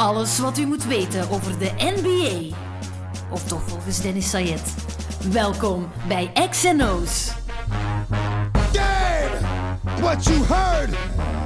[0.00, 2.56] Alles wat u moet weten over de NBA.
[3.30, 4.74] Of toch volgens Dennis Sayed.
[5.32, 7.32] Welkom bij XNO's.
[8.72, 9.38] Game!
[10.00, 10.90] What you heard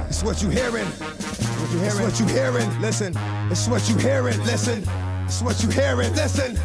[0.09, 0.87] is what you hearing.
[0.97, 2.07] What you hearing?
[2.07, 2.79] It's what you hearing.
[2.79, 3.13] Listen.
[3.49, 4.43] It's what you hearing.
[4.43, 4.83] Listen.
[5.25, 6.15] It's what you hearing.
[6.15, 6.57] Listen.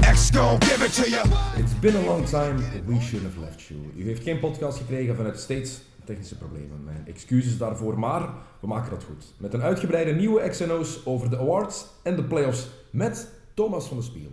[0.00, 1.22] X gon' give it to you.
[1.56, 2.56] It's been a long time,
[2.86, 3.92] we should have left you.
[3.96, 6.84] U heeft geen podcast gekregen vanuit steeds technische problemen.
[6.84, 9.34] Mijn excuses daarvoor, maar we maken dat goed.
[9.36, 14.02] Met een uitgebreide nieuwe XNO's over de awards en de playoffs met Thomas van de
[14.02, 14.32] Spiegel.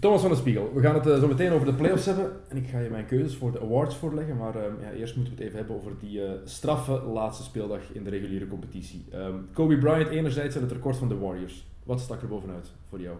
[0.00, 2.32] Thomas van de Spiegel, we gaan het eh, zo meteen over de playoffs hebben.
[2.48, 4.36] En ik ga je mijn keuzes voor de awards voorleggen.
[4.36, 7.80] Maar eh, ja, eerst moeten we het even hebben over die eh, straffe laatste speeldag
[7.92, 9.04] in de reguliere competitie.
[9.10, 11.66] Ehm, Kobe Bryant enerzijds en het record van de Warriors.
[11.84, 13.16] Wat stak er bovenuit voor jou?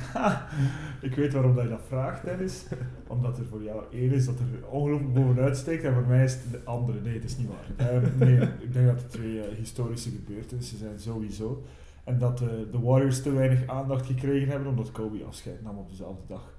[1.08, 2.66] ik weet waarom dat je dat vraagt, Dennis.
[3.06, 6.32] Omdat er voor jou één is dat er ongelooflijk bovenuit steekt en voor mij is
[6.32, 7.00] het de andere.
[7.00, 7.88] Nee, het is niet waar.
[7.88, 11.62] Ehm, nee, ik denk dat het twee eh, historische gebeurtenissen zijn, sowieso.
[12.04, 15.88] En dat eh, de Warriors te weinig aandacht gekregen hebben omdat Kobe afscheid nam op
[15.88, 16.54] dezelfde dag.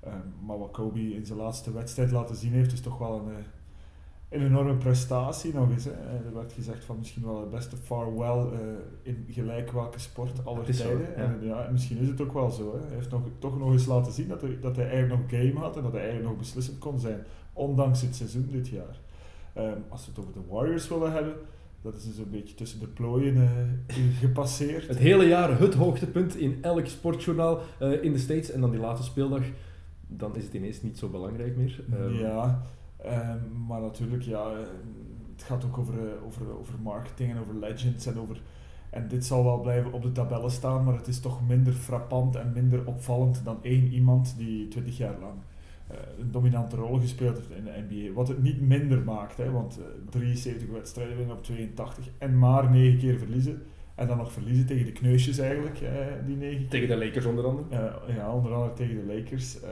[0.00, 3.34] Ehm, maar wat Kobe in zijn laatste wedstrijd laten zien heeft, is toch wel een,
[3.34, 3.42] eh,
[4.28, 5.84] een enorme prestatie nog eens.
[5.84, 5.90] Hè.
[5.90, 8.58] Er werd gezegd van misschien wel het beste farewell uh,
[9.02, 11.00] in gelijk welke sport aller tijden.
[11.00, 11.14] Ja.
[11.14, 12.72] En ja, misschien is het ook wel zo.
[12.72, 12.86] Hè.
[12.86, 15.58] Hij heeft nog, toch nog eens laten zien dat hij, dat hij eigenlijk nog game
[15.58, 19.00] had en dat hij eigenlijk nog beslissend kon zijn, ondanks het seizoen dit jaar.
[19.58, 21.34] Um, als we het over de Warriors willen hebben,
[21.82, 23.50] dat is dus een beetje tussen de plooien uh,
[24.18, 24.88] gepasseerd.
[24.88, 28.80] Het hele jaar het hoogtepunt in elk sportjournaal uh, in de States en dan die
[28.80, 29.42] laatste speeldag,
[30.06, 31.84] dan is het ineens niet zo belangrijk meer.
[31.92, 32.62] Um, ja.
[33.06, 34.50] Um, maar natuurlijk, ja,
[35.36, 38.40] het gaat ook over, uh, over, over marketing en over legends en over...
[38.90, 42.36] En dit zal wel blijven op de tabellen staan, maar het is toch minder frappant
[42.36, 45.34] en minder opvallend dan één iemand die 20 jaar lang
[45.90, 48.14] uh, een dominante rol gespeeld heeft in de NBA.
[48.14, 52.70] Wat het niet minder maakt, hè, want uh, 73 wedstrijden winnen op 82 en maar
[52.70, 53.62] 9 keer verliezen.
[53.94, 56.68] En dan nog verliezen tegen de kneusjes eigenlijk, eh, die negen keer.
[56.68, 57.66] Tegen de Lakers onder andere?
[58.14, 59.62] Ja, onder andere tegen de Lakers.
[59.62, 59.68] Uh,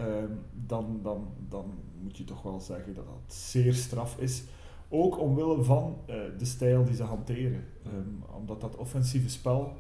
[0.66, 1.64] dan, dan, dan
[2.06, 4.42] moet je toch wel zeggen dat dat zeer straf is.
[4.89, 7.64] Ook omwille van uh, de stijl die ze hanteren.
[7.86, 9.72] Um, omdat dat offensieve spel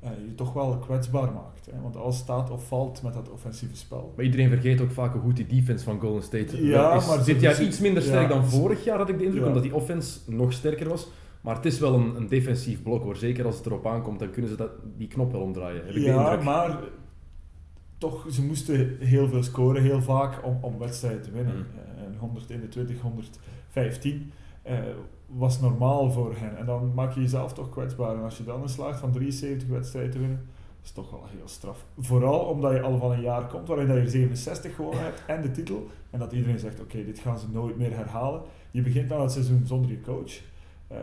[0.00, 1.66] je toch wel kwetsbaar maakt.
[1.70, 1.80] Hè?
[1.82, 4.12] Want alles staat of valt met dat offensieve spel.
[4.16, 7.06] Maar iedereen vergeet ook vaak hoe goed die defense van Golden State ja, is.
[7.06, 9.48] Maar dit jaar iets minder sterk ja, dan vorig jaar, had ik de indruk, ja.
[9.48, 11.08] omdat die offense nog sterker was.
[11.40, 13.16] Maar het is wel een, een, defensief blok hoor.
[13.16, 15.86] Zeker als het erop aankomt, dan kunnen ze dat, die knop wel omdraaien.
[15.86, 16.78] Heb ik ja, maar
[18.00, 21.56] toch, ze moesten heel veel scoren, heel vaak, om, om wedstrijden te winnen.
[21.56, 21.64] Mm.
[22.12, 24.32] Uh, 121, 115
[24.66, 24.78] uh,
[25.26, 26.58] was normaal voor hen.
[26.58, 28.16] En dan maak je jezelf toch kwetsbaar.
[28.16, 30.46] En als je dan een slaagt van 73 wedstrijden te winnen,
[30.82, 31.84] is toch wel heel straf.
[31.98, 35.50] Vooral omdat je al van een jaar komt waarin je 67 gewonnen hebt en de
[35.50, 35.86] titel.
[36.10, 38.42] En dat iedereen zegt, oké, okay, dit gaan ze nooit meer herhalen.
[38.70, 40.40] Je begint dan het seizoen zonder je coach.
[40.92, 40.98] Uh,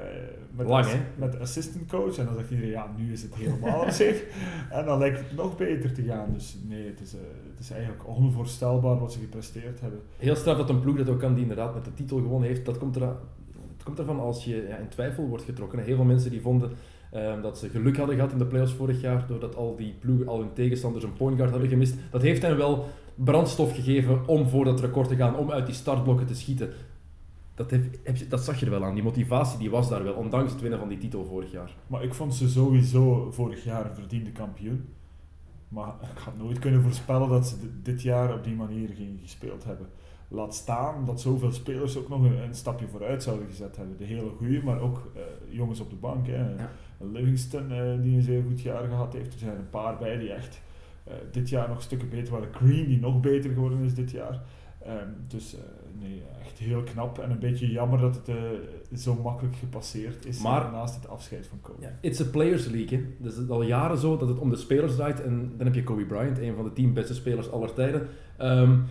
[0.51, 3.89] met, Lang, met assistant coach en dan zegt iedereen, ja, nu is het helemaal op
[3.89, 4.23] zich.
[4.69, 6.33] En dan lijkt het nog beter te gaan.
[6.33, 9.99] Dus nee, het is, uh, het is eigenlijk onvoorstelbaar wat ze gepresteerd hebben.
[10.17, 12.65] Heel straf dat een ploeg dat ook kan die inderdaad met de titel gewonnen heeft,
[12.65, 15.83] dat komt, er, het komt ervan als je ja, in twijfel wordt getrokken.
[15.83, 16.71] Heel veel mensen die vonden
[17.13, 20.27] uh, dat ze geluk hadden gehad in de playoffs vorig jaar, doordat al die ploegen,
[20.27, 21.95] al hun tegenstanders een point guard hadden gemist.
[22.11, 25.75] Dat heeft hen wel brandstof gegeven om voor dat record te gaan, om uit die
[25.75, 26.69] startblokken te schieten
[27.57, 28.94] dat, heb, heb je, dat zag je er wel aan.
[28.94, 31.75] Die motivatie die was daar wel, ondanks het winnen van die titel vorig jaar.
[31.88, 34.85] Maar ik vond ze sowieso vorig jaar een verdiende kampioen.
[35.67, 39.63] Maar ik had nooit kunnen voorspellen dat ze dit jaar op die manier gingen gespeeld
[39.63, 39.88] hebben.
[40.28, 43.97] Laat staan dat zoveel spelers ook nog een, een stapje vooruit zouden gezet hebben.
[43.97, 46.28] De hele goede, maar ook uh, jongens op de bank.
[46.28, 46.56] Hè.
[46.56, 46.72] Ja.
[46.97, 49.34] Livingston, uh, die een zeer goed jaar gehad heeft.
[49.34, 50.62] Er zijn een paar bij die echt
[51.07, 52.53] uh, dit jaar nog stukken beter waren.
[52.53, 54.41] Green, die nog beter geworden is dit jaar.
[54.88, 55.56] Um, dus
[56.00, 56.23] nee,
[56.57, 58.35] echt heel knap en een beetje jammer dat het uh,
[58.97, 61.81] zo makkelijk gepasseerd is maar, naast het afscheid van Kobe.
[61.81, 62.97] Ja, it's a players league.
[62.97, 63.06] Hè.
[63.18, 65.75] Dus het is al jaren zo dat het om de spelers draait en dan heb
[65.75, 68.07] je Kobe Bryant, een van de tien beste spelers aller tijden.
[68.41, 68.85] Um,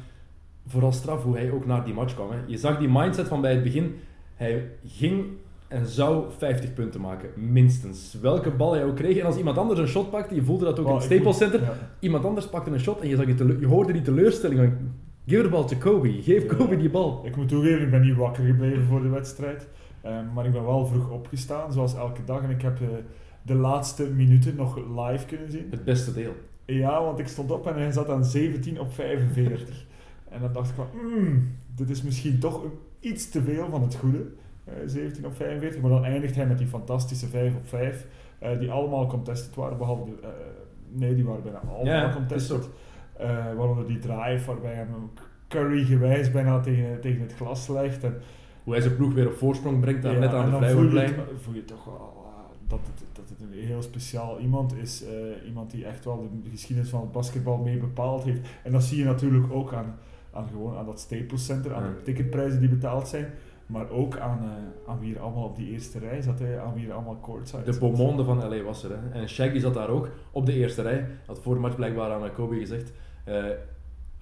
[0.66, 2.30] vooral straf hoe hij ook naar die match kwam.
[2.30, 2.38] Hè.
[2.46, 3.94] Je zag die mindset van bij het begin.
[4.34, 5.24] Hij ging
[5.68, 8.16] en zou 50 punten maken, minstens.
[8.20, 9.16] Welke bal hij ook kreeg.
[9.16, 11.36] En als iemand anders een shot pakte, je voelde dat ook oh, in het Staples
[11.36, 11.72] Center, ja.
[12.00, 14.72] iemand anders pakte een shot en je, zag je, je hoorde die teleurstelling
[15.26, 16.22] Geef de bal te Kobe.
[16.22, 17.20] Geef ja, Kobe die bal.
[17.24, 19.68] Ik moet toegeven, ik ben niet wakker gebleven voor de wedstrijd.
[20.04, 22.42] Um, maar ik ben wel vroeg opgestaan, zoals elke dag.
[22.42, 22.88] En ik heb uh,
[23.42, 25.66] de laatste minuten nog live kunnen zien.
[25.70, 26.32] Het beste deel.
[26.64, 29.86] Ja, want ik stond op en hij zat aan 17 op 45.
[30.32, 32.64] en dan dacht ik van, mm, dit is misschien toch
[33.00, 34.26] iets te veel van het goede.
[34.68, 35.80] Uh, 17 op 45.
[35.80, 38.06] Maar dan eindigt hij met die fantastische 5 op 5.
[38.42, 40.28] Uh, die allemaal contested waren, behalve de, uh,
[40.88, 42.68] Nee, die waren bijna allemaal ja, contested.
[43.20, 43.26] Uh,
[43.56, 44.88] waaronder die drive waarbij hem
[45.48, 48.04] Curry gewijs bijna tegen, tegen het glas legt.
[48.04, 48.14] En,
[48.64, 51.14] Hoe hij zijn ploeg weer op voorsprong brengt, daar ja, net aan de vrijwoordplein.
[51.40, 55.04] Voel je toch wel, uh, dat, het, dat het een heel speciaal iemand is.
[55.04, 58.48] eh, iemand die echt wel de geschiedenis van het basketbal mee bepaald heeft.
[58.62, 59.94] En dat zie je natuurlijk ook aan,
[60.32, 61.88] aan, gewoon aan dat Staples Center, aan Ja.
[61.88, 63.26] de ticketprijzen die betaald zijn.
[63.66, 66.74] Maar ook aan, eh, aan wie er allemaal op die eerste rij zat, hè, aan
[66.74, 67.78] wie er allemaal courtside De.
[67.78, 68.90] Beaumonde van LA was er.
[68.90, 69.20] Hè.
[69.20, 71.06] En Shaggy zat daar ook op de eerste rij.
[71.26, 72.92] Had voor de match blijkbaar aan Kobe gezegd:
[73.26, 73.44] eh,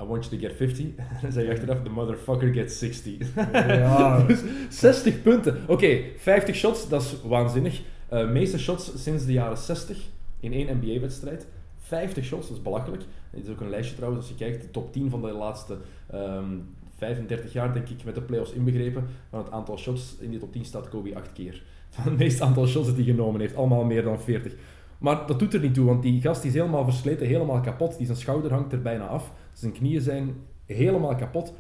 [0.01, 0.85] I want you to get 50.
[0.85, 3.35] En dan zei je achteraf: The motherfucker gets 60.
[3.53, 4.27] Ja,
[4.69, 5.57] 60 punten.
[5.67, 7.81] Oké, 50 shots, dat is waanzinnig.
[8.09, 9.99] Eh meeste shots sinds de jaren 60
[10.41, 11.47] in één NBA-wedstrijd.
[11.79, 13.03] 50 shots, dat is belachelijk.
[13.31, 15.79] Dit is ook een lijstje trouwens, als je kijkt, de top 10 van de laatste
[16.11, 16.59] ehm,
[16.97, 19.07] 35 jaar, denk ik, met de playoffs inbegrepen.
[19.31, 21.63] Van het aantal shots in die top 10 staat Kobe 8 keer.
[21.91, 24.55] Van het meeste aantal shots dat hij genomen heeft, allemaal meer dan 40.
[24.99, 27.97] Maar dat doet er niet toe, want die gast is helemaal versleten, helemaal kapot.
[27.97, 29.33] Die zijn schouder hangt er bijna af.
[29.53, 30.35] Zijn knieën zijn
[30.67, 31.55] helemaal kapot.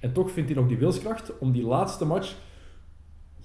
[0.00, 2.36] En toch vindt hij nog die wilskracht om die laatste match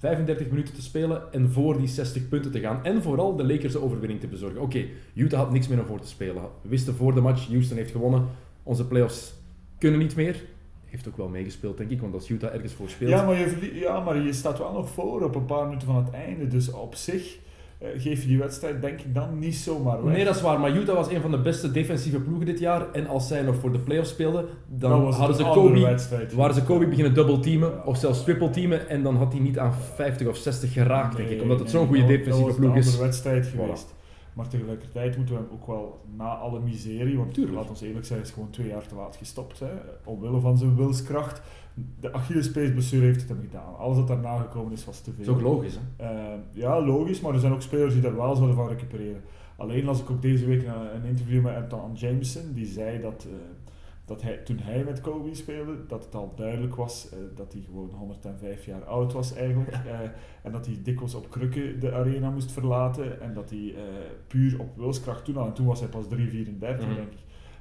[0.02, 2.84] 35 minuten te spelen en voor die 60 punten te gaan.
[2.84, 4.60] En vooral de Lakers overwinning te bezorgen.
[4.60, 4.84] Oké,
[5.14, 6.42] Utah had niks meer om voor te spelen.
[6.62, 8.26] We wisten voor de match, Houston heeft gewonnen.
[8.62, 9.34] Onze playoffs
[9.78, 10.44] kunnen niet meer.
[10.84, 13.10] Heeft ook wel meegespeeld, denk ik, want als Utah ergens voor speelt...
[13.10, 15.96] ja, maar je, ja, maar je staat wel nog voor op een paar minuten van
[15.96, 16.48] het einde.
[16.48, 17.38] Dus op zich
[17.96, 20.14] geef je die wedstrijd denk ik dan niet zomaar weg.
[20.14, 22.90] Nee, dat is waar, maar Utah was een van de beste defensieve ploegen dit jaar.
[22.92, 25.98] En als zij nog voor de playoffs speelden, dan hadden ze een Kobe,
[26.34, 28.88] waren ze Kobe beginnen double teamen of zelfs triple teamen.
[28.88, 31.42] En dan had hij niet aan 50 of 60 geraakt, denk ik.
[31.42, 32.86] Omdat het zo'n goede dat- defensieve dat was ploeg een is.
[32.86, 33.50] andere wedstrijd Voilà.
[33.56, 33.94] geweest.
[34.32, 37.56] Maar tegelijkertijd moeten we hem ook wel na alle miserie, want Tuurlijk.
[37.56, 39.58] laat ons eerlijk zijn, is gewoon twee jaar te laat gestopt.
[39.60, 39.66] Hè,
[40.04, 41.42] omwille van zijn wilskracht.
[42.00, 43.76] De Achillespeesblessure heeft het hem gedaan.
[43.76, 45.24] Alles wat daarna gekomen is, was te veel.
[45.24, 46.06] Dat is ook logisch, hè?
[46.06, 49.22] Eh, ja, logisch, maar er zijn ook spelers die daar wel zouden van recupereren.
[49.56, 53.26] Alleen las ik ook deze week een, een interview met Anton Jameson, die zei dat,
[53.28, 53.34] eh,
[54.04, 57.62] dat hij, toen hij met Kobe speelde, dat het al duidelijk was eh, dat hij
[57.62, 59.70] gewoon 105 jaar oud was eigenlijk.
[59.70, 60.00] Eh,
[60.42, 63.74] en dat hij dikwijls op krukken de arena moest verlaten en dat hij
[64.26, 66.94] puur op wilskracht toen al, en toen was hij pas 3,34 Mhm.
[66.94, 67.18] denk ik.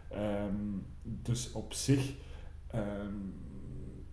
[0.09, 0.55] Ehm,
[1.01, 2.13] dus op zich
[2.67, 3.13] ehm,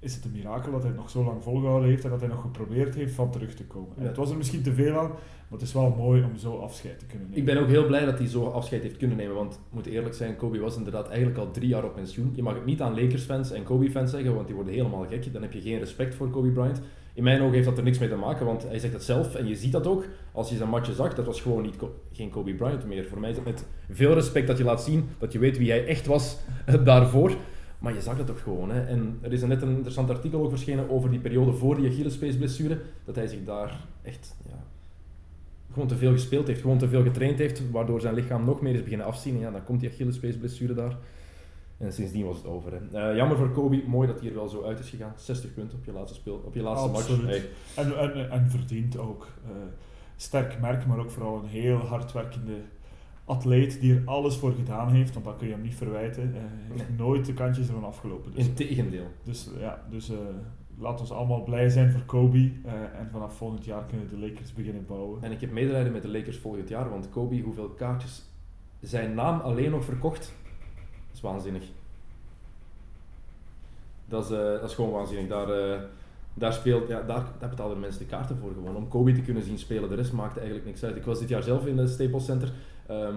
[0.01, 2.29] is het een mirakel dat hij het nog zo lang volgehouden heeft en dat hij
[2.29, 3.97] nog geprobeerd heeft van terug te komen.
[3.97, 4.09] En Ja.
[4.09, 6.99] Het was er misschien te veel aan, maar het is wel mooi om zo afscheid
[6.99, 7.39] te kunnen nemen.
[7.39, 9.35] Ik ben ook heel blij dat hij zo afscheid heeft kunnen nemen.
[9.35, 12.33] Want, we moeten eerlijk zijn, Kobe was inderdaad eigenlijk al drie jaar op pensioen.
[12.35, 15.33] Je mag het niet aan Lakers-fans en Kobe-fans zeggen, want die worden helemaal gek.
[15.33, 16.81] Dan heb je geen respect voor Kobe Bryant.
[17.15, 19.35] In mijn ogen heeft dat er niks mee te maken, want hij zegt het zelf
[19.35, 20.05] en je ziet dat ook.
[20.33, 21.77] Als je zijn matje zag, dat was gewoon niet
[22.13, 23.05] geen Kobe Bryant meer.
[23.05, 25.71] Voor mij is het met veel respect dat je laat zien dat je weet wie
[25.71, 27.37] hij echt was eh, daarvoor.
[27.79, 28.71] Maar je zag dat ook gewoon.
[28.71, 28.81] Hè.
[28.85, 32.81] En er is net een interessant artikel ook verschenen over die periode voor die Achillespees-blessure.
[33.05, 34.63] Dat hij zich daar echt ja,
[35.73, 38.75] gewoon te veel gespeeld heeft, gewoon te veel getraind heeft, waardoor zijn lichaam nog meer
[38.75, 39.35] is beginnen afzien.
[39.35, 40.97] En ja, dan komt die Achillespees-blessure daar.
[41.79, 42.73] En sindsdien was het over.
[42.73, 43.09] Hè.
[43.11, 45.13] Eh, jammer voor Kobe, mooi dat hij er wel zo uit is gegaan.
[45.17, 47.23] 60 punten op je laatste, speel, op je laatste Absoluut.
[47.23, 47.43] match.
[47.75, 49.27] Hey, En, en, en verdient ook.
[49.45, 49.51] eh,
[50.17, 52.53] sterk merk, maar ook vooral een heel hardwerkende
[53.29, 56.35] atleet die er alles voor gedaan heeft, want dat kun je hem niet verwijten.
[56.35, 58.33] Eh, nooit de kantjes ervan afgelopen.
[58.35, 59.07] Dus, Integendeel.
[59.23, 60.17] dus ja, dus eh,
[60.79, 62.51] laat ons allemaal blij zijn voor Kobe.
[62.65, 65.23] eh, en vanaf volgend jaar kunnen de Lakers beginnen bouwen.
[65.23, 68.23] En ik heb medelijden met de Lakers volgend jaar, want Kobe, hoeveel kaartjes
[68.81, 70.35] zijn naam alleen nog verkocht,
[71.07, 71.65] dat is waanzinnig.
[74.09, 75.29] Dat is, eh, dat is gewoon waanzinnig.
[75.29, 75.81] Daar, eh,
[76.35, 79.43] daar, speelt, ja, daar, daar betaalden mensen de kaarten voor gewoon, om Kobe te kunnen
[79.43, 79.89] zien spelen.
[79.89, 80.97] De rest maakte eigenlijk niks uit.
[80.97, 82.53] Ik was dit jaar zelf in het Staples Center.
[82.89, 83.17] Ehm,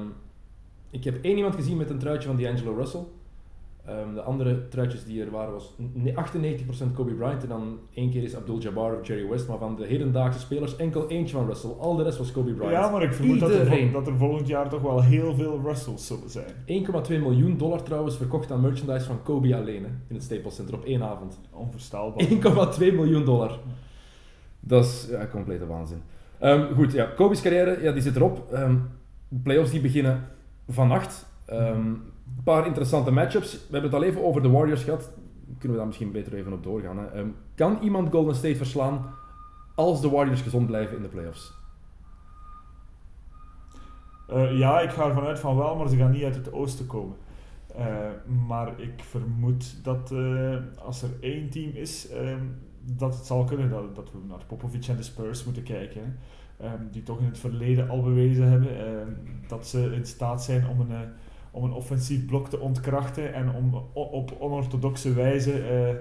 [0.90, 3.04] ik heb één iemand gezien met een truitje van D'Angelo Russell.
[3.86, 8.12] Ehm, de andere truitjes die er waren was ne- 98% Kobe Bryant en dan één
[8.12, 11.46] keer is Abdul Jabbar of Jerry West, maar van de hedendaagse spelers enkel eentje van
[11.48, 11.70] Russell.
[11.80, 12.72] Al de rest was Kobe Bryant.
[12.74, 16.08] Ja, maar ik vermoed dat er, dat er volgend jaar toch wel heel veel Russells
[16.08, 16.54] zullen zijn.
[16.66, 20.74] 1,2 miljoen dollar trouwens verkocht aan merchandise van Kobe alleen hè, in het Staples Center
[20.76, 21.40] op één avond.
[21.52, 22.28] Onvoorstelbaar.
[22.28, 23.60] 1,2 miljoen dollar.
[24.60, 26.02] Dat is ja, complete waanzin.
[26.40, 28.54] Ehm, goed, ja, Kobe's carrière ja, die zit erop.
[29.44, 30.28] Playoffs die beginnen
[30.68, 31.30] vannacht.
[31.46, 31.88] Ehm,
[32.38, 33.52] een paar interessante matchups.
[33.54, 35.10] We hebben het al even over de Warriors gehad.
[35.58, 37.12] Kunnen we daar misschien beter even op doorgaan.
[37.12, 39.06] Ehm, kan iemand Golden State verslaan
[39.76, 41.54] als de Warriors gezond blijven in de playoffs?
[44.28, 46.88] Eh, ja, ik ga ervan uit van wel, maar ze gaan niet uit het oosten
[46.88, 47.18] komen.
[47.76, 47.86] Eh,
[48.48, 52.44] maar ik vermoed dat eh, als er één team is, ehm,
[52.82, 56.02] dat het zal kunnen dat, dat we naar Popovic en de Spurs moeten kijken.
[56.02, 56.08] hè.
[56.62, 59.12] Ehm, die toch in het verleden al bewezen hebben ehm,
[59.48, 61.00] dat ze in staat zijn om een, eh,
[61.52, 65.96] om een offensief blok te ontkrachten en om op onorthodoxe wijze eh, eh,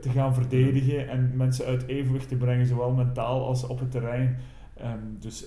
[0.00, 4.36] te gaan verdedigen en mensen uit evenwicht te brengen, zowel mentaal als op het terrein.
[4.76, 5.46] Ehm, dus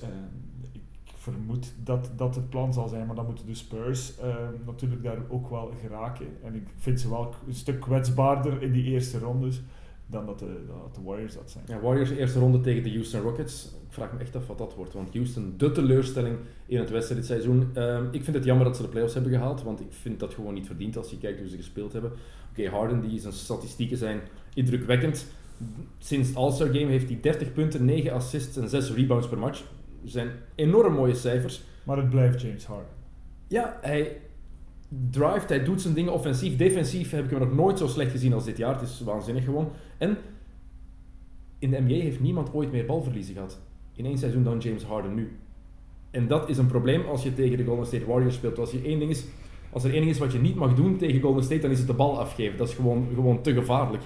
[0.72, 0.82] ik
[1.15, 4.13] vermoed dat dat het plan zal zijn, maar dan moeten de Spurs
[4.65, 6.27] natuurlijk daar ook wel geraken.
[6.44, 9.62] En ik vind ze wel een stuk kwetsbaarder in die eerste rondes.
[10.09, 11.63] Dan dat de, dat de Warriors dat zijn.
[11.67, 13.65] Ja, Warriors eerste ronde tegen de Houston Rockets.
[13.65, 14.93] Ik vraag me echt af wat dat wordt.
[14.93, 17.69] Want Houston, de teleurstelling in het wedstrijdseizoen.
[17.73, 19.63] Ehm ik vind het jammer dat ze de playoffs hebben gehaald.
[19.63, 22.11] Want ik vind dat gewoon niet verdiend als je kijkt hoe ze gespeeld hebben.
[22.51, 24.21] Oké, Harden, die zijn statistieken zijn
[24.53, 25.25] indrukwekkend.
[25.97, 29.63] Sinds het All-Star Game heeft hij 30 punten, 9 assists en 6 rebounds per match.
[30.01, 31.61] Dat zijn enorm mooie cijfers.
[31.83, 32.91] Maar het blijft James Harden.
[33.47, 34.21] Ja, hij
[35.10, 36.56] drivet, hij doet zijn dingen offensief.
[36.56, 38.74] Defensief heb ik hem nog nooit zo slecht gezien als dit jaar.
[38.74, 39.70] Het is waanzinnig gewoon.
[39.98, 40.17] En
[41.60, 43.60] in de NBA heeft niemand ooit meer balverliezen gehad.
[43.96, 45.38] In één seizoen dan James Harden nu.
[46.12, 48.60] En dat is een probleem als je tegen de Golden State Warriors speelt.
[48.60, 49.25] Als, je één ding is,
[49.70, 51.77] als er één ding is wat je niet mag doen tegen Golden State, dan is
[51.77, 52.58] het de bal afgeven.
[52.58, 54.03] Dat is gewoon, gewoon te gevaarlijk.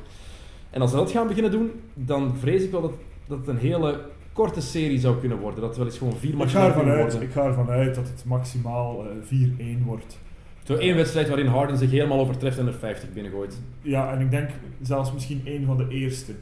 [0.70, 2.94] En als ze dat gaan beginnen doen, dan vrees ik wel dat,
[3.28, 5.60] dat het een hele korte serie zou kunnen worden.
[5.60, 7.22] Dat het wel eens gewoon vier matchen worden.
[7.22, 10.20] ik ga ervan uit dat het maximaal eh, 4-1 wordt.
[10.63, 13.62] Zo één wedstrijd waarin Harden zich helemaal overtreft en er 50 binnengooit.
[13.82, 14.50] Ja, en ik denk
[14.82, 16.34] zelfs misschien één van de eerste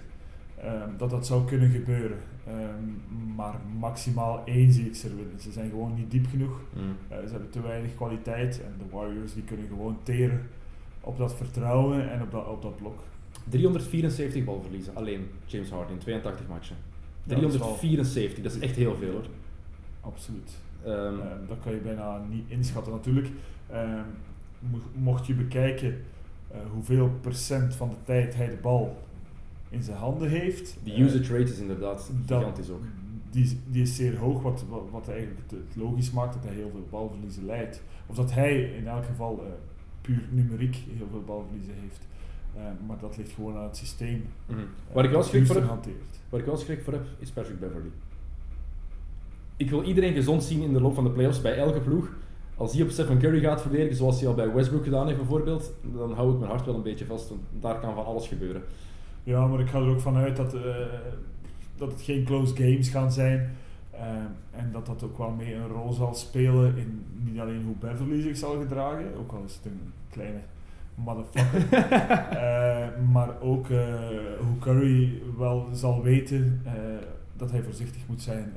[0.62, 2.18] ehm, dat dat zou kunnen gebeuren.
[2.48, 5.40] Ehm, maar maximaal één zie ik ze winnen.
[5.40, 6.62] Ze zijn gewoon niet diep genoeg.
[7.08, 10.42] Eh, ze hebben te weinig kwaliteit en de Warriors die kunnen gewoon teren
[11.02, 13.04] op dat vertrouwen en op dat, op dat blok.
[13.50, 16.76] 374 balverliezen, alleen James Harden in 82 matchen.
[17.24, 19.26] Ja, dat is wel- 374, dat is echt heel veel hoor.
[20.02, 20.52] Absoluut.
[20.84, 22.92] Ehm, Ehm, dat kan je bijna niet inschatten.
[22.94, 23.28] Natuurlijk,
[23.70, 24.02] ehm,
[24.60, 26.02] mo- mocht je bekijken
[26.52, 28.98] eh, hoeveel procent van de tijd hij de bal
[29.70, 30.78] in zijn handen heeft.
[30.84, 32.82] die eh, usage rate is inderdaad gigantisch ook.
[33.30, 36.88] Die, die is zeer hoog, wat, wat, eigenlijk het, logisch maakt dat hij heel veel
[36.90, 37.82] balverliezen leidt.
[38.06, 39.52] Of dat hij in elk geval eh,
[40.02, 42.08] puur numeriek heel veel balverliezen heeft.
[42.88, 44.26] Maar dat ligt gewoon aan het systeem.
[44.46, 44.60] Mhm.
[44.60, 45.66] eh, Waar ik wel schrik voor heb,
[46.30, 47.90] waar ik wel schrik voor heb, is Patrick Beverly.
[49.60, 52.10] Ik wil iedereen gezond zien in de loop van de playoffs bij elke ploeg.
[52.56, 55.74] Als hij op Stephen Curry gaat verdedigen, zoals hij al bij Westbrook gedaan heeft bijvoorbeeld,
[55.96, 58.62] dan hou ik mijn hart wel een beetje vast, want daar kan van alles gebeuren.
[59.24, 60.62] Ja, maar ik ga er ook vanuit dat, eh,
[61.78, 63.56] dat het geen close games gaan zijn.
[63.92, 64.02] Eh,
[64.52, 68.22] en dat dat ook wel mee een rol zal spelen in niet alleen hoe Beverly
[68.22, 70.40] zich zal gedragen, ook al is het een kleine
[70.96, 71.68] motherfucker.
[72.40, 73.68] Eh, maar ook
[74.40, 76.62] hoe Curry wel zal weten
[77.38, 78.54] dat hij voorzichtig moet zijn,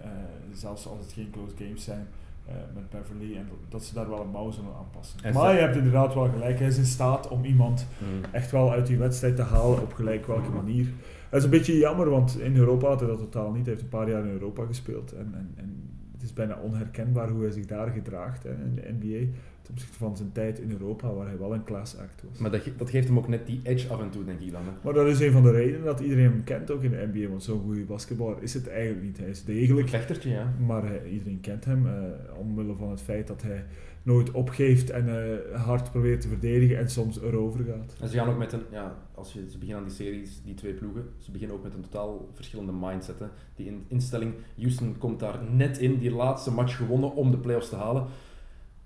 [0.55, 2.07] zelfs als het geen close games zijn.
[2.47, 5.19] eh, met Beverly en dat, ze daar wel een mouw zullen aanpassen.
[5.23, 7.87] En maar je hebt inderdaad wel gelijk, hij is in staat om iemand
[8.31, 10.87] echt wel uit die wedstrijd te halen op gelijk welke manier.
[11.31, 13.61] Dat is een beetje jammer, want in Europa had hij dat totaal niet.
[13.67, 17.29] Hij heeft een paar jaar in Europa gespeeld en, en, en het is bijna onherkenbaar
[17.29, 19.31] hoe hij zich daar gedraagt hè, in de NBA.
[19.63, 22.39] Ten opzichte van zijn tijd in Europa, waar hij wel een class act was.
[22.39, 24.53] Maar dat, ge- dat geeft hem ook net die edge af en toe, denk ik
[24.53, 24.63] dan.
[24.65, 24.71] Hè.
[24.83, 27.29] Maar dat is een van de redenen dat iedereen hem kent ook in de NBA,
[27.29, 29.19] want zo'n goede basketballer is het eigenlijk niet.
[29.19, 30.53] Hij is degelijk, Vechtertje, ja.
[30.67, 31.93] maar hij- iedereen kent hem eh,
[32.39, 33.65] omwille van het feit dat hij
[34.03, 35.09] nooit opgeeft en
[35.53, 37.97] eh, hard probeert te verdedigen en soms erover gaat.
[38.01, 40.55] En ze gaan ook met een, ja, als je, ze beginnen aan die series, die
[40.55, 43.19] twee ploegen, ze beginnen ook met een totaal verschillende mindset.
[43.19, 43.27] Hè.
[43.57, 47.69] Die in, instelling, Houston komt daar net in, die laatste match gewonnen om de playoffs
[47.69, 48.05] te halen.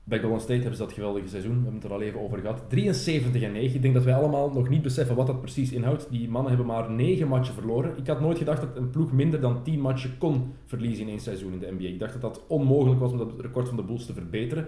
[0.09, 2.39] Bij Golden State hebben ze dat geweldige seizoen, we hebben het er al even over
[2.39, 2.63] gehad.
[2.69, 3.75] 73 en 9.
[3.77, 6.07] Ik denk dat wij allemaal nog niet beseffen wat dat precies inhoudt.
[6.11, 7.97] Die mannen hebben maar 9 matchen verloren.
[7.97, 11.21] Ik had nooit gedacht dat een ploeg minder dan 10 matchen kon verliezen in één
[11.21, 11.85] seizoen in de NBA.
[11.89, 14.67] Ik dacht dat dat onmogelijk was om dat record van de Bulls te verbeteren.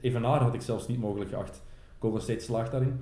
[0.00, 1.62] Evenaar had ik zelfs niet mogelijk geacht.
[1.98, 3.00] Golden State slaagt daarin.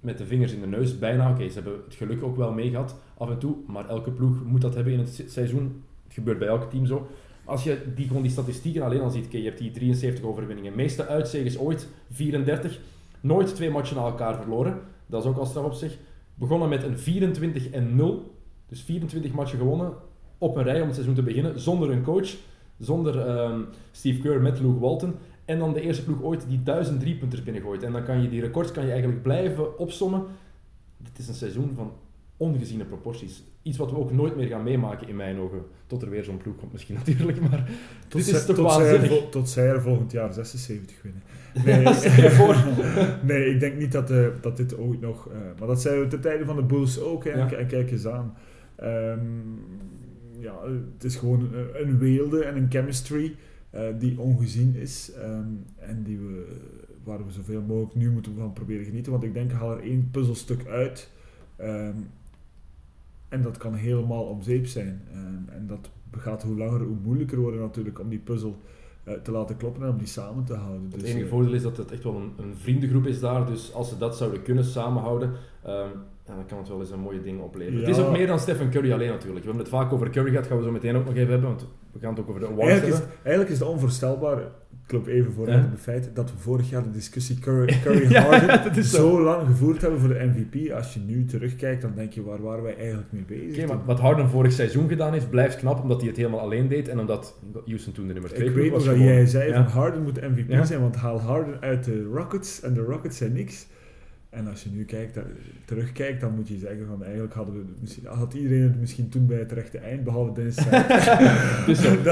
[0.00, 1.30] Met de vingers in de neus, bijna.
[1.30, 3.56] Oké, ze hebben het geluk ook wel mee gehad, af en toe.
[3.66, 5.82] Maar elke ploeg moet dat hebben in het se- seizoen.
[6.04, 7.06] Het gebeurt bij elk team zo.
[7.52, 10.74] Als je die, gewoon die statistieken alleen al ziet, je hebt die 73 overwinningen.
[10.74, 12.80] Meeste uitzegens ooit, 34.
[13.20, 14.80] Nooit twee matchen na elkaar verloren.
[15.06, 15.98] Dat is ook al straf op zich.
[16.34, 18.34] Begonnen met een 24 en 0.
[18.68, 19.92] Dus 24 matchen gewonnen
[20.38, 21.60] op een rij om het seizoen te beginnen.
[21.60, 22.34] Zonder een coach.
[22.78, 25.14] Zonder ehm, Steve Kerr met Luke Walton.
[25.44, 27.82] En dan de eerste ploeg ooit die 1000 driepunters binnengooit.
[27.82, 30.24] En dan kan je die records kan je eigenlijk blijven opsommen.
[30.96, 31.92] Dit is een seizoen van
[32.42, 33.42] ongeziene proporties.
[33.62, 35.62] Iets wat we ook nooit meer gaan meemaken in mijn ogen.
[35.86, 37.40] Tot er weer zo'n ploeg komt misschien natuurlijk.
[37.40, 37.70] Maar
[38.08, 41.22] dit is toch tot, zij, tot zij er volgend jaar 76 winnen.
[41.64, 41.84] Nee,
[43.32, 45.28] nee ik denk niet dat, eh, dat dit ooit nog...
[45.28, 47.24] eh, maar dat zijn we ten tijde van de Bulls ook.
[47.24, 47.52] Hè, en Ja.
[47.52, 48.34] En kijk eens aan.
[48.76, 49.20] Ehm,
[50.38, 50.54] ja,
[50.94, 53.34] het is gewoon een, een weelde en een chemistry
[53.70, 55.12] eh, die ongezien is.
[55.22, 56.46] ehm, en die we,
[57.04, 59.12] waar we zoveel mogelijk nu moeten van proberen genieten.
[59.12, 61.10] Want ik denk, haal er één puzzelstuk uit...
[61.56, 61.96] ehm,
[63.32, 65.02] en dat kan helemaal om zeep zijn.
[65.12, 68.56] Ehm, en dat gaat hoe langer hoe moeilijker worden natuurlijk om die puzzel
[69.04, 70.82] eh, te laten kloppen en om die samen te houden.
[70.90, 73.46] Het Dus, enige eh, voordeel is dat het echt wel een, een vriendengroep is daar.
[73.46, 75.88] Dus als ze dat zouden kunnen samenhouden, ehm,
[76.26, 77.80] ja, dan kan het wel eens een mooie ding opleveren.
[77.80, 79.44] Het is ook meer dan Stephen Curry alleen natuurlijk.
[79.44, 81.48] We hebben het vaak over Curry gehad, gaan we zo meteen ook nog even hebben.
[81.48, 83.16] Want we gaan het ook over de awards Eigenlijk is, hebben.
[83.22, 84.42] eigenlijk is het onvoorstelbaar.
[84.92, 85.64] Loop even vooruit Ja.
[85.64, 88.96] op het feit dat we vorig jaar de discussie Curry, Curry Ja, Harden zo.
[88.96, 89.22] zo.
[89.22, 90.70] lang gevoerd hebben voor de MVP.
[90.72, 93.66] Als je nu terugkijkt, dan denk je, waar waren wij eigenlijk mee bezig?
[93.68, 96.88] Maar wat Harden vorig seizoen gedaan heeft, blijft knap omdat hij het helemaal alleen deed
[96.88, 99.62] en omdat Houston toen de nummer 2 Ik weet nog was dat jij zei van
[99.64, 103.66] Harden moet MVP zijn, want haal Harden uit de Rockets en de Rockets zijn niks.
[104.30, 105.18] En als je nu kijkt,
[105.64, 109.26] terugkijkt, dan moet je zeggen van eigenlijk hadden we misschien, had iedereen het misschien toen
[109.26, 110.56] bij het rechte eind, behalve Dennis.
[111.66, 111.80] Dus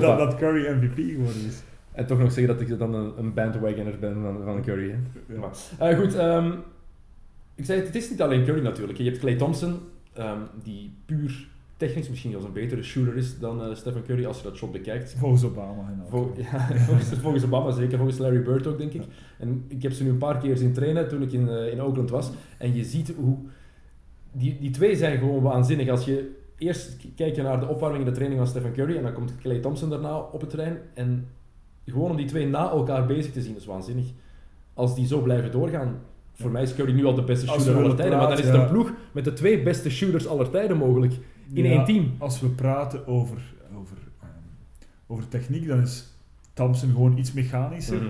[0.00, 1.62] dat Curry MVP geworden is.
[1.98, 4.90] En toch nog zeggen dat ik dan een, een bandwagoner ben van, van Curry.
[4.90, 4.96] Hè.
[5.34, 5.40] Ja.
[5.40, 6.52] Maar, eh, goed, ehm,
[7.54, 8.98] ik zei het, het is niet alleen Curry natuurlijk.
[8.98, 9.78] Je hebt Clay Thompson,
[10.12, 14.36] ehm, die puur technisch misschien als een betere shooter is dan eh, Stephen Curry als
[14.36, 15.14] je dat shot bekijkt.
[15.18, 15.88] Volgens Obama.
[15.88, 19.02] En Vol- ja, volgens, volgens Obama zeker, volgens Larry Bird ook denk ik.
[19.38, 21.82] En ik heb ze nu een paar keer zien trainen toen ik in, eh, in
[21.82, 22.30] Oakland was.
[22.58, 23.36] En je ziet hoe...
[24.32, 25.88] Die, die twee zijn gewoon waanzinnig.
[25.88, 29.12] Als je eerst kijkt naar de opwarming en de training van Stephen Curry en dan
[29.12, 30.78] komt Clay Thompson daarna op het terrein.
[30.94, 31.26] En
[31.90, 34.06] gewoon om die twee na elkaar bezig te zien, is waanzinnig.
[34.74, 35.98] Als die zo blijven doorgaan...
[36.32, 38.54] Voor mij is Curry nu al de beste shooter aller tijden, maar dan is het
[38.54, 41.12] een ploeg met de twee beste shooters aller tijden mogelijk
[41.52, 42.14] in Ja, één team.
[42.18, 43.38] Als we praten over,
[43.76, 44.30] over, ehm,
[45.06, 46.14] over techniek, dan is
[46.52, 47.96] Thompson gewoon iets mechanischer.
[48.02, 48.06] Mhm.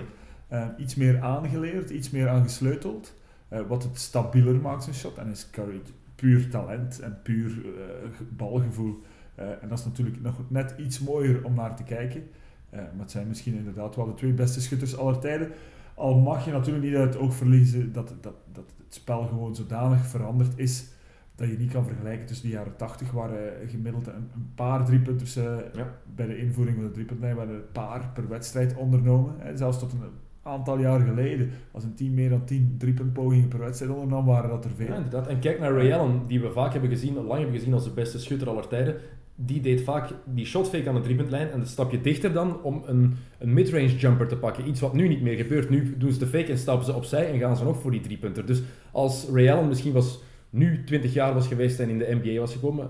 [0.47, 3.13] Eh, iets meer aangeleerd, iets meer aangesleuteld.
[3.47, 5.17] eh, wat het stabieler maakt, zijn shot.
[5.17, 5.81] En is Curry
[6.15, 9.01] puur talent en puur eh, ge- balgevoel.
[9.35, 12.23] Eh, en dat is natuurlijk nog net iets mooier om naar te kijken.
[12.71, 15.51] Maar het zijn misschien inderdaad wel de twee beste schutters aller tijden.
[15.93, 19.55] Al mag je natuurlijk niet uit het oog verliezen dat, dat, dat het spel gewoon
[19.55, 20.87] zodanig veranderd is
[21.35, 24.85] dat je niet kan vergelijken tussen de jaren 80, waar eh, gemiddeld een, een paar
[24.85, 25.93] driepunters Ja.
[26.15, 29.33] bij de invoering van de driepuntlijn werden een paar per wedstrijd ondernomen.
[29.37, 29.57] Hè.
[29.57, 29.99] Zelfs tot een
[30.43, 34.65] aantal jaar geleden, als een team meer dan 10 driepuntpogingen per wedstrijd ondernam, waren dat
[34.65, 34.87] er veel.
[34.87, 35.27] Ja, inderdaad.
[35.27, 37.91] En kijk naar Ray Allen, die we vaak hebben gezien, lang hebben gezien als de
[37.91, 38.95] beste schutter aller tijden.
[39.41, 43.15] Die deed vaak die shotfake aan de driepuntlijn en een stapje dichter dan om een,
[43.37, 44.67] een midrange jumper te pakken.
[44.67, 45.69] Iets wat nu niet meer gebeurt.
[45.69, 48.01] Nu doen ze de fake en stappen ze opzij en gaan ze nog voor die
[48.01, 48.45] driepunter.
[48.45, 52.39] Dus als Ray Allen misschien was, nu 20 jaar was geweest en in de NBA
[52.39, 52.89] was gekomen,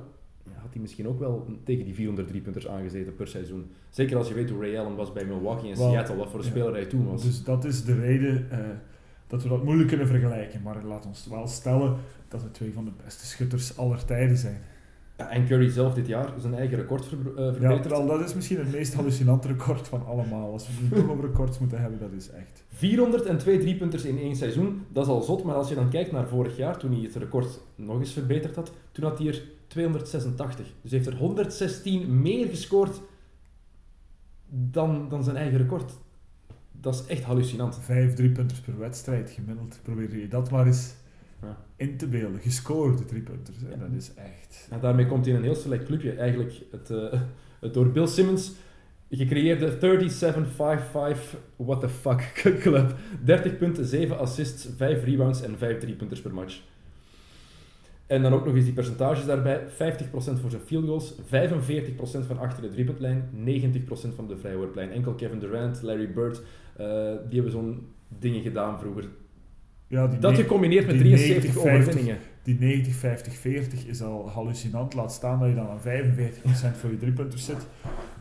[0.69, 3.71] had hij misschien ook wel tegen die 400 driepunters aangezeten per seizoen.
[3.89, 6.45] Zeker als je weet hoe Ray Allen was bij Milwaukee en Seattle, wat voor een
[6.45, 6.51] ja.
[6.51, 7.23] speler hij toen was.
[7.23, 8.59] Dus dat is de reden eh,
[9.27, 10.62] dat we dat moeilijk kunnen vergelijken.
[10.62, 14.62] Maar laat ons wel stellen dat we twee van de beste schutters aller tijden zijn.
[15.19, 17.82] Ja, en Curry zelf dit jaar zijn eigen record ver, eh, Ja, verbeterd.
[17.82, 20.51] terwijl dat is misschien het meest hallucinante record van allemaal.
[20.51, 22.63] Als we het toch over records moeten hebben, dat is echt...
[22.69, 25.43] 402 driepunters in één seizoen, dat is al zot.
[25.43, 28.55] Maar als je dan kijkt naar vorig jaar, toen hij het record nog eens verbeterd
[28.55, 30.65] had, toen had hij er 286.
[30.82, 33.01] Dus hij heeft er 116 meer gescoord
[34.49, 35.91] dan, dan zijn eigen record.
[36.71, 37.77] Dat is echt hallucinant.
[37.82, 39.79] Vijf driepunters per wedstrijd gemiddeld.
[39.84, 40.93] Probeer je dat maar eens
[41.41, 41.58] Ja.
[41.75, 42.39] in te beelden.
[42.39, 43.58] Gescoorde driepunters.
[43.69, 43.75] Ja.
[43.78, 44.67] Dat is echt...
[44.69, 46.12] En daarmee komt hij in een heel select clubje.
[46.12, 47.19] Eigenlijk het, eh,
[47.60, 48.52] het door Bill Simmons
[49.10, 52.32] gecreëerde 3755 what the fuck
[52.63, 52.95] club.
[53.23, 56.62] 30 punten, 7 assists, 5 rebounds en 5 driepunters per match.
[58.08, 59.67] En dan ook nog eens die percentages daarbij.
[59.69, 59.71] 50%
[60.12, 64.91] voor zijn field goals, 45% van achter de driepuntlijn, 90% van de vrijworplijn.
[64.91, 66.41] Enkel Kevin Durant, Larry Bird,
[66.75, 66.86] eh,
[67.30, 69.10] die hebben zo'n dingen gedaan vroeger.
[69.89, 72.17] Ja, die Dat gecombineerd met die 73 90-50 overwinningen.
[72.43, 74.93] Die 90, 50, 40 is al hallucinant.
[74.93, 77.67] Laat staan dat je dan aan 45% voor je driepunters zit.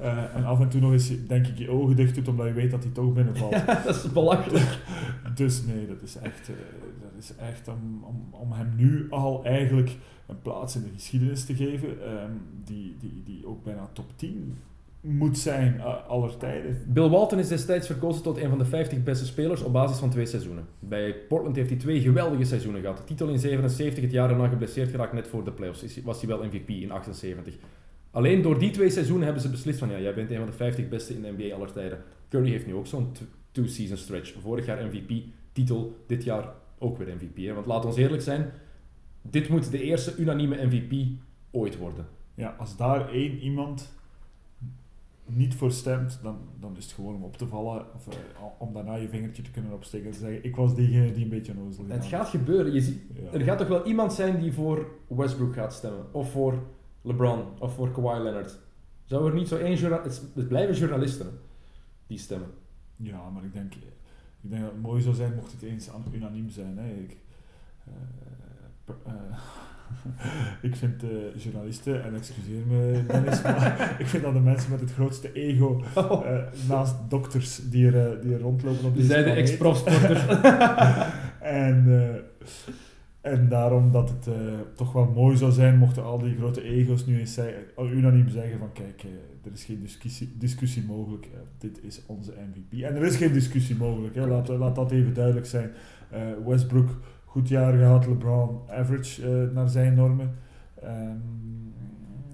[0.01, 2.53] Eh, en af en toe nog eens, denk ik, je ogen dicht doet omdat je
[2.53, 3.67] weet dat hij toch binnenvalt.
[3.85, 4.79] dat is belachelijk.
[5.35, 6.55] Dus nee, dat is echt, eh,
[7.01, 11.45] dat is echt om, om, om hem nu al eigenlijk een plaats in de geschiedenis
[11.45, 12.31] te geven, ehm,
[12.65, 14.57] die, die, die ook bijna top 10
[15.01, 16.83] moet zijn uh, aller tijden.
[16.87, 20.11] Bill Walton is destijds verkozen tot een van de 50 beste spelers op basis van
[20.11, 20.67] twee seizoenen.
[20.79, 22.97] Bij Portland heeft hij twee geweldige seizoenen gehad.
[22.97, 26.29] De titel in 77, het jaar daarna geblesseerd geraakt net voor de playoffs, was hij
[26.29, 27.55] wel MVP in 78.
[28.11, 30.53] Alleen door die twee seizoenen hebben ze beslist van ja, jij bent een van de
[30.53, 31.99] 50 beste in de NBA aller tijden.
[32.29, 33.13] Curry heeft nu ook zo'n
[33.53, 34.35] two-season stretch.
[34.41, 37.37] Vorig jaar MVP, titel, dit jaar ook weer MVP.
[37.37, 37.55] Hè?
[37.55, 38.51] Want laat ons eerlijk zijn,
[39.23, 41.09] dit moet de eerste unanieme MVP
[41.51, 42.07] ooit worden.
[42.35, 43.98] Ja, als daar één iemand
[45.29, 48.15] niet voor stemt, dan, dan is het gewoon om op te vallen of eh,
[48.59, 51.31] om daarna je vingertje te kunnen opsteken en te zeggen ik was diegene die een
[51.31, 52.73] beetje onnozel Het gaat gebeuren.
[52.73, 53.01] Je ziet.
[53.33, 56.15] Er gaat toch wel iemand zijn die voor Westbrook gaat stemmen.
[56.15, 56.63] Of voor
[57.03, 57.45] LeBron.
[57.59, 58.59] Of voor Kawhi Leonard.
[59.05, 60.23] Zou er niet zo één journalist...
[60.35, 61.41] Het blijven journalisten
[62.07, 62.51] die stemmen.
[62.97, 66.51] Ja, maar ik denk, ik denk dat het mooi zou zijn mocht het eens unaniem
[66.51, 66.79] zijn.
[66.79, 66.95] Hè.
[66.95, 67.17] Ik,
[67.85, 67.93] eh,
[68.85, 69.39] per- eh,
[70.69, 74.81] ik vind eh, journalisten, en excuseer me Dennis, maar ik vind dat de mensen met
[74.81, 76.37] het grootste ego, eh,
[76.69, 80.23] naast dokters die er, eh, die er rondlopen op Die deze zijn de ex-profsporters.
[81.41, 81.85] en,
[83.21, 84.29] En daarom dat het
[84.75, 88.29] toch wel mooi zou zijn mochten al die grote ego's nu eens zeggen, uh, unaniem
[88.29, 89.11] zeggen van kijk, uh,
[89.45, 92.83] er is geen discussie, discussie mogelijk, uh, dit is onze MVP.
[92.83, 94.27] En er is geen discussie mogelijk, hè.
[94.27, 95.71] Laat, laat dat even duidelijk zijn.
[96.47, 96.89] Westbrook,
[97.29, 100.35] goed jaar gehad, LeBron, average naar zijn normen.
[100.85, 101.75] Um,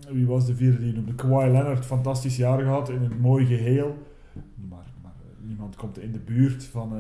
[0.09, 1.15] wie was de vierde die noemde?
[1.15, 3.97] Kawhi Leonard, fantastisch jaar gehad in een mooi geheel.
[4.69, 6.93] Maar, maar niemand komt in de buurt van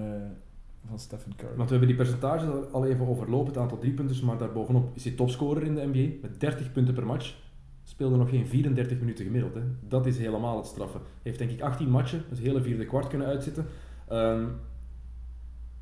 [0.89, 1.57] van Stephen Curry.
[1.57, 5.13] Want we hebben die percentages al even overlopen, het aantal driepunters, maar daarbovenop is hij
[5.13, 7.35] topscorer in de NBA met 30 punten per match.
[7.83, 9.55] Speelde nog geen 34 minuten gemiddeld.
[9.55, 9.61] Hè.
[9.89, 11.01] Dat is helemaal het straffen.
[11.23, 13.67] Heeft denk ik 18 matchen, dus hele vierde kwart kunnen uitzitten.
[14.13, 14.49] Um,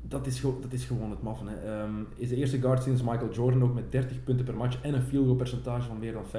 [0.07, 1.47] dat, is dat is gewoon het maffen.
[1.47, 1.83] Hè.
[1.83, 4.93] Um, is de eerste guard sinds Michael Jordan ook met 30 punten per match en
[4.93, 6.29] een field goal percentage van meer dan 50%.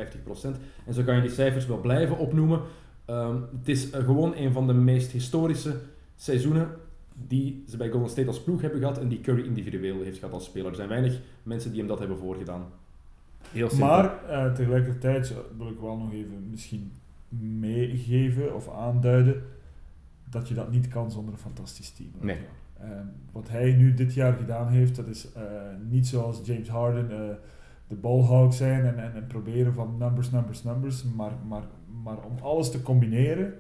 [0.87, 2.61] En zo kan je die cijfers wel blijven opnoemen.
[3.11, 5.77] Um, het is uh, gewoon een van de meest historische
[6.17, 6.69] seizoenen
[7.15, 10.35] die ze bij Golden State als ploeg hebben gehad en die Curry individueel heeft gehad
[10.35, 10.71] als speler.
[10.71, 12.67] Er zijn weinig mensen die hem dat hebben voorgedaan.
[13.51, 13.87] Heel simpel.
[13.87, 16.93] Maar uh, tegelijkertijd wil ik wel nog even misschien
[17.39, 19.43] meegeven of aanduiden
[20.31, 22.11] dat je dat niet kan zonder een fantastisch team.
[22.21, 22.39] Nee.
[22.85, 22.91] Uh,
[23.33, 25.43] wat hij nu dit jaar gedaan heeft, dat is uh,
[25.89, 27.09] niet zoals James Harden
[27.89, 31.63] de ballhawk zijn en, en, en, proberen van numbers, numbers, numbers, maar, maar,
[32.03, 33.55] maar om alles te combineren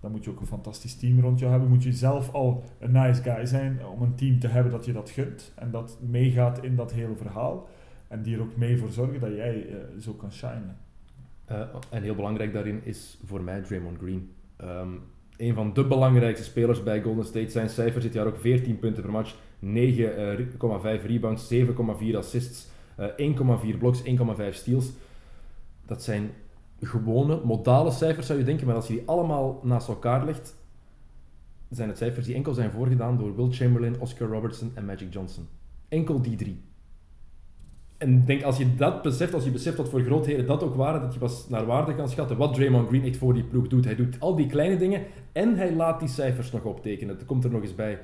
[0.00, 1.68] dan moet je ook een fantastisch team rond jou hebben.
[1.68, 4.92] Moet je zelf al een nice guy zijn om een team te hebben dat je
[4.92, 5.52] dat gunt.
[5.56, 7.68] En dat meegaat in dat hele verhaal.
[8.08, 10.76] En die er ook mee voor zorgen dat jij uh, zo kan shinen.
[11.90, 14.30] En heel belangrijk daarin is voor mij Draymond Green.
[14.62, 15.02] Um,
[15.40, 17.50] een van de belangrijkste spelers bij Golden State.
[17.50, 22.66] Zijn cijfers dit jaar ook 14 punten per match, 9,5 uh, rebounds, 7,4 assists,
[22.98, 24.12] 1,4 blocks, 1,5
[24.50, 24.90] steals.
[25.86, 26.30] Dat zijn
[26.80, 30.56] gewone, modale cijfers zou je denken, maar als je die allemaal naast elkaar legt,
[31.70, 35.48] zijn het cijfers die enkel zijn voorgedaan door Will Chamberlain, Oscar Robertson en Magic Johnson.
[35.88, 36.69] Enkel die drie.
[38.00, 41.00] En denk, als je dat beseft, als je beseft dat voor grootheden dat ook waren,
[41.00, 43.84] dat je pas naar waarde kan schatten wat Draymond Green echt voor die ploeg doet.
[43.84, 47.18] Hij doet al die kleine dingen en hij laat die cijfers nog optekenen.
[47.18, 47.98] Dat komt er nog eens bij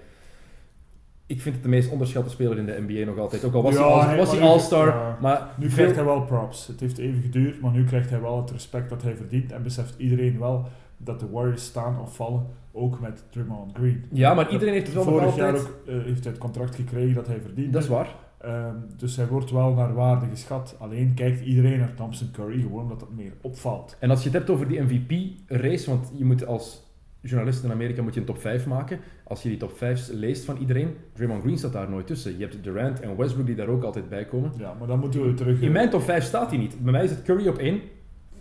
[1.27, 3.45] ik vind het de meest onderschatte speler in de NBA nog altijd.
[3.45, 4.87] Ook al was ja, hij, was hij All-Star.
[4.87, 5.19] Ja.
[5.21, 6.67] Maar nu krijgt hij wel props.
[6.67, 9.53] Het heeft even geduurd, maar nu krijgt hij wel het respect dat hij verdient.
[9.53, 14.05] En beseft iedereen wel dat de Warriors staan of vallen, ook met Draymond Green.
[14.13, 15.39] Ja, maar iedereen heeft het wel Vorig altijd...
[15.39, 17.73] jaar ook, uh, heeft hij het contract gekregen dat hij verdient.
[17.73, 18.15] Dat is waar.
[18.45, 20.77] Um, dus hij wordt wel naar waarde geschat.
[20.79, 23.97] Alleen kijkt iedereen naar Thompson Curry, gewoon omdat dat meer opvalt.
[24.01, 26.87] En als je het hebt over die MVP-race, want je moet als
[27.21, 29.01] journalist in Amerika moet je een top 5 maken.
[29.25, 32.39] Als je die top 5 leest van iedereen, Draymond Green staat daar nooit tussen.
[32.39, 34.53] Je hebt Durant en Westbrook die daar ook altijd bij komen.
[34.59, 35.61] Ja, maar dan moeten we terug...
[35.61, 36.83] In mijn top 5 staat hij niet.
[36.83, 37.81] Bij mij is het Curry op 1,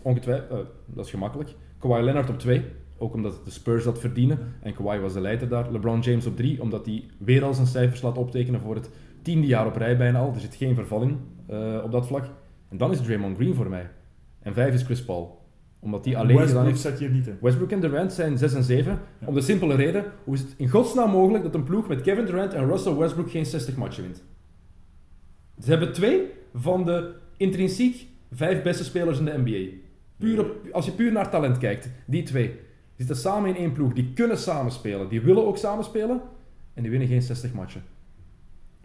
[0.02, 1.56] ongetwijfeld, uh, dat is gemakkelijk.
[1.80, 2.64] Kawhi Leonard op 2,
[2.98, 4.40] ook omdat de Spurs dat verdienen.
[4.62, 5.72] En Kawhi was de leider daar.
[5.72, 8.90] LeBron James op 3, omdat hij weer al zijn cijfers laat optekenen voor het
[9.26, 10.34] tiende jaar op rij bijna al.
[10.34, 12.26] Er zit geen verval in uh, op dat vlak.
[12.70, 13.90] En dan is Draymond Green voor mij.
[14.40, 15.44] En 5 is Chris Paul
[15.86, 16.80] omdat die alleen Westbrook heeft...
[16.80, 17.38] zet je niet in.
[17.42, 19.00] Westbrook en Durant zijn 6 en 7.
[19.20, 19.28] Ja.
[19.28, 22.26] Om de simpele reden, hoe is het in godsnaam mogelijk dat een ploeg met Kevin
[22.26, 24.24] Durant en Russell Westbrook geen 60 matchen wint?
[25.60, 26.22] Ze hebben twee
[26.54, 29.78] van de intrinsiek vijf beste spelers in de NBA.
[30.18, 32.48] Puur op, als je puur naar talent kijkt, die twee.
[32.48, 35.10] Die zitten samen in één ploeg, die kunnen samenspelen.
[35.10, 36.22] Die willen ook samenspelen
[36.74, 37.84] en die winnen geen 60 matchen.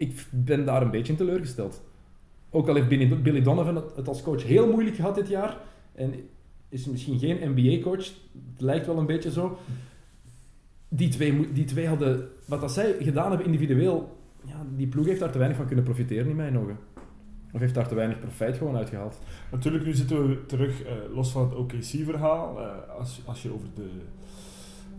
[0.01, 1.81] Ik ben daar een beetje in teleurgesteld.
[2.49, 2.87] Ook al heeft
[3.23, 5.57] Billy Donovan het als coach heel moeilijk gehad dit jaar.
[5.95, 6.13] En
[6.69, 8.05] is misschien geen NBA-coach,
[8.51, 9.57] het lijkt wel een beetje zo.
[10.87, 15.19] Die twee, die twee hadden, wat dat zij gedaan hebben individueel, ja, die ploeg heeft
[15.19, 16.77] daar te weinig van kunnen profiteren in mijn ogen.
[17.51, 19.19] Of heeft daar te weinig profijt gewoon uitgehaald.
[19.51, 23.67] Natuurlijk, nu zitten we terug, uh, los van het OKC-verhaal, uh, als, als je over
[23.75, 23.89] de,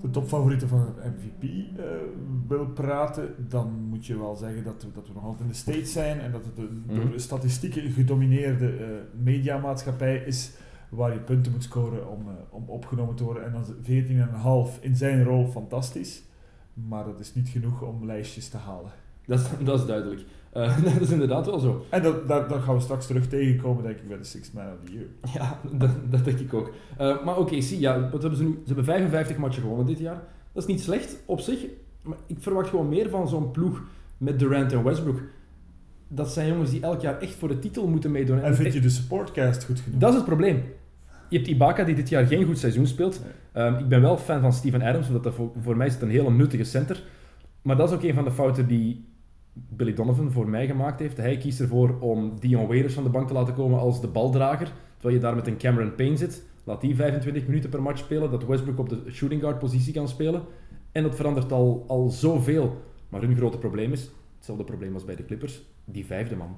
[0.03, 1.91] de topfavorieten van het MVP uh, eh,
[2.49, 5.55] wil praten, dan moet je wel zeggen dat we, dat we nog altijd in de
[5.55, 6.95] States zijn en dat het een mm.
[6.95, 10.53] door statistieken gedomineerde mediamaatschappij is
[10.89, 13.45] waar je punten moet scoren om, uh, om opgenomen te worden.
[13.45, 13.65] En dan
[14.77, 16.23] 14,5 in zijn rol fantastisch.
[16.75, 18.91] Maar dat is niet genoeg om lijstjes te halen.
[19.27, 20.25] Dat dat is duidelijk.
[20.57, 21.85] Uh, dat is inderdaad wel zo.
[21.89, 24.65] En dat, dat, dat, gaan we straks terug tegenkomen, denk ik, bij de Sixth Man
[24.65, 25.07] of the Year.
[25.35, 26.73] Ja, dat, dat denk ik ook.
[27.01, 28.51] Uh, maar oké, zie, ja, wat hebben ze nu?
[28.51, 30.23] Ze hebben 55 matchen gewonnen dit jaar.
[30.53, 31.65] Dat is niet slecht op zich,
[32.03, 33.83] maar ik verwacht gewoon meer van zo'n ploeg
[34.19, 35.21] met Durant en Westbrook
[36.15, 38.41] dat zijn jongens die elk jaar echt voor de titel moeten meedoen.
[38.41, 40.01] En vind je de supportcast goed genoeg?
[40.01, 40.63] Dat is het probleem.
[41.29, 43.21] Je hebt Ibaka die dit jaar geen goed seizoen speelt.
[43.57, 46.03] Um, ik ben wel fan van Steven Adams, omdat dat voor, voor mij is het
[46.03, 47.03] een hele nuttige center.
[47.63, 49.05] Maar dat is ook een van de fouten die
[49.53, 51.17] Billy Donovan voor mij gemaakt heeft.
[51.17, 54.73] Hij kiest ervoor om Dion Waiters van de bank te laten komen als de baldrager.
[54.95, 56.45] Terwijl je daar met een Cameron Payne zit.
[56.65, 58.31] Laat die 25 minuten per match spelen.
[58.31, 60.43] Dat Westbrook op de shooting guard positie kan spelen.
[60.93, 62.81] En dat verandert al, al zoveel.
[63.09, 66.57] Maar hun grote probleem is, hetzelfde probleem als bij de Clippers, die vijfde man.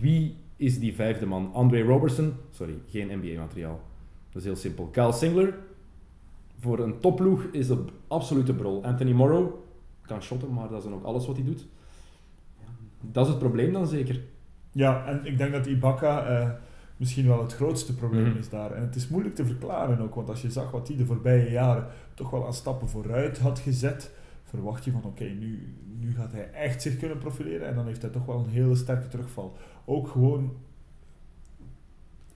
[0.00, 1.52] Wie is die vijfde man?
[1.52, 2.32] Andre Robertson?
[2.50, 3.80] Sorry, geen NBA-materiaal.
[4.28, 4.86] Dat is heel simpel.
[4.86, 5.58] Kyle Singler?
[6.58, 8.84] Voor een topploeg is dat absolute brol.
[8.84, 9.54] Anthony Morrow?
[10.02, 11.66] Kan shotten, maar dat is dan ook alles wat hij doet.
[13.12, 14.20] Dat is het probleem dan zeker.
[14.72, 16.50] Ja, en ik denk dat Ibaka eh,
[16.96, 18.38] misschien wel het grootste probleem Mhm.
[18.38, 18.72] is daar.
[18.72, 21.50] En het is moeilijk te verklaren ook, want als je zag wat hij de voorbije
[21.50, 24.10] jaren toch wel aan stappen vooruit had gezet,
[24.44, 28.02] verwacht je van oké, nu, nu gaat hij echt zich kunnen profileren en dan heeft
[28.02, 29.56] hij toch wel een hele sterke terugval.
[29.84, 30.52] Ook gewoon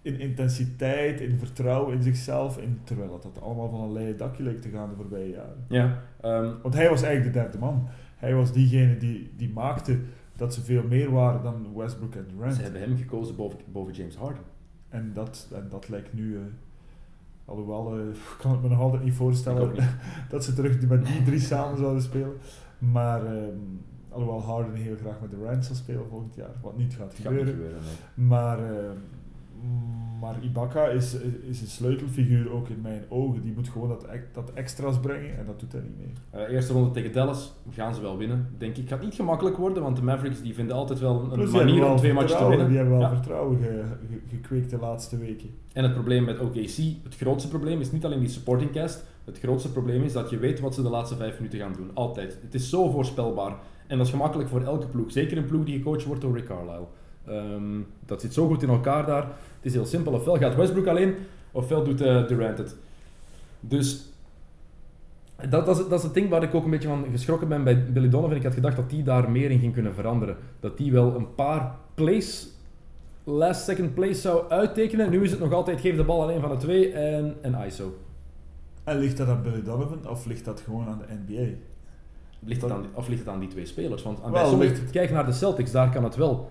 [0.03, 4.43] in intensiteit, in vertrouwen in zichzelf, in, terwijl dat, dat allemaal van een leien dakje
[4.43, 5.65] leek te gaan de voorbije jaren.
[5.69, 6.03] Ja.
[6.21, 7.89] ehm, Want hij was eigenlijk de derde man.
[8.17, 9.99] Hij was diegene die, die maakte
[10.41, 12.55] dat ze veel meer waren dan Westbrook en Durant.
[12.55, 14.43] ze hebben hem gekozen boven, boven James Harden.
[14.89, 16.43] En dat, en dat lijkt nu, eh,
[17.45, 19.83] alhoewel eh, ik kan het me nog altijd niet voorstellen niet.
[20.31, 22.37] dat ze terug met die drie samen zouden spelen.
[22.79, 23.59] Maar ehm,
[24.09, 27.59] alhoewel Harden heel graag met Durant zal spelen volgend jaar, wat niet gaat niet gebeuren.
[27.59, 28.27] nee.
[28.27, 28.97] Maar, ehm,
[30.21, 31.17] maar Ibaka is,
[31.49, 33.43] is een sleutelfiguur ook in mijn ogen.
[33.43, 36.47] Die moet gewoon dat, dat extra's brengen en dat doet hij niet meer.
[36.47, 38.89] Eh, eerste ronde tegen Dallas gaan ze wel winnen, denk ik.
[38.89, 41.97] Gaat niet gemakkelijk worden, want de Mavericks die vinden altijd wel een Plus, manier om
[41.97, 42.67] twee matches te winnen.
[42.69, 43.15] Die hebben wel Ja.
[43.15, 45.51] vertrouwen ge- ge- gekweekt de laatste weken.
[45.73, 49.05] En het probleem met OKC, het grootste probleem is niet alleen die supporting cast.
[49.25, 51.91] Het grootste probleem is dat je weet wat ze de laatste vijf minuten gaan doen.
[51.95, 52.39] Altijd.
[52.43, 53.55] Het is zo voorspelbaar.
[53.87, 55.13] En dat is gemakkelijk voor elke ploeg.
[55.13, 56.87] Zeker een ploeg die gecoacht wordt door Rick Carlisle.
[57.27, 59.23] Ehm, dat zit zo goed in elkaar daar.
[59.23, 60.13] Het is heel simpel.
[60.13, 61.15] Ofwel gaat Westbrook alleen,
[61.53, 62.77] ofwel doet eh, Durant het.
[63.61, 64.05] Dus
[65.49, 67.65] dat, dat, is, dat is het ding waar ik ook een beetje van geschrokken ben
[67.65, 68.37] bij Billy Donovan.
[68.37, 70.37] Ik had gedacht dat die daar meer in ging kunnen veranderen.
[70.61, 72.49] Dat die wel een paar plays,
[73.25, 75.11] last second plays zou uittekenen.
[75.11, 77.55] Nu is het nog altijd geef de bal aan een van de twee en, en
[77.67, 77.95] ISO.
[78.85, 81.49] En ligt dat aan Billy Donovan of ligt dat gewoon aan de NBA?
[82.45, 84.03] Ligt het aan, die- of ligt het aan die twee spelers?
[84.03, 86.51] Want aan, bij Wel, sommige, ligt het- kijk naar de Celtics, daar kan het wel.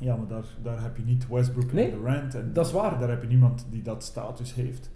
[0.00, 2.34] Ja, maar daar, daar heb je niet Westbrook Nee, en Durant.
[2.34, 2.98] En dat is waar.
[2.98, 4.90] Daar heb je niemand die dat status heeft.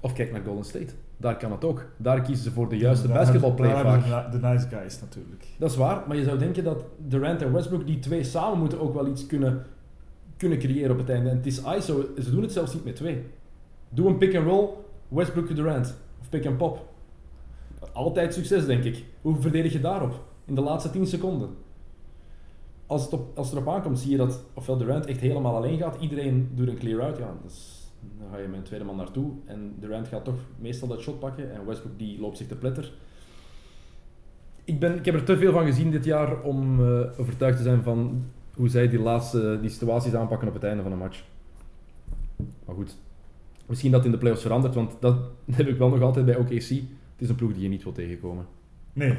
[0.00, 0.92] Of kijk naar Golden State.
[1.16, 1.86] Daar kan het ook.
[1.96, 4.30] Daar kiezen ze voor de juiste Daar basketbalplay vaak.
[4.32, 5.46] De, de nice guys natuurlijk.
[5.58, 8.80] Dat is waar, maar je zou denken dat Durant en Westbrook, die twee samen moeten
[8.80, 9.62] ook wel iets kunnen,
[10.36, 11.30] kunnen creëren op het einde.
[11.30, 13.24] En het is ISO, ze doen het zelfs niet met twee.
[13.88, 14.68] Doe een pick-and-roll,
[15.08, 15.96] Westbrook Durant.
[16.20, 16.86] Of pick-and-pop.
[17.92, 19.04] Altijd succes, denk ik.
[19.20, 20.24] Hoe verdedig je daarop?
[20.44, 21.48] In de laatste 10 seconden.
[22.88, 25.78] Als het, op, als het erop aankomt, zie je dat ofwel Durant echt helemaal alleen
[25.78, 26.00] gaat.
[26.00, 27.18] Iedereen doet een clear-out.
[27.18, 27.86] Ja, dus
[28.18, 29.30] dan ga je met een tweede man naartoe.
[29.44, 31.52] En Durant gaat toch meestal dat shot pakken.
[31.52, 32.92] En Westbrook die loopt zich te pletter.
[34.64, 37.62] Ik, ben, ik heb er te veel van gezien dit jaar om eh, overtuigd te
[37.62, 38.24] zijn van
[38.54, 41.24] hoe zij die laatste die situaties aanpakken op het einde van een match.
[42.64, 42.96] Maar goed,
[43.66, 45.16] misschien dat in de playoffs verandert, want dat
[45.50, 46.52] heb ik wel nog altijd bij OKC.
[46.52, 48.46] Het is een ploeg die je niet wil tegenkomen.
[48.92, 49.14] Nee.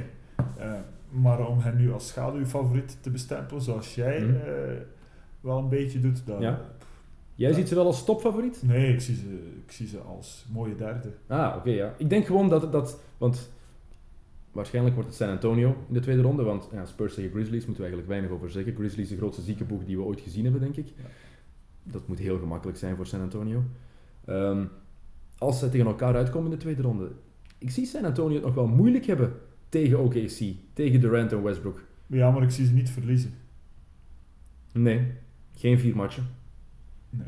[0.57, 0.73] Eh,
[1.09, 4.35] maar om hen nu als schaduwfavoriet te bestempelen, zoals jij Mhm.
[4.35, 4.75] eh,
[5.41, 6.41] wel een beetje doet, dan...
[6.41, 6.61] Ja.
[7.35, 8.61] Jij ziet ze wel als topfavoriet?
[8.63, 11.09] Nee, ik zie, ze, ik zie ze als mooie derde.
[11.27, 11.93] Ah, oké, ja.
[11.97, 12.99] Ik denk gewoon dat, dat...
[13.17, 13.51] Want
[14.51, 17.83] waarschijnlijk wordt het San Antonio in de tweede ronde, want ja, Spurs tegen Grizzlies moeten
[17.83, 18.75] we eigenlijk weinig over zeggen.
[18.75, 20.87] Grizzlies is de grootste ziekenboeg die we ooit gezien hebben, denk ik.
[20.87, 21.03] Ja.
[21.83, 23.63] Dat moet heel gemakkelijk zijn voor San Antonio.
[24.25, 24.65] Ehm,
[25.37, 27.11] als ze tegen elkaar uitkomen in de tweede ronde,
[27.57, 29.33] ik zie San Antonio het nog wel moeilijk hebben
[29.69, 30.39] tegen OKC,
[30.73, 31.81] tegen Durant en Westbrook.
[32.07, 33.33] Ja, maar ik zie ze niet verliezen.
[34.73, 35.11] Nee,
[35.55, 36.27] geen vier matchen.
[37.09, 37.27] Nee.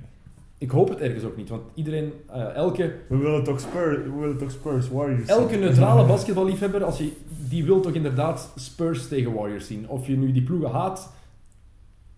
[0.58, 4.16] Ik hoop het ergens ook niet, want iedereen, eh, elke, We willen toch Spurs, we
[4.20, 7.12] willen toch Spurs Warriors elke neutrale basketballiefhebber, als je,
[7.50, 9.90] die wil toch inderdaad Spurs tegen Warriors zien.
[9.90, 11.14] Of je nu die ploegen haat.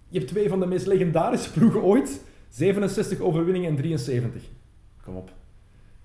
[0.10, 2.22] Je hebt twee van de meest legendarische ploegen ooit.
[2.50, 4.44] 67 overwinningen en 73.
[5.04, 5.32] Kom op.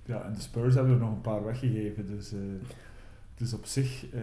[0.05, 2.33] Ja, en de Spurs hebben er nog een paar weggegeven, dus...
[2.33, 2.39] eh,
[3.39, 4.21] dus op zich eh,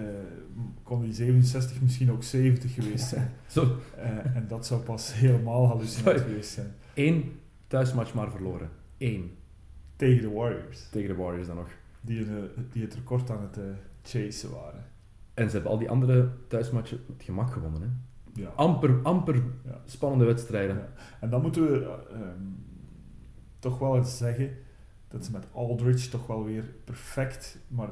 [0.83, 3.31] kon die 67 misschien ook 70 geweest zijn.
[3.47, 6.71] Zo, Eh, en dat zou pas helemaal hallucinant geweest zijn.
[6.93, 7.23] één
[7.67, 8.69] thuismatch maar verloren.
[8.97, 9.31] Eén.
[9.95, 10.89] Tegen de Warriors.
[10.91, 11.67] Tegen de Warriors dan nog.
[12.01, 13.59] Die, het, eh, die het record aan het
[14.03, 14.83] chasen waren.
[15.33, 17.81] En ze hebben al die andere thuismatchen het gemak gewonnen.
[17.81, 17.87] Hè?
[18.41, 18.49] Ja.
[18.55, 19.81] Amper, amper Ja.
[19.85, 20.75] spannende wedstrijden.
[20.75, 20.89] Ja.
[21.19, 22.41] En dan moeten we eh, ehm,
[23.59, 24.49] toch wel eens zeggen
[25.15, 27.89] dat ze met Aldridge toch wel weer perfect, maar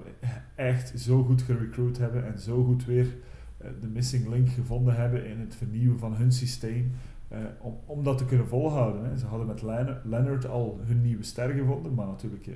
[0.55, 3.15] echt zo goed gerecruit hebben en zo goed weer
[3.57, 6.91] eh, de missing link gevonden hebben in het vernieuwen van hun systeem.
[7.27, 9.05] eh, om, om dat te kunnen volhouden.
[9.09, 9.17] Hè.
[9.17, 9.61] Ze hadden met
[10.03, 12.53] Leonard, al hun nieuwe ster gevonden, maar natuurlijk eh,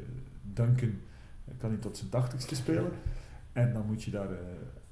[0.54, 0.92] Duncan
[1.58, 2.92] kan niet tot zijn tachtigste spelen.
[3.54, 4.28] En dan moet je daar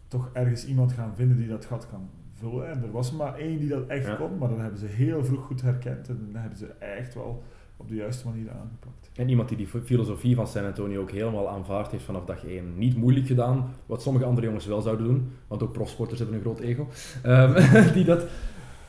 [0.08, 2.70] toch ergens iemand gaan vinden die dat gat kan vullen.
[2.70, 4.16] En er was maar één die dat echt Ja.
[4.16, 7.44] kon, maar dat hebben ze heel vroeg goed herkend en dat hebben ze echt wel
[7.78, 9.10] op de juiste manier aangepakt.
[9.14, 12.78] En iemand die die filosofie van San Antonio ook helemaal aanvaard heeft vanaf dag 1.
[12.78, 16.44] Niet moeilijk gedaan, wat sommige andere jongens wel zouden doen, want ook profsporters hebben een
[16.44, 16.88] groot ego.
[17.24, 18.26] Ehm, die, dat,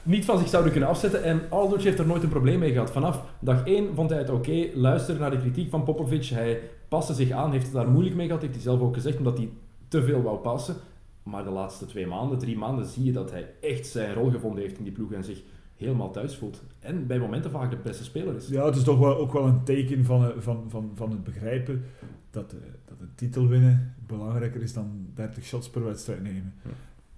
[0.02, 1.22] niet van zich zouden kunnen afzetten.
[1.22, 2.90] En Aldridge heeft er nooit een probleem mee gehad.
[2.90, 6.24] Vanaf dag 1 vond hij het oké, luisterde naar de kritiek van Popovic.
[6.24, 9.18] Hij paste zich aan, heeft het daar moeilijk mee gehad, heeft hij zelf ook gezegd,
[9.18, 9.48] omdat hij
[9.88, 10.76] te veel wou passen.
[11.22, 14.62] Maar de laatste twee maanden, drie maanden, zie je dat hij echt zijn rol gevonden
[14.62, 15.42] heeft in die ploeg en zich
[15.76, 16.62] helemaal thuis voelt.
[16.78, 18.48] En bij momenten vaak de beste speler is.
[18.48, 21.24] Ja, het is toch wel, ook wel een teken van, eh, van, van, van het
[21.24, 21.84] begrijpen
[22.30, 26.54] dat, eh, dat een titel winnen belangrijker is dan 30 shots per wedstrijd nemen.
[26.64, 26.70] Ja.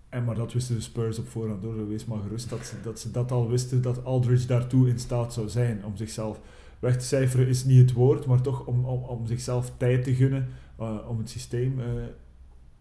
[0.09, 1.89] En maar dat wisten de Spurs op voorhand door.
[1.89, 5.33] Wees maar gerust dat ze, dat ze dat al wisten, dat Aldridge daartoe in staat
[5.33, 5.85] zou zijn.
[5.85, 6.41] Om zichzelf
[6.79, 10.15] weg te cijferen is niet het woord, maar toch om, om, om zichzelf tijd te
[10.15, 10.49] gunnen
[10.81, 11.85] uh, om het systeem uh,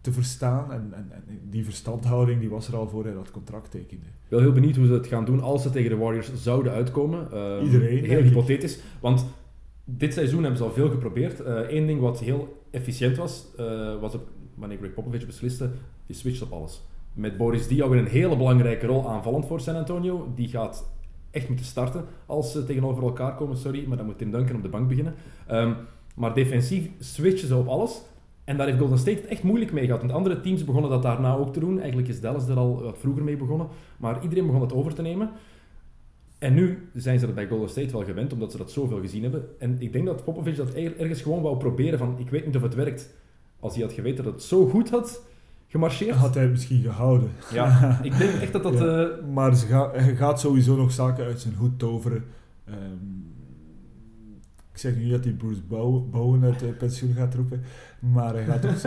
[0.08, 0.72] te verstaan.
[0.72, 4.06] En, en, en, die verstandhouding die was er al voor hij dat contract tekende.
[4.06, 6.72] Ik ben heel benieuwd hoe ze het gaan doen als ze tegen de Warriors zouden
[6.72, 7.28] uitkomen.
[7.32, 8.04] Uh, Iedereen.
[8.04, 8.78] Heel hypothetisch.
[9.00, 9.26] Want
[9.84, 11.40] dit seizoen hebben ze al veel geprobeerd.
[11.68, 13.46] Eén ding wat heel efficiënt was,
[14.00, 15.70] was op, wanneer Greg Popovich besliste,
[16.06, 16.82] die switcht op alles
[17.18, 20.32] met Boris Diaw in een hele belangrijke rol aanvallend voor San Antonio.
[20.34, 20.90] Die gaat
[21.30, 24.62] echt moeten starten als ze tegenover elkaar komen, sorry, maar dan moet Tim Duncan op
[24.62, 25.14] de bank beginnen.
[25.50, 25.76] Um,
[26.14, 28.02] maar defensief switchen ze op alles.
[28.48, 30.00] En daar heeft Golden State het echt moeilijk mee gehad.
[30.00, 31.78] Want andere teams begonnen dat daarna ook te doen.
[31.78, 33.68] Eigenlijk is Dallas er al wat vroeger mee begonnen.
[33.96, 35.30] Maar iedereen begon dat over te nemen.
[36.38, 39.22] En nu zijn ze dat bij Golden State wel gewend, omdat ze dat zoveel gezien
[39.22, 39.44] hebben.
[39.58, 42.62] En ik denk dat Popovich dat ergens gewoon wou proberen van, ik weet niet of
[42.62, 43.14] het werkt.
[43.60, 45.22] Als hij had geweten dat het zo goed had,
[45.66, 46.16] gemarcheerd.
[46.16, 47.30] Had hij misschien gehouden.
[47.52, 48.78] Ja, ik denk echt dat dat...
[48.78, 49.08] Ja, uh...
[49.32, 52.24] Maar ga, hij gaat sowieso nog zaken uit zijn hoed toveren.
[52.68, 53.27] Um,
[54.78, 55.60] ik zeg nu dat hij Bruce
[56.10, 57.60] Bowen uit uh, pensioen gaat roepen,
[57.98, 58.82] maar hij, gaat toch,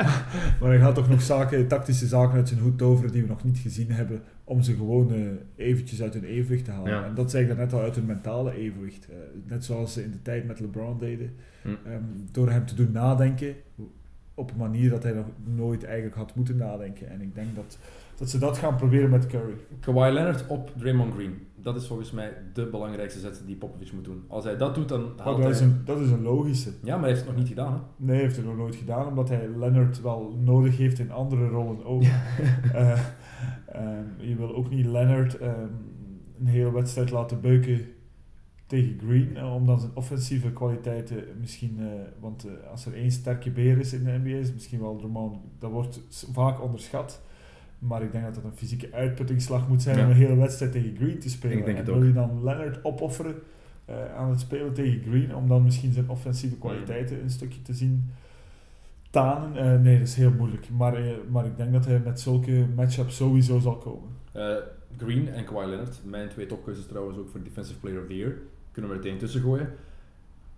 [0.60, 3.44] maar hij gaat toch nog zaken, tactische zaken uit zijn hoed toveren die we nog
[3.44, 6.90] niet gezien hebben, om ze gewoon uh, eventjes uit hun evenwicht te halen.
[6.90, 7.04] Ja.
[7.04, 9.08] En dat zeg ik net al uit hun mentale evenwicht.
[9.46, 11.34] net zoals ze in de tijd met LeBron deden.
[11.62, 11.68] Hm.
[11.68, 13.54] Um, door hem te doen nadenken,
[14.34, 17.10] op een manier dat hij nog nooit eigenlijk had moeten nadenken.
[17.10, 17.78] En ik denk dat,
[18.16, 19.54] dat ze dat gaan proberen met Curry.
[19.80, 21.34] Kawhi Leonard op Draymond Green.
[21.66, 24.24] Dat is volgens mij de belangrijkste zet die Popovich moet doen.
[24.28, 25.50] Als hij dat doet, dan haalt dat, hij...
[25.50, 26.70] is een, dat is een logische.
[26.82, 27.72] Ja, maar hij heeft het nog niet gedaan.
[27.72, 27.78] Hè?
[27.96, 31.48] Nee, hij heeft het nog nooit gedaan, omdat hij Leonard wel nodig heeft in andere
[31.48, 32.02] rollen ook.
[32.02, 32.10] uh,
[33.76, 35.70] um, je wil ook niet Leonard um,
[36.38, 37.86] een hele wedstrijd laten beuken
[38.66, 41.86] tegen Green, uh, om dan zijn offensieve kwaliteiten misschien, uh,
[42.20, 45.38] want uh, als er één sterke beer is in de NBA, is misschien wel Drummond,
[45.58, 46.00] dat wordt
[46.32, 47.22] vaak onderschat.
[47.78, 50.04] Maar ik denk dat dat een fysieke uitputtingsslag moet zijn Ja.
[50.04, 51.58] om een hele wedstrijd tegen Green te spelen.
[51.58, 53.34] Ik denk en wil je dan Leonard opofferen
[54.16, 58.10] aan het spelen tegen Green, om dan misschien zijn offensieve kwaliteiten een stukje te zien
[59.10, 59.82] tanen?
[59.82, 60.68] nee, dat is heel moeilijk.
[60.70, 60.98] Maar,
[61.30, 64.08] maar ik denk dat hij met zulke matchups sowieso zal komen.
[64.36, 64.54] Uh,
[64.96, 68.32] Green en Kawhi Leonard, mijn twee topkeuzes trouwens ook voor Defensive Player of the Year,
[68.72, 69.68] kunnen we er meteen tussen gooien.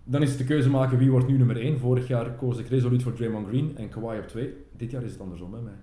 [0.03, 1.79] Dan is het de keuze maken wie wordt nu nummer 1.
[1.79, 4.53] Vorig jaar koos ik resoluut voor Draymond Green en Kawhi op 2.
[4.77, 5.73] Dit jaar is het andersom bij mij.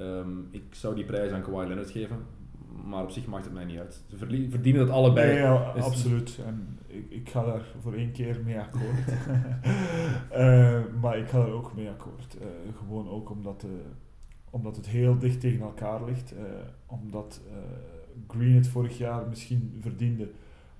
[0.00, 2.16] Um, ik zou die prijs aan Kawhi Leonard geven,
[2.84, 4.02] maar op zich maakt het mij niet uit.
[4.08, 4.16] Ze
[4.50, 5.38] verdienen dat allebei.
[5.38, 6.38] Ja, dus absoluut.
[6.46, 9.08] En ik, ik, ga daar voor één keer mee akkoord.
[10.32, 12.36] uh, maar ik ga daar ook mee akkoord.
[12.40, 12.46] Uh,
[12.78, 13.70] gewoon ook omdat, uh,
[14.50, 16.32] omdat het heel dicht tegen elkaar ligt.
[16.32, 16.42] eh,
[16.86, 17.40] omdat
[18.28, 20.30] Green het vorig jaar misschien verdiende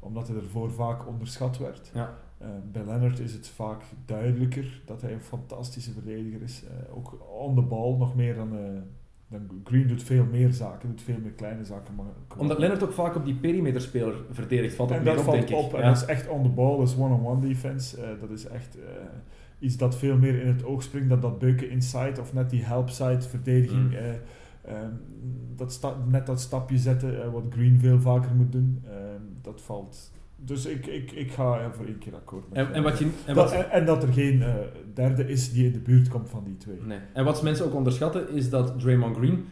[0.00, 1.90] omdat hij ervoor vaak onderschat werd.
[1.94, 2.18] Ja.
[2.42, 6.64] Uh, bij Leonard is het vaak duidelijker dat hij een fantastische verdediger is.
[6.64, 8.80] Uh, ook on the ball nog meer dan, uh,
[9.30, 11.94] dan Green doet veel meer zaken, doet veel meer kleine zaken.
[11.94, 15.30] Maar Omdat Leonard ook vaak op die perimeterspeler verdedigt, valt en dat dat meer op,
[15.30, 15.68] valt denk op.
[15.68, 15.76] ik.
[15.76, 15.86] En Ja.
[15.88, 18.16] dat is echt on the ball, dat is one-on-one defense.
[18.20, 18.78] dat is echt
[19.58, 22.62] iets dat veel meer in het oog springt dan dat beuken inside of net die
[22.62, 23.90] help-side verdediging.
[23.90, 23.96] Mm.
[24.68, 25.00] Um,
[25.56, 28.90] dat sta, net dat stapje zetten, uh, wat Green veel vaker moet doen, uh,
[29.42, 30.12] dat valt.
[30.44, 33.34] Dus ik, ik, ik ga voor één keer akkoord met En, en, wat je, en,
[33.34, 34.54] dat, wat, en, en, dat er geen uh,
[34.94, 36.76] derde is die in de buurt komt van die twee.
[36.86, 36.98] nee.
[37.12, 39.44] en wat mensen ook onderschatten is dat Draymond Green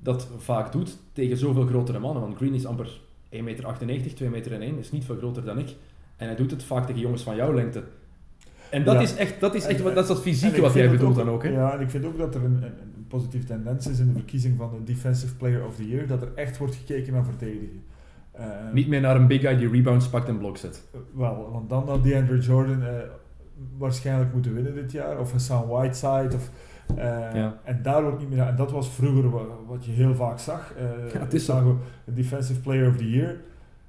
[0.00, 2.22] dat vaak doet tegen zoveel grotere mannen.
[2.22, 3.00] Want Green is amper
[3.32, 5.68] 1,98 meter, 2 meter en 1, is niet veel groter dan ik.
[6.16, 7.82] En hij doet het vaak tegen jongens van jouw lengte.
[8.70, 9.00] En dat Ja.
[9.00, 11.24] is echt, dat is, echt En- wat- dat, is dat fysieke wat jij bedoelt ook-
[11.24, 11.42] dan ook.
[11.42, 11.48] Hè?
[11.48, 12.62] Ja, en ik vind ook dat er een, een,
[12.96, 16.22] een positieve tendens is in de verkiezing van de Defensive Player of the Year, dat
[16.22, 17.82] er echt wordt gekeken naar verdedigen.
[18.38, 20.82] Uh, Niet meer naar een big guy die rebounds pakt en blok zet.
[21.12, 22.88] Wel, want dan had DeAndre Jordan uh,
[23.78, 26.50] waarschijnlijk moeten winnen dit jaar, of Hassan Whiteside, of...
[26.96, 26.96] Uh,
[27.34, 27.58] Ja.
[27.64, 28.46] En daar wordt niet meer.
[28.46, 30.72] En dat was vroeger wat, wat je heel vaak zag.
[31.12, 31.78] Ja, het is zo.
[32.06, 33.36] een Defensive Player of the Year,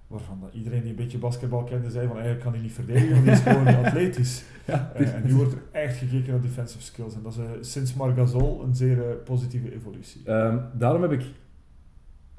[0.08, 3.14] waarvan dat iedereen die een beetje basketbal kende zei van eigenlijk kan hij niet verdedigen,
[3.14, 4.44] want hij is gewoon atletisch.
[4.66, 7.14] Ja, en nu wordt er echt gekeken naar defensive skills.
[7.14, 10.22] En dat is sinds Margasol een zeer positieve evolutie.
[10.26, 11.24] Ehm, daarom heb ik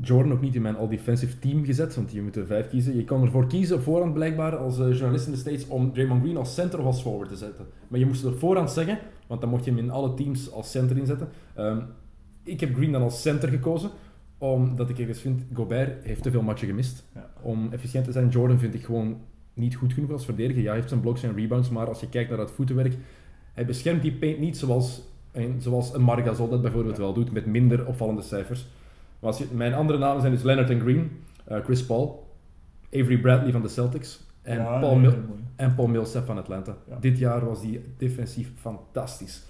[0.03, 2.97] Jordan ook niet in mijn all-defensive team gezet, want je moet er vijf kiezen.
[2.97, 6.37] Je kan ervoor kiezen voorhand blijkbaar als uh, journalist in de States om Draymond Green
[6.37, 7.67] als center of als forward te zetten.
[7.89, 10.71] Maar je moest op voorhand zeggen, want dan mocht je hem in alle teams als
[10.71, 11.29] center inzetten.
[11.59, 11.83] Um,
[12.43, 13.91] ik heb Green dan als center gekozen,
[14.39, 17.05] Omdat ik ergens vind, Gobert heeft te veel matchen gemist.
[17.15, 17.31] Ja.
[17.43, 19.21] Om efficiënt te zijn, Jordan vind ik gewoon
[19.55, 20.63] niet goed genoeg als verdediger.
[20.63, 22.97] Ja, hij heeft zijn blocks en rebounds, maar als je kijkt naar dat voetenwerk,
[23.53, 25.03] hij beschermt die paint niet zoals
[25.59, 27.03] zoals een Margasol dat bijvoorbeeld Ja.
[27.03, 28.67] wel doet, met minder opvallende cijfers.
[29.21, 31.11] Maar als je, mijn andere namen zijn dus Leonard en Green,
[31.45, 32.35] eh, Chris Paul,
[32.87, 36.77] Avery Bradley van de Celtics en, Ja, Paul, nee, Mil- en Paul Millsap van Atlanta.
[36.89, 36.97] Ja.
[37.01, 39.43] Dit jaar was die defensief fantastisch.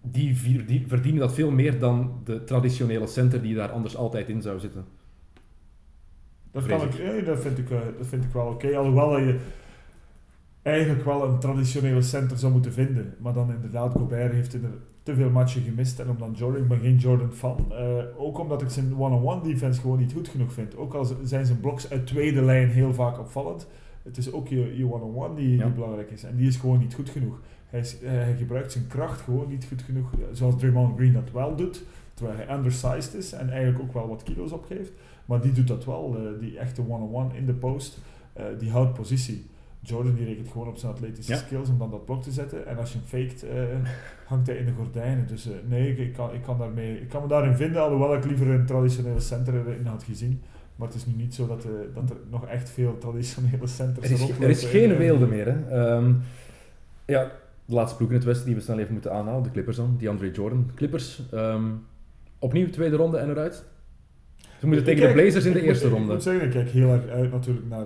[0.00, 4.28] Die, vier, die verdienen dat veel meer dan de traditionele center die daar anders altijd
[4.28, 4.84] in zou zitten.
[6.50, 7.24] Dat, kan ik.
[7.26, 8.76] dat, vind ik, eh, dat vind ik wel oké.
[8.76, 9.38] Alhoewel dat je
[10.62, 13.14] eigenlijk wel een traditionele center zou moeten vinden.
[13.18, 14.60] Maar dan inderdaad, Gobert heeft er
[15.02, 15.98] te veel matchen gemist.
[16.00, 17.72] En om dan Jordan, ik ben geen Jordan fan.
[17.72, 20.76] Eh, ook omdat ik zijn one-on-one defense gewoon niet goed genoeg vind.
[20.76, 23.66] Ook al zijn zijn bloks uit tweede lijn heel vaak opvallend.
[24.02, 25.64] Het is ook je, je one-on-one die, Ja.
[25.64, 26.24] die belangrijk is.
[26.24, 27.40] En die is gewoon niet goed genoeg.
[27.66, 30.10] Hij, is, eh, hij gebruikt zijn kracht gewoon niet goed genoeg.
[30.32, 31.82] Zoals Draymond Green dat wel doet.
[32.14, 34.92] Terwijl hij undersized is en eigenlijk ook wel wat kilo's opgeeft.
[35.24, 37.98] Maar die doet dat wel, eh, die echte one-on-one in de post.
[38.58, 39.44] die houdt positie.
[39.84, 41.38] Jordan die rekent gewoon op zijn atletische Ja.
[41.38, 42.66] skills om dan dat blok te zetten.
[42.66, 43.62] En als je hem faked, eh,
[44.26, 45.26] hangt hij in de gordijnen.
[45.26, 48.14] Dus eh, nee, ik, ik, kan, ik, kan daarmee, ik kan me daarin vinden, alhoewel
[48.16, 50.42] ik liever een traditionele center erin had gezien.
[50.76, 54.10] Maar het is nu niet zo dat, eh, dat er nog echt veel traditionele centers
[54.10, 55.46] Er rondlopen er is geen weelde meer.
[55.46, 55.68] Hè.
[55.70, 56.12] Ehm,
[57.06, 57.30] ja,
[57.64, 59.94] de laatste ploeg in het Westen die we snel even moeten aanhalen, de Clippers dan,
[59.98, 60.70] die Andre Jordan.
[60.74, 61.64] Clippers, ehm,
[62.38, 63.64] opnieuw tweede ronde en eruit.
[64.60, 66.12] Ze moeten tegen de Blazers in de ik eerste moet, Ik ronde.
[66.14, 67.84] moet zeggen, ik kijk heel erg uit natuurlijk naar,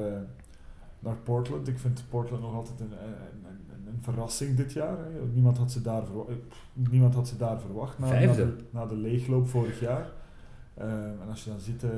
[1.06, 1.68] naar Portland.
[1.68, 4.98] Ik vind Portland nog altijd een, een, een, een verrassing dit jaar.
[4.98, 5.26] Hè.
[5.32, 6.34] Niemand, had ze daar eh,
[6.72, 10.08] niemand had ze daar verwacht na, na, de, na de leegloop vorig jaar.
[10.74, 10.90] Ehm,
[11.22, 11.90] en als je dan ziet, eh,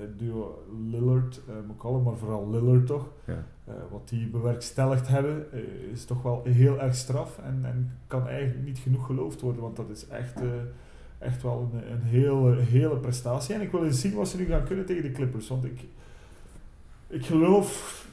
[0.00, 3.44] het duo Lillard, eh McCollum, maar vooral Lillard toch, Ja.
[3.90, 5.46] wat die bewerkstelligd hebben,
[5.92, 9.76] is toch wel heel erg straf en, en kan eigenlijk niet genoeg geloofd worden, want
[9.76, 10.40] dat is echt,
[11.18, 13.54] echt wel een, een hele, hele prestatie.
[13.54, 15.84] En ik wil eens zien wat ze nu gaan kunnen tegen de Clippers, want ik,
[17.06, 18.05] ik geloof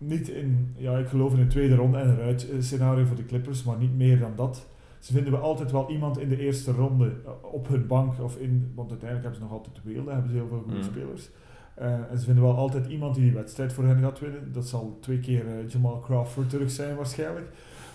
[0.00, 3.62] niet in, ja, ik geloof in een tweede ronde en eruit scenario voor de Clippers,
[3.64, 4.66] maar niet meer dan dat.
[4.98, 8.36] Ze vinden we altijd wel iemand in de eerste ronde eh, op hun bank, of
[8.36, 10.84] in, want uiteindelijk hebben ze nog altijd Weelde, hebben ze heel veel goede Mhm.
[10.86, 11.30] spelers.
[11.74, 14.52] Eh, en ze vinden wel altijd iemand die die wedstrijd voor hen gaat winnen.
[14.52, 17.48] Dat zal twee keer eh, Jamal Crawford terug zijn waarschijnlijk.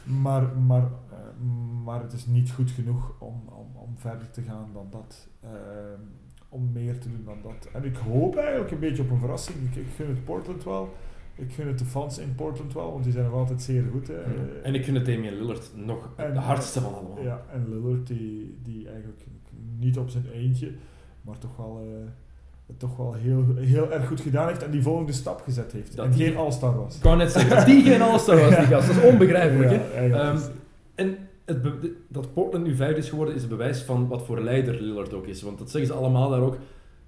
[0.03, 0.87] Maar, maar,
[1.83, 5.27] maar het is niet goed genoeg om, om, om verder te gaan dan dat.
[6.49, 7.69] Om meer te doen dan dat.
[7.73, 9.57] En ik hoop eigenlijk een beetje op een verrassing.
[9.69, 10.93] Ik, ik gun het Portland wel.
[11.37, 14.07] Ik gun het de fans in Portland wel, want die zijn nog altijd zeer goed.
[14.07, 14.13] Hè.
[14.13, 14.29] Eh,
[14.63, 17.23] En ik vind het Damian Lillard nog En- de hardste van allemaal.
[17.23, 19.21] ja, en Lillard die, die eigenlijk
[19.79, 20.71] niet op zijn eentje,
[21.21, 22.07] maar toch wel, eh,
[22.65, 25.95] het toch wel heel, heel erg goed gedaan heeft en die volgende stap gezet heeft.
[25.95, 26.95] Dat en die- geen All-Star was.
[26.97, 28.87] Ik wou net zeggen, dat die geen All-Star was, die gast.
[28.87, 30.05] Dat is onbegrijpelijk, hè?
[30.05, 30.39] Ja, Ehm,
[30.95, 31.57] En het
[32.07, 35.27] dat Portland nu vijfde is geworden, is een bewijs van wat voor leider Lillard ook
[35.27, 35.41] is.
[35.41, 36.57] Want dat zeggen ze allemaal daar ook.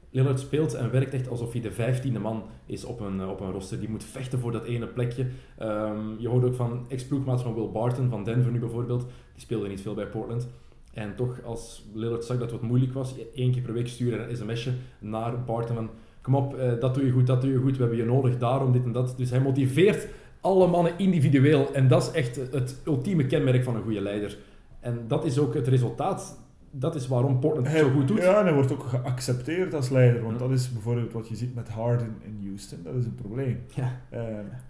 [0.10, 3.40] Lillard speelt en werkt echt alsof hij de vijftiende man is op een, eh, op
[3.40, 3.80] een roster.
[3.80, 5.28] Die moet vechten voor dat ene plekje.
[5.58, 9.02] Ehm, je hoort ook van ex-ploegmaats van Will Barton, van Denver nu bijvoorbeeld.
[9.02, 10.48] Die speelde niet veel bij Portland.
[10.94, 14.30] En toch, als Lillard zag dat het wat moeilijk was, één keer per week sturen
[14.30, 15.90] een sms'je naar Barton van
[16.22, 18.38] kom op, eh, dat doe je goed, dat doe je goed, we hebben je nodig,
[18.38, 19.14] daarom dit en dat.
[19.18, 20.08] Dus hij motiveert
[20.42, 21.74] alle mannen individueel.
[21.74, 24.38] En dat is echt het ultieme kenmerk van een goede leider.
[24.80, 26.47] En dat is ook het resultaat.
[26.80, 28.18] Dat is waarom Portland het zo goed doet.
[28.18, 30.48] Ja, en hij wordt ook geaccepteerd als leider, want Ja.
[30.48, 33.60] dat is bijvoorbeeld wat je ziet met Harden in Houston, dat is een probleem.
[33.74, 33.92] Ja.
[34.10, 34.24] Eh,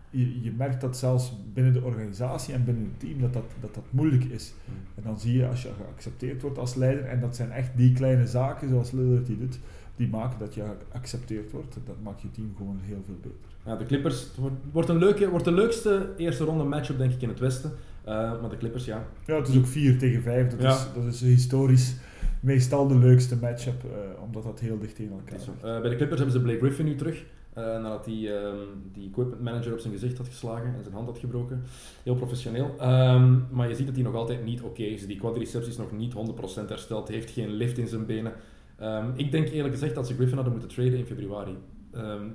[0.09, 3.73] je, je merkt dat zelfs binnen de organisatie en binnen het team dat dat, dat,
[3.73, 4.53] dat moeilijk is.
[4.95, 7.93] En dan zie je als je geaccepteerd wordt als leider, en dat zijn echt die
[7.93, 9.59] kleine zaken zoals Lillard die doet,
[9.95, 11.75] die maken dat je geaccepteerd wordt.
[11.75, 13.39] En dat maakt je team gewoon heel veel beter.
[13.65, 17.11] Ja, de Clippers het wordt, wordt, een leuke, wordt de leukste eerste ronde matchup, denk
[17.13, 17.71] ik, in het Westen.
[18.07, 19.05] Eh, maar de Clippers, ja.
[19.25, 20.69] Ja, het is ook 4 tegen 5, dat, Ja.
[20.73, 21.95] is, dat is historisch
[22.39, 25.47] meestal de leukste matchup, eh, omdat dat heel dicht tegen elkaar is.
[25.47, 27.23] Eh, bij de Clippers hebben ze Blake Griffin nu terug.
[27.57, 28.55] nadat hij ehm,
[28.93, 31.63] die equipment manager op zijn gezicht had geslagen en zijn hand had gebroken.
[32.03, 32.75] Heel professioneel.
[32.79, 35.07] Ehm, maar je ziet dat hij nog altijd niet oké is.
[35.07, 37.07] Die quadriceps is nog niet 100% hersteld.
[37.07, 38.33] Heeft geen lift in zijn benen.
[38.75, 41.57] Ehm, ik denk eerlijk gezegd dat ze Griffin hadden moeten traden in februari.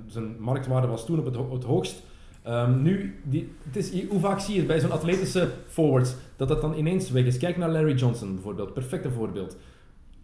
[0.07, 2.03] Zijn marktwaarde was toen op het, ho- het hoogst.
[2.43, 6.47] Ehm, nu, die, het is, hoe vaak zie je het bij zo'n atletische forwards dat
[6.47, 7.37] dat dan ineens weg is?
[7.37, 9.57] Kijk naar Larry Johnson bijvoorbeeld, perfecte voorbeeld.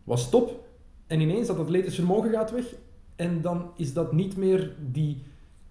[0.04, 0.68] Was top
[1.08, 2.64] en ineens dat atletisch vermogen gaat weg
[3.16, 5.24] en dan is dat niet meer die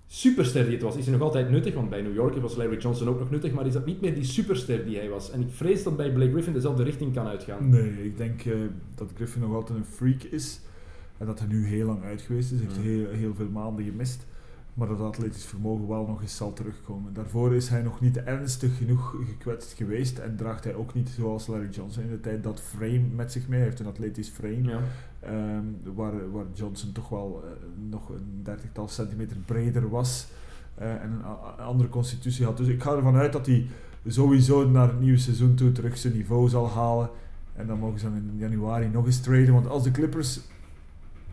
[0.07, 0.96] superster die het was.
[0.96, 3.53] Is hij nog altijd nuttig, want bij New York was Larry Johnson ook nog nuttig,
[3.53, 5.30] maar is dat niet meer die superster die hij was.
[5.30, 7.68] En ik vrees dat bij Blake Griffin dezelfde richting kan uitgaan.
[7.68, 8.55] Nee, ik denk eh,
[8.94, 10.61] dat Griffin nog altijd een freak is.
[11.18, 12.59] En dat hij nu heel lang uit geweest is.
[12.59, 12.90] Hij heeft Ja.
[12.90, 14.26] heel, heel veel maanden gemist.
[14.79, 17.12] Maar dat atletisch vermogen wel nog eens zal terugkomen.
[17.14, 21.47] Daarvoor is hij nog niet ernstig genoeg gekwetst geweest en draagt hij ook niet zoals
[21.47, 23.59] Larry Johnson in de tijd dat frame met zich mee.
[23.59, 24.81] Hij heeft een atletisch frame, Ja.
[25.20, 25.64] ehm,
[25.95, 27.51] waar, waar Johnson toch wel eh,
[27.91, 30.26] nog een dertigtal centimeter breder was
[30.74, 31.24] eh, en een
[31.64, 32.57] andere constitutie had.
[32.57, 33.66] Dus ik ga ervan uit dat hij
[34.07, 37.11] sowieso naar het nieuwe seizoen toe terug zijn niveau zal halen.
[37.55, 39.53] En dan mogen ze dan in januari nog eens traden.
[39.53, 40.41] Want als de Clippers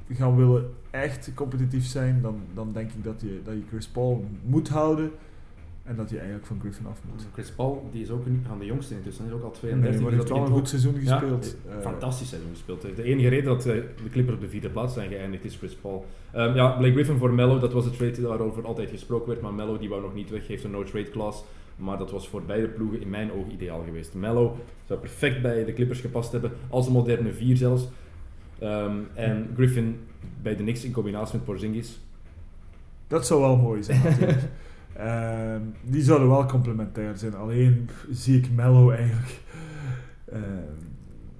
[0.10, 0.70] gaan willen
[1.02, 5.12] echt competitief zijn, dan, dan denk ik dat je, dat je Chris Paul moet houden.
[5.84, 7.28] En dat je eigenlijk van Griffin af moet.
[7.34, 9.72] Chris Paul, die is ook niet van de jongste intussen, hij is ook al Nee,
[9.72, 10.02] 32.
[10.02, 11.58] maar dus heeft wel een goed seizoen gespeeld.
[11.70, 12.82] eh, fantastisch seizoen gespeeld.
[12.82, 13.74] De enige reden dat eh,
[14.04, 16.06] de Clippers op de vierde plaats zijn geëindigd is Chris Paul.
[16.32, 19.54] Ehm, ja, Blake Griffin voor Mello, dat was de trade waarover altijd gesproken werd, maar
[19.54, 21.44] Mello die wou nog niet weg, heeft een no-trade clause.
[21.76, 24.14] Maar dat was voor beide ploegen in mijn ogen ideaal geweest.
[24.14, 27.88] Mello zou perfect bij de Clippers gepast hebben, als een moderne vier zelfs.
[28.60, 30.00] Ehm, en Griffin
[30.42, 32.00] bij de Knicks in combinatie met Porzingis.
[33.08, 34.42] Dat zou wel mooi zijn natuurlijk.
[34.96, 37.36] Ehm, die zouden wel complementair zijn.
[37.36, 39.40] Alleen zie ik Mello eigenlijk.
[40.32, 40.42] ehm,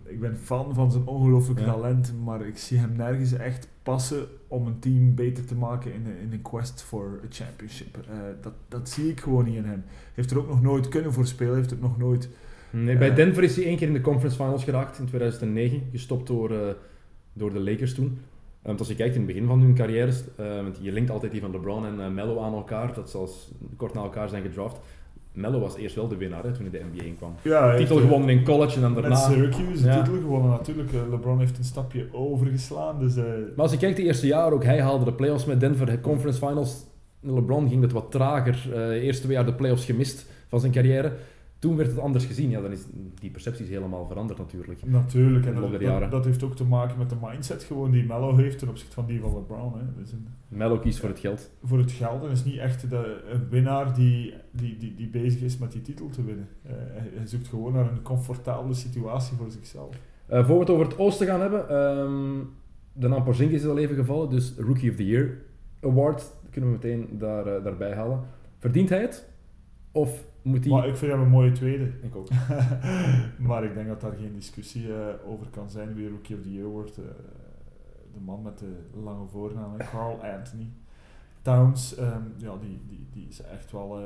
[0.04, 1.66] ik ben fan van zijn ongelooflijk Ja.
[1.66, 6.06] talent, maar ik zie hem nergens echt passen om een team beter te maken in
[6.06, 7.98] een, in quest voor een championship.
[7.98, 9.84] Eh, dat, dat zie ik gewoon niet in hem.
[10.14, 12.30] Heeft er ook nog nooit kunnen voorspelen, heeft het nog nooit.
[12.70, 13.16] Nee, bij Eh.
[13.16, 16.74] Denver is hij één keer in de conference finals geraakt in 2009, gestopt door, eh,
[17.34, 18.18] door de Lakers toen.
[18.66, 21.12] Eh, Want als je kijkt in het begin van hun carrières, eh, want je linkt
[21.12, 24.30] altijd die van LeBron en eh, Melo aan elkaar, dat ze als kort na elkaar
[24.30, 24.78] zijn gedraft.
[25.32, 27.34] Melo was eerst wel de winnaar hè, toen hij de NBA kwam.
[27.42, 29.18] Ja, Titel heeft, gewonnen in college en dan Met daarna...
[29.18, 30.04] Syracuse Ja.
[30.04, 30.92] titel gewonnen natuurlijk.
[31.10, 33.00] LeBron heeft een stapje overgeslaan.
[33.00, 35.86] Dus, Maar als je kijkt de eerste jaar ook, hij haalde de playoffs met Denver,
[35.86, 36.86] de conference finals.
[37.20, 41.12] LeBron ging het wat trager, eerste twee jaar de playoffs gemist van zijn carrière.
[41.60, 42.50] Toen werd het anders gezien.
[42.50, 42.86] Ja, dan is
[43.20, 44.86] die perceptie is helemaal veranderd natuurlijk.
[44.86, 48.70] Natuurlijk, en dat, heeft ook te maken met de mindset gewoon die Mello heeft ten
[48.70, 49.74] opzichte van die van LeBron.
[49.78, 49.84] Hè.
[49.98, 51.52] Dus een, Melo kiest voor het geld.
[51.64, 55.42] voor het geld en is niet echt de, een winnaar die, die, die, die bezig
[55.42, 56.48] is met die titel te winnen.
[56.64, 56.72] Eh,
[57.16, 59.96] hij, zoekt gewoon naar een comfortabele situatie voor zichzelf.
[60.26, 62.44] Eh, voor we het over het oosten gaan hebben, ehm,
[62.94, 65.38] de naam Porzingis is al even gevallen, dus Rookie of the Year
[65.82, 68.20] Award kunnen we meteen daar, eh, daarbij halen.
[68.58, 69.30] Verdient hij het?
[69.92, 70.66] Of moet.
[70.66, 71.92] Maar ik vind hem een mooie tweede.
[72.02, 72.28] Ik ook.
[73.48, 76.54] maar ik denk dat daar geen discussie eh, over kan zijn wie Rookie of the
[76.54, 76.98] Year wordt.
[76.98, 77.04] Eh,
[78.14, 80.72] de man met de lange voornaam, Carl Anthony.
[81.42, 83.98] Towns, ehm, ja, die, die, die is echt wel...
[83.98, 84.04] eh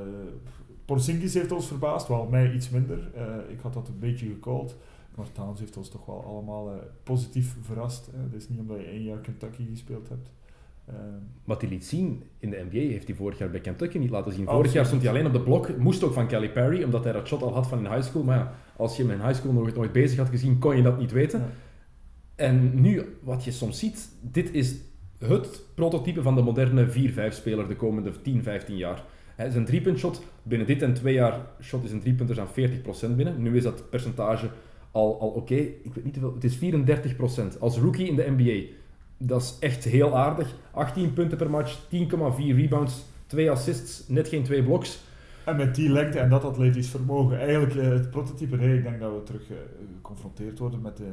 [0.86, 2.98] Porzingis heeft ons verbaasd, wel mij iets minder.
[3.50, 4.76] Ik had dat een beetje gecallt.
[5.16, 8.10] Maar Towns heeft ons toch wel allemaal positief verrast.
[8.16, 10.32] Het is niet omdat je één jaar Kentucky gespeeld hebt.
[10.90, 10.98] Ehm,
[11.44, 14.34] Wat hij liet zien in de NBA heeft hij vorig jaar bij Kentucky niet laten
[14.34, 14.46] zien.
[14.46, 17.14] Vorig jaar stond hij alleen op de blok, moest ook van Kelly Perry, omdat hij
[17.14, 18.24] dat shot al had van in high school.
[18.24, 20.84] Maar ja, als je hem in high school nog nooit bezig had gezien, kon je
[20.84, 21.40] dat niet weten.
[21.40, 21.48] Ja.
[22.36, 24.76] En nu, wat je soms ziet, dit is
[25.20, 29.04] het prototype van de moderne 4-5-speler de komende 10, 15 jaar.
[29.36, 32.48] Hij zijn driepuntshot, binnen dit en twee jaar shot is een driepunters aan
[33.12, 33.42] 40% binnen.
[33.42, 34.50] Nu is dat percentage
[34.92, 35.56] al, al oké.
[35.56, 37.60] Ik weet niet hoeveel, het is 34%.
[37.60, 38.78] Als rookie in de NBA,
[39.20, 40.56] dat is echt heel aardig.
[40.72, 41.88] 18 punten per match, 10,4
[42.56, 45.00] rebounds, 2 assists, net geen 2 bloks.
[45.46, 49.00] En met die lengte en dat atletisch vermogen, eigenlijk eh, het prototype, nee, ik denk
[49.00, 49.58] dat we terug eh,
[49.96, 51.06] geconfronteerd worden met, eh,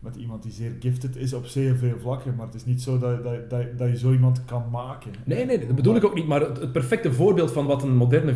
[0.00, 2.34] met iemand die zeer gifted is op zeer veel vlakken.
[2.36, 5.10] Maar het is niet zo dat, dat, dat, dat je zo iemand kan maken.
[5.24, 6.26] Nee, nee, dat bedoel ik ook niet.
[6.26, 8.34] Maar het, het perfecte voorbeeld van wat een moderne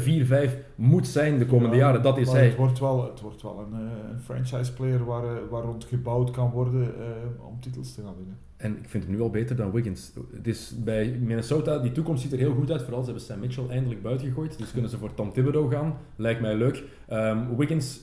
[0.50, 2.46] 4-5 moet zijn de komende Ja, jaren, dat is hij.
[2.46, 5.84] Het wordt wel, het wordt wel een, eh, een franchise player waar, eh, waar rond
[5.84, 8.38] gebouwd kan worden eh, om titels te gaan winnen.
[8.56, 10.12] En ik vind hem nu al beter dan Wiggins.
[10.32, 12.82] Het is bij Minnesota, die toekomst ziet er heel goed uit.
[12.82, 14.58] Vooral ze hebben Sam Mitchell eindelijk buiten gegooid.
[14.58, 15.96] Dus kunnen ze voor Tom Thibodeau gaan.
[16.16, 16.84] Lijkt mij leuk.
[17.08, 18.00] Ehm, Wiggins,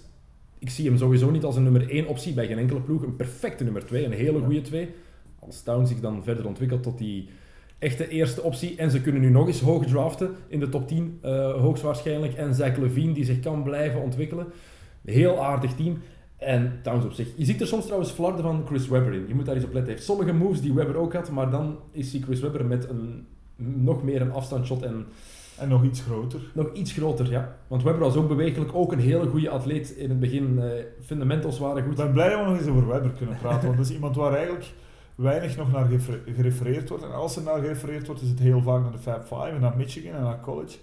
[0.62, 3.04] ik zie hem sowieso niet als een nummer 1 optie bij geen enkele ploeg.
[3.04, 4.90] Een perfecte nummer 2, een hele goede 2.
[5.40, 7.30] Als Towns zich dan verder ontwikkelt tot die
[7.80, 8.76] echte eerste optie.
[8.76, 12.34] En ze kunnen nu nog eens hoog draften in de top 10, eh, hoogstwaarschijnlijk.
[12.34, 14.48] En Zach Levine die zich kan blijven ontwikkelen.
[15.06, 15.98] Heel aardig team.
[16.38, 17.28] En Towns op zich.
[17.36, 19.28] Je ziet er soms trouwens flarden van Chris Webber in.
[19.28, 19.90] Je moet daar eens op letten.
[19.90, 22.90] Hij heeft sommige moves die Webber ook had, maar dan is hij Chris Webber met
[22.90, 25.06] een, nog meer een afstandsshot en
[25.62, 26.40] En nog iets groter.
[26.54, 27.30] nog iets groter.
[27.32, 27.56] Ja.
[27.68, 30.60] Want Webber was ook bewegelijk, ook een hele goede atleet in het begin.
[30.62, 30.70] eh,
[31.06, 31.96] fundamentals waren Ik goed.
[31.96, 34.34] ben blij dat we nog eens over Webber kunnen praten, want dat is iemand waar
[34.34, 34.66] eigenlijk
[35.16, 35.88] weinig nog naar
[36.36, 37.04] gerefereerd wordt.
[37.04, 39.60] En als er naar gerefereerd wordt, is het heel vaak naar de Fab Five en
[39.62, 40.78] naar Michigan en naar college.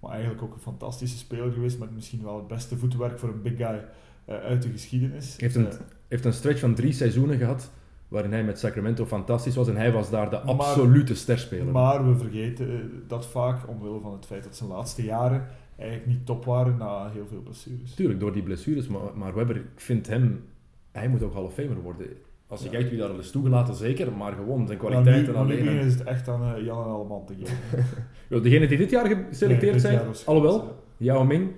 [0.00, 3.42] Maar eigenlijk ook een fantastische speler geweest, met misschien wel het beste voetwerk voor een
[3.42, 3.84] big guy
[4.24, 5.34] eh, uit de geschiedenis.
[5.38, 5.74] Heeft een, Eh,
[6.08, 7.70] heeft een stretch van drie seizoenen gehad,
[8.14, 9.68] waarin hij met Sacramento fantastisch was.
[9.68, 11.72] En hij was daar de Maar- absolute sterspeler.
[11.72, 12.74] maar we vergeten eh,
[13.06, 15.46] dat vaak, omwille van het feit dat zijn laatste jaren
[15.76, 17.94] eigenlijk niet top waren na heel veel blessures.
[17.94, 18.86] Tuurlijk, door die blessures.
[18.86, 20.44] Maar, maar Webber, ik vind hem...
[20.92, 22.06] Hij moet ook Hall of Famer worden.
[22.46, 22.72] Als je Ja.
[22.72, 25.78] kijkt wie daar al is toegelaten, zeker, maar gewoon zijn Maar kwaliteiten maar nu alleen.
[25.78, 27.84] is het echt aan eh, Jan en Alleman te geven.
[28.42, 31.50] Degene die dit jaar geselecteerd Nee, dit zijn, jaar alhoewel, Yao Ming,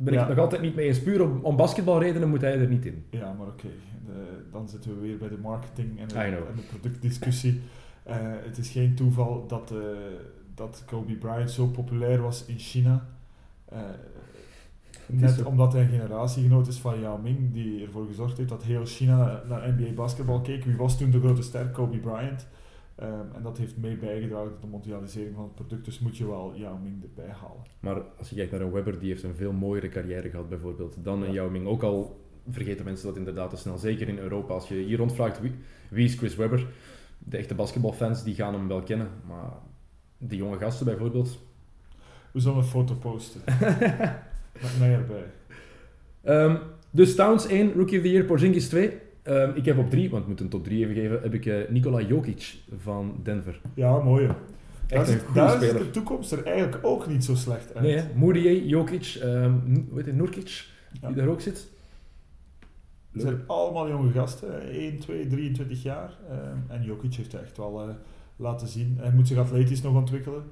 [0.00, 0.28] ben ik Ja.
[0.28, 1.02] nog altijd niet mee eens.
[1.02, 3.04] Puur om, om basketbalredenen moet hij er niet in.
[3.10, 3.66] Ja, maar oké.
[4.06, 7.60] De- Dan zitten we weer bij de marketing en de, en de productdiscussie.
[8.02, 9.78] Eh, het is geen toeval dat, eh,
[10.54, 13.06] dat Kobe Bryant zo populair was in China.
[13.64, 13.78] Eh,
[15.06, 18.84] net omdat hij een generatiegenoot is van Yao Ming, die ervoor gezorgd heeft dat heel
[18.84, 20.64] China naar, naar NBA basketbal keek.
[20.64, 21.66] Wie was toen de grote ster?
[21.66, 22.46] Kobe Bryant.
[23.00, 25.84] Ehm, en dat heeft mee bijgedragen tot de mondialisering van het product.
[25.84, 27.62] Dus moet je wel Yao Ming erbij halen.
[27.80, 31.04] Maar als je kijkt naar een Webber, die heeft een veel mooiere carrière gehad bijvoorbeeld
[31.04, 31.32] dan een.
[31.32, 31.66] Yao Ming.
[31.66, 33.78] Ook al vergeten mensen dat inderdaad te snel.
[33.78, 34.54] Zeker in Europa.
[34.54, 35.52] Als je hier rondvraagt wie,
[35.90, 36.66] wie is Chris Webber,
[37.18, 39.08] de echte basketbalfans die gaan hem wel kennen.
[39.26, 39.52] Maar
[40.18, 41.38] die jonge gasten bijvoorbeeld.
[42.32, 43.40] We zullen een foto posten.
[44.62, 45.24] Met mij erbij.
[46.22, 46.56] Ehm,
[46.90, 48.98] dus Towns 1, Rookie of the Year, Porzingis 2.
[49.22, 51.46] Ehm, ik heb op 3, want ik moet een top 3 even geven, heb ik
[51.46, 53.60] eh, Nikola Jokic van Denver.
[53.74, 54.26] Ja, mooi.
[54.26, 54.36] Daar,
[54.98, 55.78] Echt een ziet- goede daar ziet speler.
[55.84, 57.84] de toekomst er eigenlijk ook niet zo slecht uit.
[57.84, 58.04] Nee, hè?
[58.14, 59.52] Mourier, Jokic, ehm,
[59.88, 60.66] hoe heet hij, Nurkic,
[61.00, 61.06] Ja.
[61.08, 61.68] die daar ook zit.
[63.12, 66.18] Het zijn allemaal jonge gasten, 1, 2, 23 jaar.
[66.30, 67.88] ehm, en Jokic heeft echt wel eh,
[68.36, 68.96] laten zien.
[69.00, 70.42] Hij moet zich atletisch nog ontwikkelen.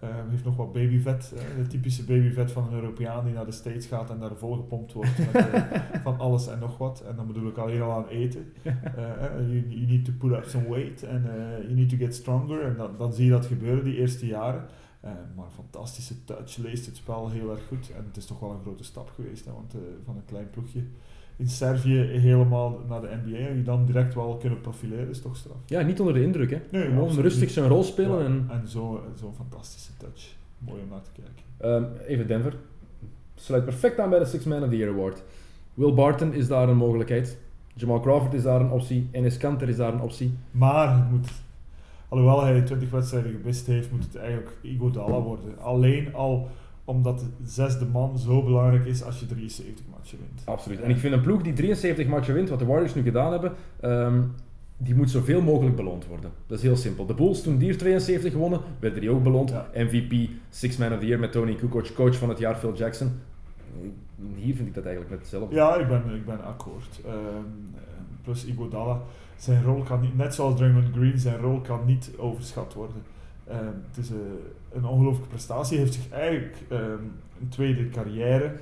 [0.00, 3.52] Hij heeft nog wat babyvet, eh, de typische babyvet van een Europeaan die naar de
[3.52, 5.62] States gaat en daar volgepompt wordt met eh,
[6.02, 7.02] van alles en nog wat.
[7.08, 8.52] En dan bedoel ik alleen al aan eten.
[8.96, 11.24] Eh, you, you need to put up some weight and
[11.62, 12.62] you need to get stronger.
[12.62, 14.64] En dan, dan zie je dat gebeuren die eerste jaren.
[15.00, 17.90] Eh, maar fantastische touch, leest het spel heel erg goed.
[17.96, 19.74] En het is toch wel een grote stap geweest, hè, want
[20.04, 20.82] van een klein ploegje
[21.36, 25.36] in Servië helemaal naar de NBA en je dan direct wel kunnen profileren, is toch
[25.36, 25.56] straf.
[25.66, 26.58] Ja, niet onder de indruk, hè.
[26.70, 28.46] Nee, Gewoon absoluut rustig zijn rol spelen Ja, en...
[28.50, 30.34] en zo- zo'n fantastische touch.
[30.58, 31.44] Mooi om naar te kijken.
[31.56, 32.56] Ehm, even Denver.
[33.34, 35.22] Sluit perfect aan bij de Six Man of the Year Award.
[35.74, 37.38] Will Barton is daar een mogelijkheid.
[37.74, 39.08] Jamal Crawford is daar een optie.
[39.10, 40.34] Enes Kanter is daar een optie.
[40.50, 41.28] Maar het moet,
[42.08, 45.58] alhoewel hij 20 wedstrijden gemist heeft, moet het eigenlijk Iguodala worden.
[45.58, 46.48] Alleen al
[46.86, 50.42] omdat de zesde man zo belangrijk is als je 73 matchen wint.
[50.44, 50.80] Absoluut.
[50.80, 53.52] En ik vind een ploeg die 73 matchen wint, wat de Warriors nu gedaan hebben,
[53.80, 54.22] ehm,
[54.76, 56.30] die moet zoveel mogelijk beloond worden.
[56.46, 57.06] Dat is heel simpel.
[57.06, 59.50] De Bulls, toen die er 72 gewonnen, werden die ook beloond.
[59.50, 59.68] Ja.
[59.74, 63.10] MVP, Six Man of the Year met Tony Kukoc, coach van het jaar Phil Jackson.
[64.34, 65.54] Hier vind ik dat eigenlijk met hetzelfde.
[65.54, 67.00] Ja, ik ben, ik ben akkoord.
[67.06, 67.84] Ehm,
[68.22, 69.00] plus Iguodala,
[69.36, 73.02] zijn rol kan niet, net zoals Draymond Green, zijn rol kan niet overschat worden.
[73.46, 74.38] Ehm, het is een,
[74.72, 75.78] een ongelooflijke prestatie.
[75.78, 77.02] Heeft zich eigenlijk ehm,
[77.40, 78.52] een tweede carrière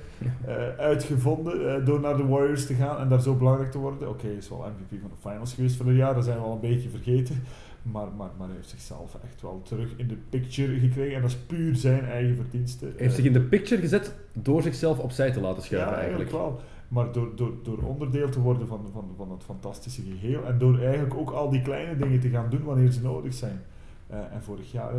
[0.45, 4.09] eh, uitgevonden eh, door naar de Warriors te gaan en daar zo belangrijk te worden.
[4.09, 6.53] Oké, is wel MVP van de finals geweest voor een jaar, dat zijn we al
[6.53, 7.43] een beetje vergeten.
[7.91, 11.29] Maar, maar, maar hij heeft zichzelf echt wel terug in de picture gekregen en dat
[11.29, 12.85] is puur zijn eigen verdienste.
[12.85, 16.31] Hij heeft zich in de picture gezet door zichzelf opzij te laten schuiven ja, eigenlijk.
[16.31, 16.59] wel.
[16.87, 20.79] Maar door, door, door onderdeel te worden van, van, van het fantastische geheel en door
[20.79, 23.61] eigenlijk ook al die kleine dingen te gaan doen wanneer ze nodig zijn.
[24.07, 24.93] Eh, en vorig jaar,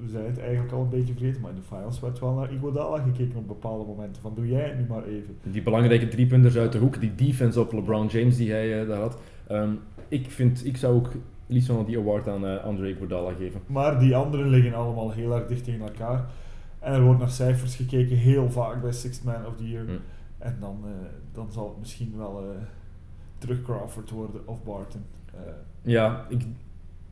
[0.00, 2.52] we zijn het eigenlijk al een beetje vergeten, maar in de finals werd wel naar
[2.52, 4.22] Iguodala gekeken op bepaalde momenten.
[4.22, 5.36] Van doe jij het nu maar even.
[5.42, 9.00] Die belangrijke driepunters uit de hoek, die defense op LeBron James die hij eh, daar
[9.00, 9.18] had.
[9.46, 9.70] Ehm,
[10.08, 11.10] ik, vind, ik zou ook
[11.46, 13.60] liefst wel die award aan eh, Andre Iguodala geven.
[13.66, 16.30] Maar die anderen liggen allemaal heel erg dicht tegen elkaar.
[16.78, 19.84] En er wordt naar cijfers gekeken, heel vaak bij Sixth Man of the Year.
[20.38, 20.90] En dan, eh,
[21.32, 22.44] dan zal het misschien wel
[23.38, 25.02] terug Crawford worden of Barton.
[25.82, 26.42] Ja, ik,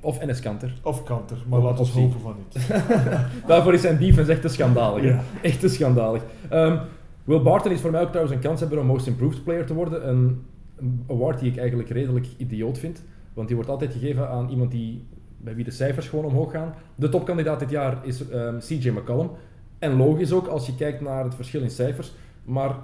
[0.04, 0.74] of Enes Kanter.
[0.82, 2.68] of Kanter, maar laten we hopen van niet.
[3.46, 5.04] Daarvoor is zijn defense echt te schandalig.
[5.04, 5.22] Ja.
[5.42, 6.22] Echt te schandalig.
[6.48, 6.78] Ehm,
[7.24, 9.74] Will Barton is voor mij ook trouwens een kans hebben om Most Improved Player te
[9.74, 10.08] worden.
[10.08, 10.42] Een,
[10.76, 13.02] een award die ik eigenlijk redelijk idioot vind.
[13.34, 15.06] Want die wordt altijd gegeven aan iemand die,
[15.38, 16.74] bij wie de cijfers gewoon omhoog gaan.
[16.94, 19.30] De topkandidaat dit jaar is ehm, CJ McCollum.
[19.78, 22.12] En logisch ook als je kijkt naar het verschil in cijfers.
[22.44, 22.76] Maar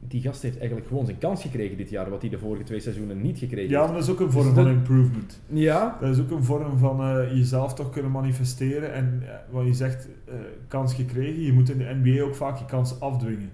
[0.00, 2.80] die gast heeft eigenlijk gewoon zijn kans gekregen dit jaar, wat hij de vorige twee
[2.80, 3.86] seizoenen niet gekregen Ja, heeft.
[3.92, 5.40] maar dat is ook een Dus vorm dat- van improvement.
[5.46, 8.92] Ja, Dat is ook een vorm van eh, jezelf toch kunnen manifesteren.
[8.92, 10.34] En eh, wat je zegt, eh,
[10.68, 11.42] kans gekregen.
[11.42, 13.50] Je moet in de NBA ook vaak je kans afdwingen.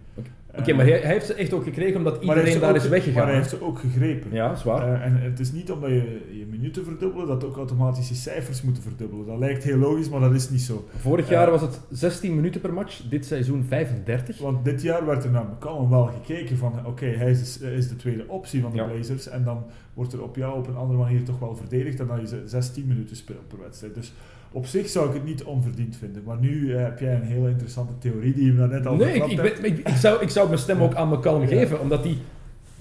[0.58, 0.70] Oké.
[0.70, 3.16] Eh, maar hij, hij heeft ze echt ook gekregen omdat iedereen daar is ge- weggegaan.
[3.22, 4.30] Maar hij heeft ze ook gegrepen.
[4.32, 4.94] Ja, zwaar.
[4.94, 8.62] Eh, en het is niet omdat je je minuten verdubbelen, dat ook automatisch je cijfers
[8.62, 9.26] moeten verdubbelen.
[9.26, 10.84] Dat lijkt heel logisch, maar dat is niet zo.
[10.96, 14.38] Vorig jaar eh, was het 16 minuten per match, dit seizoen 35.
[14.38, 17.88] Want dit jaar werd er naar McCallum wel gekeken van, oké, hij is de, is
[17.88, 18.84] de tweede optie van de Ja.
[18.84, 19.28] Blazers.
[19.28, 22.26] En dan wordt er op jou op een andere manier toch wel verdedigd dan je
[22.26, 23.94] ze- 16 minuten speelt per wedstrijd.
[23.94, 24.12] Dus
[24.54, 26.22] op zich zou ik het niet onverdiend vinden.
[26.24, 29.14] Maar nu eh, heb jij een hele interessante theorie die je me net al Nee,
[29.14, 32.18] ik, ik, ik, ik zou, ik zou mijn stem ook aan McCallum geven, omdat hij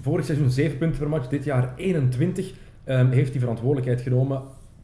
[0.00, 2.52] vorig seizoen 7 punten per match, dit jaar 21,
[2.84, 4.42] ehm, heeft hij verantwoordelijkheid genomen.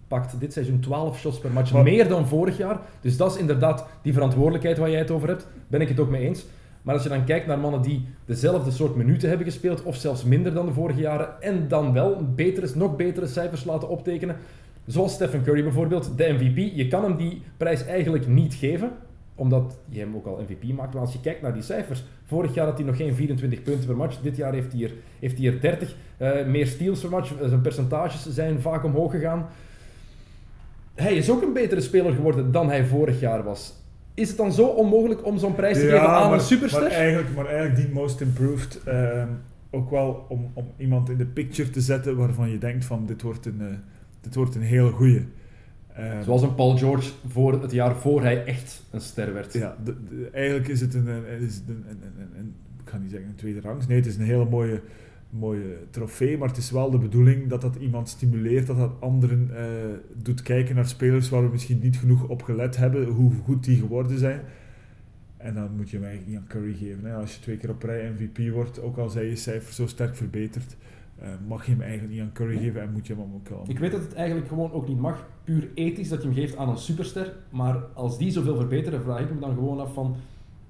[0.09, 2.80] Pakt dit seizoen 12 shots per match, Maar- meer dan vorig jaar.
[3.01, 5.47] Dus dat is inderdaad die verantwoordelijkheid waar jij het over hebt.
[5.68, 6.45] Ben ik het ook mee eens.
[6.82, 10.24] Maar als je dan kijkt naar mannen die dezelfde soort minuten hebben gespeeld, of zelfs
[10.24, 14.36] minder dan de vorige jaren, en dan wel betere, nog betere cijfers laten optekenen,
[14.93, 18.91] zoals Stephen Curry bijvoorbeeld, de MVP, je kan hem die prijs eigenlijk niet geven,
[19.34, 20.93] omdat je hem ook al MVP maakt.
[20.93, 23.86] Maar als je kijkt naar die cijfers, vorig jaar had hij nog geen 24 punten
[23.86, 25.97] per match, dit jaar heeft hij er, heeft hij er 30.
[26.16, 29.47] Eh, meer steals per match, zijn percentages zijn vaak omhoog gegaan.
[30.95, 33.74] Hij is ook een betere speler geworden dan hij vorig jaar was.
[34.14, 36.82] Is het dan zo onmogelijk om zo'n prijs te geven aan maar, een superster?
[36.82, 39.28] Maar eigenlijk, maar eigenlijk die Most Improved ehm,
[39.70, 43.22] ook wel om, om iemand in de picture te zetten waarvan je denkt van dit
[43.22, 43.66] wordt een, eh,
[44.21, 45.23] dit wordt een hele goeie.
[45.95, 49.53] Ehm, Zoals een Paul George voor het jaar voor hij echt een ster werd.
[49.53, 51.09] Ja, de- de- eigenlijk is het een,
[51.41, 52.55] is het een, een, een- een-
[52.85, 54.81] ik ga niet zeggen een tweede rangs, nee, het is een hele mooie,
[55.31, 59.51] mooie trofee, maar het is wel de bedoeling dat dat iemand stimuleert, dat dat anderen
[59.57, 59.64] eh,
[60.23, 63.79] doet kijken naar spelers waar we misschien niet genoeg op gelet hebben, hoe goed die
[63.79, 64.41] geworden zijn.
[65.37, 67.05] En dan moet je hem eigenlijk niet aan Curry geven.
[67.05, 67.14] Hè.
[67.14, 70.16] Als je twee keer op rij MVP wordt, ook al zijn je cijfers zo sterk
[70.16, 70.77] verbeterd,
[71.21, 73.64] eh, mag je hem eigenlijk niet aan Curry geven en moet je hem ook wel
[73.66, 76.57] Ik weet dat het eigenlijk gewoon ook niet mag, puur ethisch, dat je hem geeft
[76.57, 77.33] aan een superster.
[77.51, 80.16] Maar als die zoveel verbeteren, vraag ik me dan gewoon af van,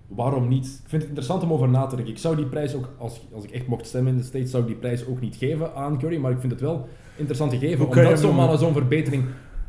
[0.07, 0.66] waarom niet?
[0.66, 2.14] Ik vind het interessant om over na te denken.
[2.14, 4.62] Ik zou die prijs ook, als, als ik echt mocht stemmen in de States, zou
[4.62, 6.16] ik die prijs ook niet geven aan Curry.
[6.16, 9.24] Maar ik vind het wel interessant gegeven, Hoe omdat zo'n mannen zo'n verbetering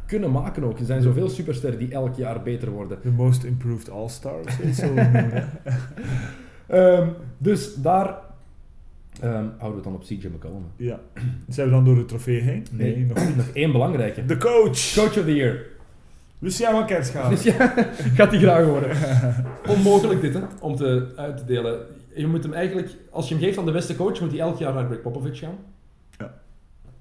[0.06, 0.80] kunnen maken ook.
[0.80, 2.98] Er zijn zoveel supersterren die elk jaar beter worden.
[3.04, 5.30] De most improved all-star, we noemen.
[5.32, 5.44] hè.
[6.68, 7.08] Ehm,
[7.38, 8.16] dus daar
[9.22, 10.66] ehm, houden we het dan op CJ McCollum.
[10.76, 11.00] Ja.
[11.48, 12.66] Zijn we dan door de trofee heen?
[12.72, 13.06] Nee.
[13.06, 13.36] nog niet.
[13.36, 14.26] Nog één belangrijke.
[14.26, 14.94] De coach!
[14.94, 15.66] Coach of the Year.
[16.40, 17.30] Luciano van Kerschaal.
[17.30, 17.74] Dus ja,
[18.18, 18.98] gaat die graag worden.
[19.78, 21.80] Onmogelijk dit, hè, om te, uit te delen.
[22.16, 24.58] Je moet hem eigenlijk, als je hem geeft aan de beste coach, moet hij elk
[24.58, 25.56] jaar naar Greg Popovich gaan.
[26.18, 26.34] Ja.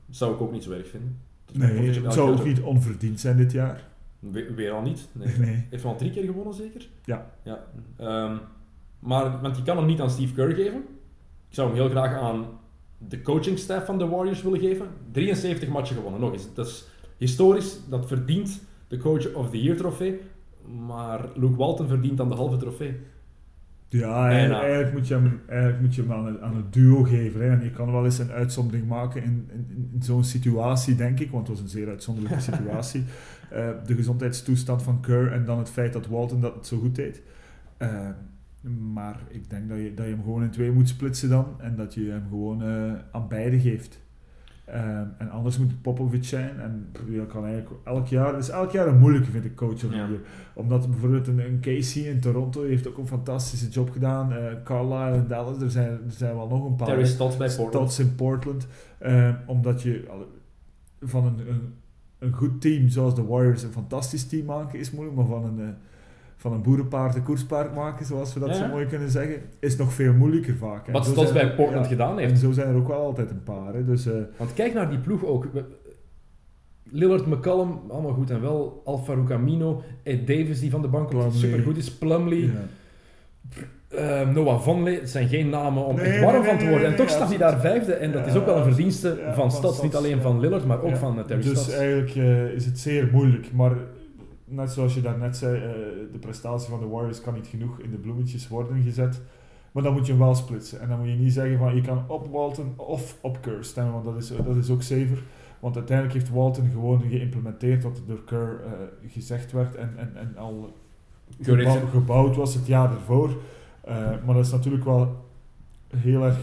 [0.07, 1.19] Dat zou ik ook niet zo erg vinden.
[1.53, 3.89] Nee, het zou ook niet onverdiend zijn dit jaar.
[4.19, 5.09] We- weer al niet.
[5.13, 5.39] Nee.
[5.39, 5.67] Nee.
[5.71, 6.89] Heeft hij al drie keer gewonnen, zeker?
[7.05, 7.31] Ja.
[7.43, 7.65] ja.
[7.97, 8.37] Ehm,
[8.99, 10.85] maar, want je kan hem niet aan Steve Kerr geven.
[11.51, 12.47] Ik zou hem heel graag aan
[12.99, 14.87] de coachingstaff van de Warriors willen geven.
[15.13, 16.55] 73 matchen gewonnen, nog eens.
[16.55, 20.21] Dat is historisch, dat verdient de Coach of the Year trofee.
[20.87, 22.97] Maar Luke Walton verdient dan de halve trofee.
[23.89, 27.03] Ja, eigenlijk, eigenlijk moet je hem, eigenlijk moet je hem aan, het, aan het duo
[27.03, 27.41] geven.
[27.41, 27.51] Hè.
[27.51, 31.31] En je kan wel eens een uitzondering maken in, in, in zo'n situatie, denk ik.
[31.31, 33.05] Want het was een zeer uitzonderlijke situatie.
[33.51, 37.23] Eh, de gezondheidstoestand van Kerr en dan het feit dat Walton dat zo goed deed.
[37.77, 38.09] Eh,
[38.93, 41.47] maar ik denk dat je, dat je hem gewoon in twee moet splitsen dan.
[41.59, 44.01] En dat je hem gewoon eh, aan beide geeft.
[44.65, 46.61] Eh, en anders moet het Popovic zijn.
[46.61, 48.35] En je kan eigenlijk elk jaar...
[48.35, 50.09] Het is elk jaar een moeilijke, vind ik, coach Ja.
[50.55, 54.33] Omdat bijvoorbeeld een, een Casey in Toronto heeft ook een fantastische job gedaan.
[54.33, 56.87] eh Carlisle in Dallas, er zijn, er zijn wel nog een paar.
[56.87, 57.05] Terry.
[57.05, 57.73] Stotts bij Portland.
[57.93, 58.67] Stotts in Portland.
[58.99, 60.09] Eh, omdat je
[61.01, 61.75] van een, een,
[62.19, 65.61] een goed team zoals de Warriors een fantastisch team maken is moeilijk, maar van een,
[65.61, 65.75] eh,
[66.41, 68.55] van een boerenpaard een koerspaard maken, zoals we dat Ja.
[68.55, 70.87] zo mooi kunnen zeggen, is nog veel moeilijker vaak.
[70.87, 70.93] hè.
[70.93, 72.41] Wat zijn bij Portland ja, gedaan En heeft.
[72.41, 73.75] zo zijn er ook wel altijd een paar.
[73.75, 73.85] Hè.
[73.85, 75.47] Dus, eh, Want kijk naar die ploeg ook.
[76.93, 78.83] Lillard, McCallum, allemaal goed en wel.
[78.85, 81.91] Alfarouk Amino, Ed Davis die van de bank super goed is.
[81.93, 82.45] Plumlee.
[82.47, 82.53] ja.
[83.89, 86.87] Eh, Noah Vonleh, het zijn geen namen om Nee, echt warm nee, van te worden.
[86.89, 87.93] en toch staat hij daar vijfde.
[87.95, 89.83] En dat is ook wel een verdienste van van Stads.
[89.83, 91.73] Niet Stads, alleen van Lillard, maar ook van eh, Terry Dus Stads.
[91.77, 92.15] eigenlijk
[92.55, 93.53] is het zeer moeilijk.
[93.53, 93.73] Maar
[94.51, 95.71] net zoals je daarnet zei, eh,
[96.13, 99.21] de prestatie van de Warriors kan niet genoeg in de bloemetjes worden gezet.
[99.73, 100.81] Maar dan moet je hem wel splitsen.
[100.81, 103.93] En dan moet je niet zeggen van je kan op Walton of op Kerr stemmen,
[103.93, 105.23] want dat is, dat is ook zever.
[105.61, 108.73] Want uiteindelijk heeft Walton gewoon geïmplementeerd wat er door Kerr eh,
[109.13, 110.73] gezegd werd en, en, en al
[111.41, 113.31] gebouw- gebouwd was het jaar ervoor.
[113.81, 113.95] Eh,
[114.25, 115.25] maar dat is natuurlijk wel
[115.97, 116.39] heel erg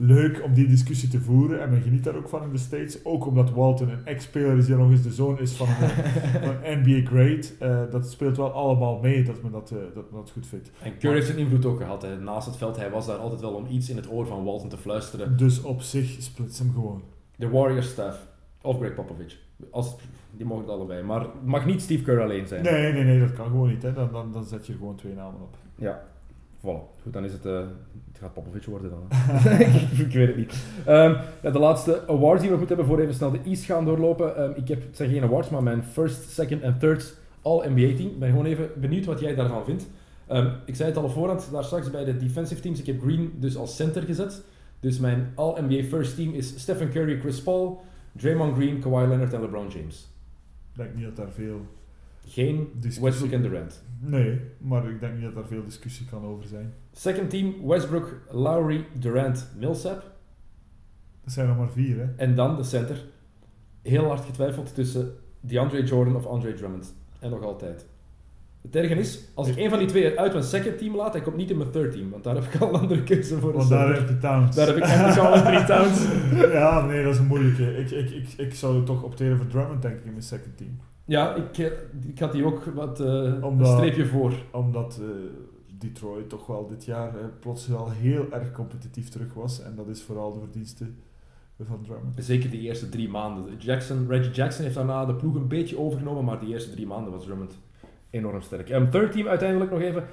[0.00, 1.60] leuk om die discussie te voeren.
[1.60, 3.04] En men geniet daar ook van in de States.
[3.04, 5.88] Ook omdat Walton een ex-speler is die nog eens de zoon is van een,
[6.46, 7.52] van een NBA great.
[7.58, 10.70] Eh, dat speelt wel allemaal mee dat men dat, eh, dat, men dat goed vindt.
[10.82, 12.02] En Curry heeft zijn invloed ook gehad.
[12.02, 12.18] Hè.
[12.18, 14.68] Naast het veld, hij was daar altijd wel om iets in het oor van Walton
[14.68, 15.36] te fluisteren.
[15.36, 17.02] Dus op zich splits hem gewoon.
[17.36, 18.28] De Warriors staff.
[18.62, 19.38] Of Greg Popovich.
[19.70, 19.96] Als,
[20.30, 21.02] die mogen het allebei.
[21.02, 22.62] Maar het mag niet Steve Kerr alleen zijn.
[22.62, 23.82] Nee, nee, nee, dat kan gewoon niet.
[23.82, 23.92] Hè.
[23.92, 25.56] Dan, dan, dan zet je er gewoon twee namen op.
[25.76, 26.02] Ja,
[26.60, 27.00] voilà.
[27.02, 27.46] Goed, dan is het...
[27.46, 27.58] eh,
[28.08, 29.06] het gaat Popovic worden dan.
[30.06, 30.64] ik weet het niet.
[30.86, 33.84] Ehm, ja, de laatste awards die we goed hebben voor even snel de East gaan
[33.84, 34.36] doorlopen.
[34.36, 38.08] Ehm, ik heb, het zijn geen awards, maar mijn first, second en third All-NBA team.
[38.08, 39.86] Ik ben gewoon even benieuwd wat jij daarvan vindt.
[40.26, 42.80] Ehm, ik zei het al op voorhand, daar straks bij de defensive teams.
[42.80, 44.42] Ik heb Green dus als center gezet.
[44.80, 47.82] Dus mijn All-NBA first team is Stephen Curry, Chris Paul,
[48.12, 50.08] Draymond Green, Kawhi Leonard en LeBron James.
[50.72, 51.60] Ik denk niet dat daar veel
[52.26, 52.68] Geen.
[53.00, 53.82] Westbrook en Durant.
[54.02, 56.72] Nee, maar ik denk niet dat daar veel discussie kan over zijn.
[56.92, 60.02] Second team, Westbrook, Lowry, Durant, Millsap.
[61.24, 62.06] Er zijn nog maar vier, hè.
[62.16, 63.04] En dan de center.
[63.82, 66.94] Heel hard getwijfeld tussen DeAndre Jordan of Andre Drummond.
[67.18, 67.86] En nog altijd.
[68.62, 71.22] Het erge is, als ik een van die twee uit mijn second team laat, hij
[71.22, 73.52] komt niet in mijn third team, want daar heb ik al een andere keuze voor.
[73.52, 74.56] Want daar heb je Towns.
[74.56, 76.06] daar heb ik eigenlijk al een drie Towns.
[76.58, 77.76] ja, nee, dat is een moeilijke.
[77.78, 80.78] Ik, ik, ik, ik zou toch opteren voor Drummond, denk ik, in mijn second team.
[81.10, 81.66] Ja, ik, eh,
[82.08, 84.32] ik had die ook wat eh, Omdat- een streepje voor.
[84.52, 85.06] Omdat eh,
[85.78, 89.62] Detroit toch wel dit jaar plots wel heel erg competitief terug was.
[89.62, 90.86] En dat is vooral de verdienste
[91.60, 92.14] van Drummond.
[92.18, 93.56] Zeker die eerste drie maanden.
[93.58, 97.12] Jackson, Reggie Jackson heeft daarna de ploeg een beetje overgenomen, maar die eerste drie maanden
[97.12, 97.58] was Drummond
[98.10, 98.70] enorm sterk.
[98.70, 100.04] Um, third team uiteindelijk nog even.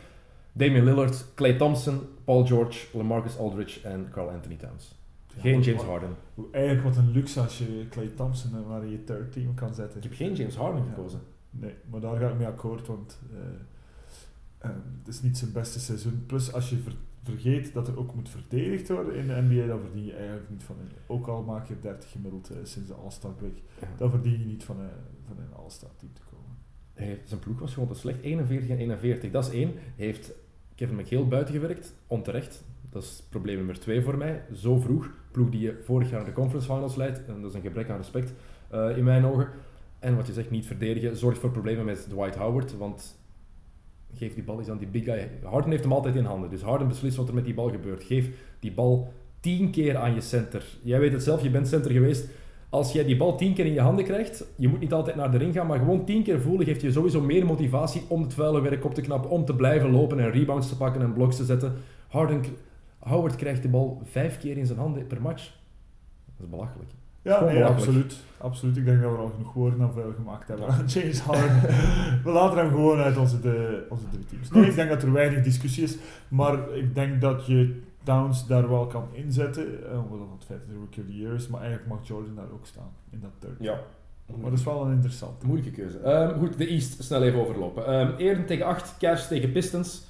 [0.51, 4.95] Damian Lillard, Clay Thompson, Paul George, LaMarcus Aldridge en Carl Anthony Towns.
[5.38, 6.15] Geen James Harden.
[6.51, 9.97] Eigenlijk wat een luxe als je Clay Thompson in je third team kan zetten.
[9.97, 11.19] Ik heb geen James Harden gekozen.
[11.49, 13.39] Nee, maar daar ga ik mee akkoord, want eh,
[14.69, 16.23] eh, het is niet zijn beste seizoen.
[16.25, 19.79] Plus, als je ver- vergeet dat er ook moet verdedigd worden in de NBA, dan
[19.79, 20.89] verdien je eigenlijk niet van een...
[21.07, 23.88] Ook al maak je 30 gemiddeld eh, sinds de All-Star break, Ja.
[23.97, 24.89] dan verdien je niet van een,
[25.27, 26.57] van een All-Star team te komen.
[26.93, 28.21] Hij- zijn ploeg was gewoon te slecht.
[28.21, 29.31] 41 en 41.
[29.31, 29.71] Dat is één.
[29.95, 30.31] Hij heeft
[30.75, 31.93] Kevin McHale buiten gewerkt.
[32.07, 32.63] Onterecht.
[32.89, 34.43] Dat is probleem nummer twee voor mij.
[34.53, 35.09] Zo vroeg.
[35.38, 37.25] Ploeg die je vorig jaar naar de conference finals leidt.
[37.27, 38.33] En dat is een gebrek aan respect
[38.69, 39.47] eh, in mijn ogen.
[39.99, 41.17] En wat je zegt, niet verdedigen.
[41.17, 42.77] Zorgt voor problemen met Dwight Howard.
[42.77, 43.19] Want
[44.13, 45.29] geef die bal eens aan die big guy.
[45.43, 46.49] Harden heeft hem altijd in handen.
[46.49, 48.03] Dus Harden beslist wat er met die bal gebeurt.
[48.03, 48.29] Geef
[48.59, 50.65] die bal tien keer aan je center.
[50.83, 52.29] Jij weet het zelf, je bent center geweest.
[52.69, 55.31] Als jij die bal tien keer in je handen krijgt, je moet niet altijd naar
[55.31, 58.33] de ring gaan, maar gewoon tien keer voelen geeft je sowieso meer motivatie om het
[58.33, 61.35] vuile werk op te knappen, om te blijven lopen en rebounds te pakken en bloks
[61.35, 61.73] te zetten.
[62.07, 62.43] Harden,
[63.07, 65.43] Howard krijgt de bal vijf keer in zijn handen per match.
[66.25, 66.91] Dat is belachelijk.
[67.21, 68.15] Ja, nee, absoluut.
[68.37, 68.77] absoluut.
[68.77, 71.61] Ik denk dat we al genoeg woorden aan vuil gemaakt hebben aan James Harden.
[72.23, 74.49] we laten hem gewoon uit onze, de, onze drie teams.
[74.49, 75.97] Nee, ik denk dat er weinig discussie is,
[76.27, 80.59] maar ik denk dat je Towns daar wel kan inzetten, eh, omwille van het feit
[80.59, 83.19] dat hij Rookie of the Year is, maar eigenlijk mag Jordan daar ook staan, in
[83.19, 83.55] dat third.
[83.59, 83.79] Ja.
[84.25, 85.43] Maar dat is wel een interessant.
[85.43, 85.99] Moeilijke keuze.
[85.99, 87.85] Ehm, goed, de East, snel even overlopen.
[87.85, 90.05] Ehm Eren tegen 8, Cavs tegen Pistons.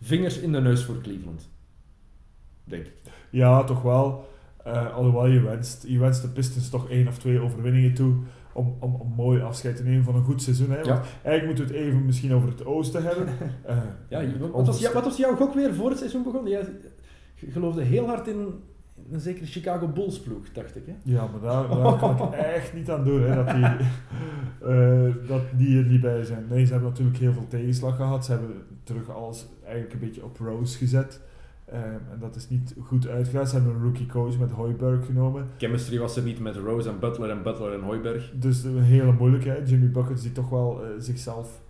[0.00, 1.48] Vingers in de neus voor Cleveland.
[2.66, 2.92] Denk ik.
[3.30, 4.28] Ja, toch wel.
[4.64, 8.14] Eh, alhoewel je wenst, je wenst de Pistons toch één of twee overwinningen toe
[8.52, 10.70] om, om, om mooi afscheid te nemen van een goed seizoen.
[10.70, 10.74] Hè?
[10.74, 11.02] Want Ja.
[11.22, 13.28] eigenlijk moeten we het even misschien over het oosten hebben.
[13.64, 13.76] Eh,
[14.08, 16.48] Ja, wat, was, jou- wat was jouw gok weer voor het seizoen begon?
[16.48, 16.66] Jij
[17.50, 18.46] geloofde heel hard in
[19.12, 20.82] een zekere Chicago Bulls ploeg, dacht ik.
[20.86, 20.92] Hè?
[21.02, 23.64] Ja, maar daar, daar kan ik echt niet aan doen, hè, dat, die,
[24.70, 26.46] eh, dat die er niet bij zijn.
[26.50, 28.24] Nee, ze hebben natuurlijk heel veel tegenslag gehad.
[28.24, 28.50] Ze hebben
[28.82, 31.20] terug alles eigenlijk een beetje op Rose gezet.
[31.66, 33.46] Eh, en dat is niet goed uitgegaan.
[33.46, 35.46] Ze hebben een rookie coach met Hoiberg genomen.
[35.58, 38.32] Chemistry was er niet met Rose en Butler en Butler en Hoiberg.
[38.34, 39.68] Dus een hele moeilijkheid.
[39.68, 41.60] Jimmy Buckets die toch wel eh, zichzelf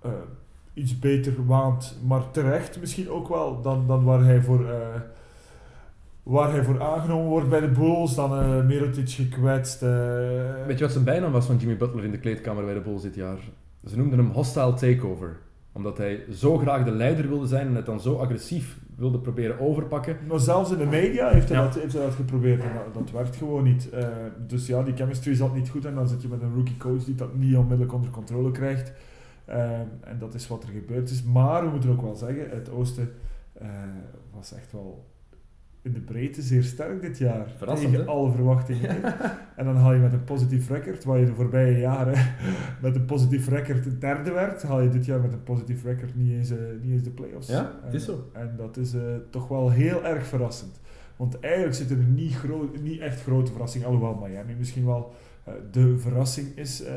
[0.00, 0.10] eh,
[0.74, 1.96] iets beter waant.
[2.06, 4.68] Maar terecht misschien ook wel dan, dan waar hij voor...
[4.70, 5.00] eh,
[6.22, 9.80] Waar hij voor aangenomen wordt bij de Bulls, dan eh Mirotic gekwetst.
[9.80, 13.02] Weet je wat zijn bijnaam was van Jimmy Butler in de kleedkamer bij de Bulls
[13.02, 13.38] dit jaar?
[13.86, 15.36] Ze noemden hem Hostile Takeover.
[15.74, 19.60] Omdat hij zo graag de leider wilde zijn en het dan zo agressief wilde proberen
[19.60, 20.16] overpakken.
[20.28, 21.64] Maar zelfs in de media heeft hij, Ja.
[21.64, 23.90] dat, heeft hij dat geprobeerd en dat, dat werkt gewoon niet.
[23.90, 24.08] Eh,
[24.46, 27.04] dus ja, die chemistry zat niet goed en dan zit je met een rookie coach
[27.04, 28.92] die dat niet onmiddellijk onder controle krijgt.
[29.44, 31.22] Eh, en dat is wat er gebeurd is.
[31.22, 33.12] Maar we moeten ook wel zeggen, het oosten
[33.52, 33.68] eh,
[34.34, 35.04] was echt wel
[35.84, 37.46] in de breedte zeer sterk dit jaar.
[37.56, 38.10] Verrassend, tegen hè?
[38.10, 39.02] alle verwachtingen.
[39.56, 42.34] en dan haal je met een positief record, waar je de voorbije jaren
[42.82, 46.30] met een positief record derde werd, haal je dit jaar met een positief record niet
[46.32, 47.48] eens, eh, niet eens de playoffs.
[47.48, 48.28] Ja, het is En- zo.
[48.32, 50.80] En dat is eh, toch wel heel erg verrassend.
[51.16, 55.12] Want eigenlijk zit er niet, groot, niet echt grote verrassing, alhoewel Miami misschien wel
[55.44, 56.94] eh, de verrassing is eh,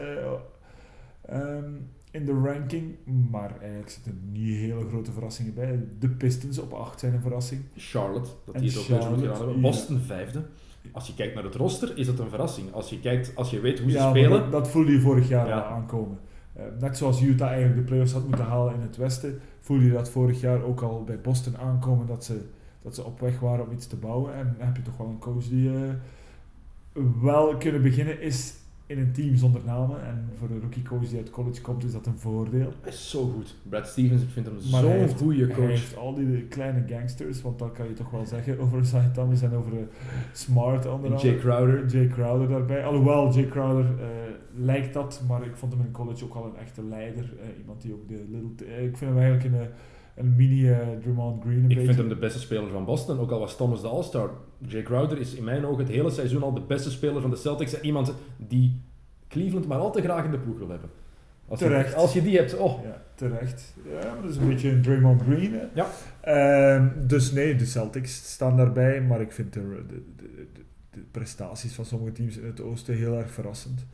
[1.25, 1.71] ehm,
[2.19, 2.95] in de ranking.
[3.31, 5.79] Maar eigenlijk zitten er niet hele grote verrassingen bij.
[5.99, 7.61] De Pistons op 8 zijn een verrassing.
[7.75, 9.61] Charlotte, dat En die het ook zo goed gedaan hebben.
[9.61, 10.43] Boston vijfde.
[10.91, 12.73] Als je kijkt naar het roster, is dat een verrassing.
[12.73, 14.29] Als je, kijkt, als je weet hoe ze ja, spelen...
[14.29, 15.63] dat, dat voelde je vorig jaar Ja.
[15.63, 16.19] aankomen.
[16.53, 19.91] Eh, net zoals Utah eigenlijk de playoffs had moeten halen in het westen, voelde je
[19.91, 22.41] dat vorig jaar ook al bij Boston aankomen dat ze,
[22.81, 24.33] dat ze op weg waren om iets te bouwen.
[24.33, 28.53] En dan heb je toch wel een coach die eh, wel kunnen beginnen is
[28.87, 30.05] in een team zonder namen.
[30.05, 32.73] En voor een rookie coach die uit college komt, is dat een voordeel.
[32.81, 33.55] Hij is zo goed.
[33.69, 34.63] Brad Stevens, ik vind hem hij
[35.09, 35.67] zo'n goede Hij coach.
[35.67, 39.53] heeft al die kleine gangsters, want dat kan je toch wel zeggen over Thomas en
[39.53, 39.71] over
[40.33, 41.29] Smart onder andere.
[41.31, 41.85] Jay Crowder.
[41.85, 42.85] Jay Crowder daarbij.
[42.85, 44.05] Alhoewel, Jay Crowder eh,
[44.55, 47.33] lijkt dat, maar ik vond hem in college ook al een echte leider.
[47.41, 48.65] Eh, iemand die ook de little...
[48.67, 49.67] eh, ik vind hem eigenlijk een,
[50.15, 50.71] een mini
[51.01, 51.83] Drummond Green een Ik beetje.
[51.85, 54.29] vind hem de beste speler van Boston, ook al was Thomas de All-Star.
[54.57, 57.35] Jay Crowder is in mijn ogen het hele seizoen al de beste speler van de
[57.35, 57.73] Celtics.
[57.73, 58.81] En iemand die
[59.27, 60.89] Cleveland maar al te graag in de ploeg wil hebben.
[61.47, 61.89] Als Terecht.
[61.89, 62.83] Je, als je die hebt, oh.
[62.83, 63.73] Ja, terecht.
[63.89, 65.53] Ja, maar dat is een beetje een Draymond Green.
[65.53, 65.65] Hè.
[65.73, 65.87] Ja.
[66.21, 71.03] Ehm, dus nee, de Celtics staan daarbij, maar ik vind de, de, de, de, de
[71.11, 73.85] prestaties van sommige teams in het oosten heel erg verrassend.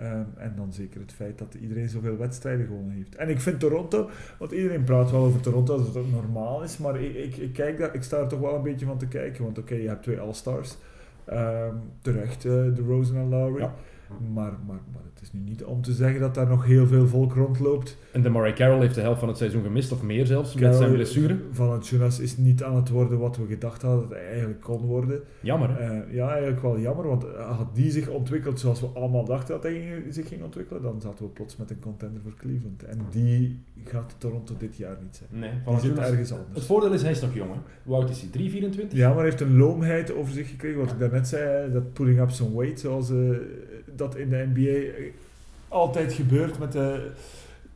[0.00, 3.14] Ehm, en dan zeker het feit dat iedereen zoveel wedstrijden gewonnen heeft.
[3.14, 7.00] En ik vind Toronto, want iedereen praat wel over Toronto het ook normaal is, maar
[7.00, 9.44] ik, ik, kijk daar, ik sta er toch wel een beetje van te kijken.
[9.44, 10.76] Want oké, je hebt twee All-Stars.
[11.24, 13.60] Ehm, terecht, eh, de Rosen en Lowry.
[13.60, 13.74] Ja.
[14.18, 17.06] Maar, maar, maar het is nu niet om te zeggen dat daar nog heel veel
[17.06, 17.96] volk rondloopt.
[18.12, 20.74] En de Murray Carroll heeft de helft van het seizoen gemist, of meer zelfs, met
[20.74, 21.36] zijn blessure.
[21.52, 25.20] Valanciunas is niet aan het worden wat we gedacht hadden dat hij eigenlijk kon worden.
[25.40, 25.70] Jammer?
[25.78, 29.54] Eh, ja, eigenlijk wel jammer, want eh, had die zich ontwikkeld zoals we allemaal dachten
[29.54, 32.82] dat hij zich ging ontwikkelen, dan zaten we plots met een contender voor Cleveland.
[32.82, 35.40] En die gaat Toronto dit jaar niet zijn.
[35.40, 36.66] Nee, Die Valanciunas- ergens Het anders.
[36.66, 37.92] voordeel is, hij is nog jong, hè?
[37.92, 38.30] Oud is hij?
[38.30, 38.98] 3, 24?
[38.98, 42.20] Ja, maar hij heeft een loomheid over zich gekregen, wat ik daarnet zei, dat putting
[42.20, 43.16] up some weight, zoals eh,
[44.00, 45.12] dat in de NBA eh,
[45.68, 47.10] altijd gebeurt met de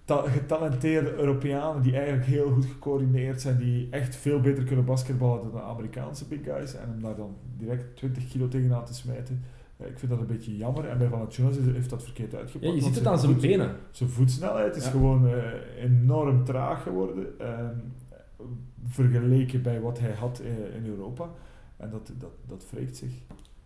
[0.05, 5.43] ta- getalenteerde Europeanen die eigenlijk heel goed gecoördineerd zijn, die echt veel beter kunnen basketballen
[5.43, 9.43] dan de Amerikaanse big guys, en om daar dan direct 20 kilo tegenaan te smijten.
[9.77, 10.85] eh, ik vind dat een beetje jammer.
[10.89, 12.65] En bij Valanciunas is- heeft dat verkeerd uitgepakt.
[12.71, 13.77] Ja, je ziet het aan zijn voet- benen.
[13.91, 14.91] Zijn voetsnelheid is Ja.
[14.91, 15.43] gewoon eh,
[15.85, 17.27] enorm traag geworden.
[17.41, 17.75] ehm,
[18.89, 20.41] vergeleken bij wat hij had
[20.77, 21.29] in Europa.
[21.77, 23.13] En dat, dat, dat wreekt zich.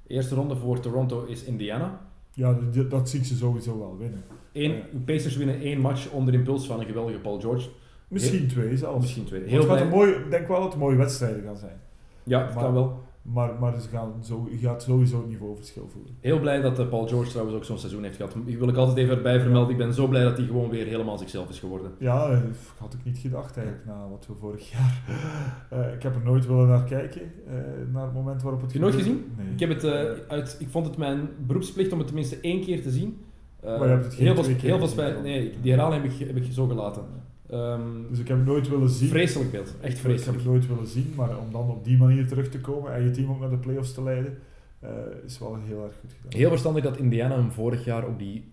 [0.07, 2.01] Eerste ronde voor Toronto is Indiana.
[2.39, 4.23] Ja, dat, dat zie ik ze sowieso wel winnen.
[4.53, 4.83] Eén, Ja.
[5.05, 7.69] Pacers winnen één match onder impuls van een geweldige Paul George.
[8.09, 9.01] Misschien twee zelfs.
[9.01, 9.43] Misschien twee.
[9.43, 11.81] Heel het gaat een mooi, ik denk wel dat het mooie wedstrijden gaan zijn.
[12.23, 13.03] Ja, Maar- kan wel.
[13.33, 16.15] Maar, maar ze gaan zo, je gaat sowieso een niveauverschil voelen.
[16.21, 18.35] Heel blij dat eh, Paul George trouwens ook zo'n seizoen heeft gehad.
[18.45, 19.71] Die wil ik altijd even erbij vermelden.
[19.71, 21.91] Ik ben zo blij dat hij gewoon weer helemaal zichzelf is geworden.
[21.99, 22.41] Ja, eh,
[22.79, 25.03] had ik niet gedacht eigenlijk, na wat we vorig jaar...
[25.69, 27.33] Eh, ik heb er nooit willen naar kijken,
[27.93, 29.33] naar het moment waarop het Heb je nooit gezien?
[29.37, 29.53] Nee.
[29.53, 29.85] Ik, heb het,
[30.29, 33.19] uit, ik vond het mijn beroepsplicht om het tenminste één keer te zien.
[33.63, 35.23] Maar je hebt het geen heel veel, heel veel spijt.
[35.23, 37.03] Nee, die herhaling heb ik, heb ik zo gelaten.
[37.51, 37.81] Ehm,
[38.11, 39.09] Dus ik heb nooit willen zien.
[39.09, 39.67] vreselijk beeld.
[39.67, 40.37] Echt Ik heb vreselijk.
[40.39, 43.11] het nooit willen zien, maar om dan op die manier terug te komen en je
[43.11, 44.39] team ook naar de playoffs te leiden,
[44.81, 44.91] eh,
[45.27, 46.39] is wel heel erg goed gedaan.
[46.39, 48.45] Heel verstandig dat Indiana hem vorig jaar op die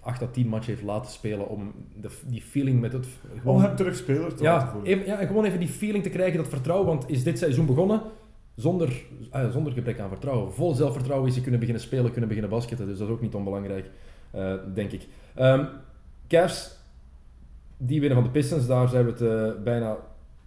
[0.00, 3.06] 8 à 10 match heeft laten spelen om de, die feeling met het...
[3.44, 4.90] Om hem terug speler te ja, voelen.
[4.90, 6.86] even, ja, en gewoon even die feeling te krijgen, dat vertrouwen.
[6.86, 8.02] Want is dit seizoen begonnen
[8.54, 10.52] zonder, ah, zonder gebrek aan vertrouwen.
[10.52, 12.86] Vol zelfvertrouwen is hij kunnen beginnen spelen, kunnen beginnen basketten.
[12.86, 13.90] Dus dat is ook niet onbelangrijk,
[14.30, 15.06] eh, denk ik.
[15.34, 15.64] Ehm
[16.28, 16.78] Cavs,
[17.86, 18.66] die winnen van de Pistons.
[18.66, 19.96] Daar zijn we het eh, bijna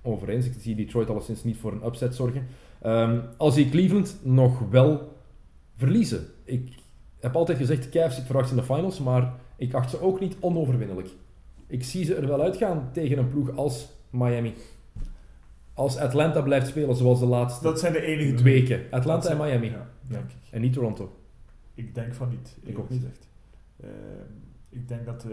[0.02, 0.46] over eens.
[0.46, 2.48] Ik zie Detroit alleszins niet voor een upset zorgen.
[2.82, 5.16] Ehm, als zie Cleveland nog wel
[5.76, 6.26] verliezen.
[6.44, 6.70] Ik
[7.20, 10.20] heb altijd gezegd, Cavs, ik verwacht ze in de finals, maar ik acht ze ook
[10.20, 11.08] niet onoverwinnelijk.
[11.68, 14.54] Ik zie ze er wel uitgaan tegen een ploeg als Miami.
[15.74, 18.82] Als Atlanta blijft spelen zoals de laatste Dat zijn de enige weken.
[18.92, 19.70] Atlanta en Miami.
[19.70, 20.52] Ja, denk ik.
[20.52, 21.18] En niet Toronto.
[21.74, 22.58] Ik denk van niet.
[22.64, 23.00] Ik ook niet.
[23.00, 23.28] gezegd.
[23.80, 23.90] Ehm,
[24.70, 25.24] ik denk dat...
[25.24, 25.32] eh,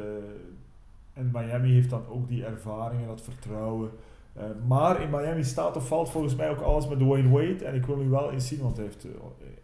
[1.15, 3.91] en Miami heeft dan ook die ervaring en dat vertrouwen.
[4.33, 7.65] Eh, maar in Miami staat of valt volgens mij ook alles met Dwayne Wade.
[7.65, 9.11] En ik wil nu wel eens zien, want hij heeft eh,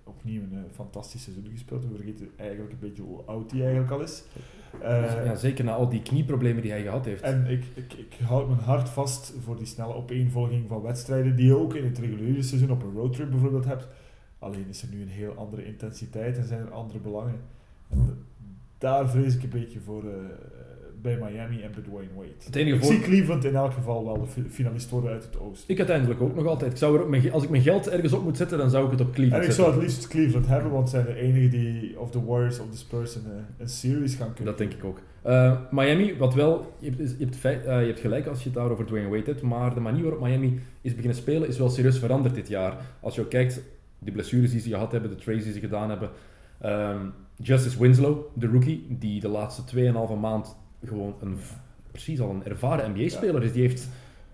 [0.04, 1.82] opnieuw een eh, fantastisch seizoen gespeeld.
[1.84, 4.24] We vergeten eigenlijk een beetje hoe oud hij eigenlijk al is.
[5.24, 7.22] Ja, zeker na al die knieproblemen die hij gehad heeft.
[7.22, 11.46] En ik, ik, ik houd mijn hart vast voor die snelle opeenvolging van wedstrijden die
[11.46, 13.88] je ook in het reguliere seizoen op een roadtrip bijvoorbeeld hebt.
[14.38, 17.40] Alleen is er nu een heel andere intensiteit en zijn er andere belangen.
[17.88, 18.12] En de-
[18.78, 20.02] daar vrees ik een beetje voor
[21.02, 22.28] bij Miami en bij Dwayne Wade.
[22.44, 22.92] het enige Ik voor...
[22.92, 25.70] zie Cleveland in elk geval wel de fi- finalist worden uit het oosten.
[25.70, 26.70] Ik uiteindelijk ook nog altijd.
[26.72, 28.90] Ik zou er mijn, als ik mijn geld ergens op moet zetten, dan zou ik
[28.90, 29.64] het op En Cleveland ik zetten.
[29.72, 32.70] zou het liefst Cleveland hebben, want zij zijn de enigen die of de Warriors of
[32.70, 34.44] de Spurs een, eh, een series gaan kunnen.
[34.56, 35.00] Dat denk ik ook.
[35.22, 38.44] Eh, Miami, wat wel, je hebt, je, hebt feit- eh, je hebt gelijk als je
[38.44, 41.68] het daarover Dwayne Wade hebt, maar de manier waarop Miami is beginnen spelen is wel
[41.70, 42.76] serieus veranderd dit jaar.
[43.00, 43.62] Als je ook kijkt,
[43.98, 46.10] de blessures die ze gehad hebben, de trades die ze gedaan hebben.
[46.60, 47.06] Ehm,
[47.42, 51.36] Justice Winslow, de rookie, die de laatste 2,5 maand gewoon een,
[51.90, 53.52] precies al een ervaren NBA-speler is.
[53.52, 53.88] Die heeft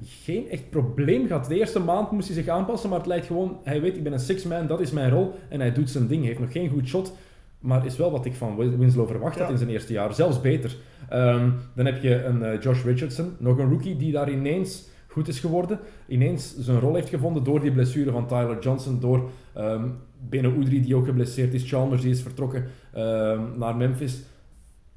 [0.04, 1.48] geen echt probleem gehad.
[1.48, 4.12] De eerste maand moest hij zich aanpassen, maar het lijkt gewoon, hij weet, ik ben
[4.12, 5.34] een six-man, dat is mijn rol.
[5.48, 6.18] En hij doet zijn ding.
[6.20, 7.12] Hij heeft nog geen goed shot,
[7.58, 10.14] maar is wel wat ik van Win- Winslow verwacht had in zijn eerste jaar.
[10.14, 10.76] Zelfs beter.
[11.08, 15.28] Ehm, dan heb je een eh, Josh Richardson, nog een rookie, die daar ineens goed
[15.28, 15.78] is geworden.
[16.08, 19.88] Ineens zijn rol heeft gevonden door die blessure van Tyler Johnson, door ehm
[20.28, 21.68] Beno Udrih, die ook geblesseerd is.
[21.68, 24.18] Chalmers, die is vertrokken ehm, naar Memphis.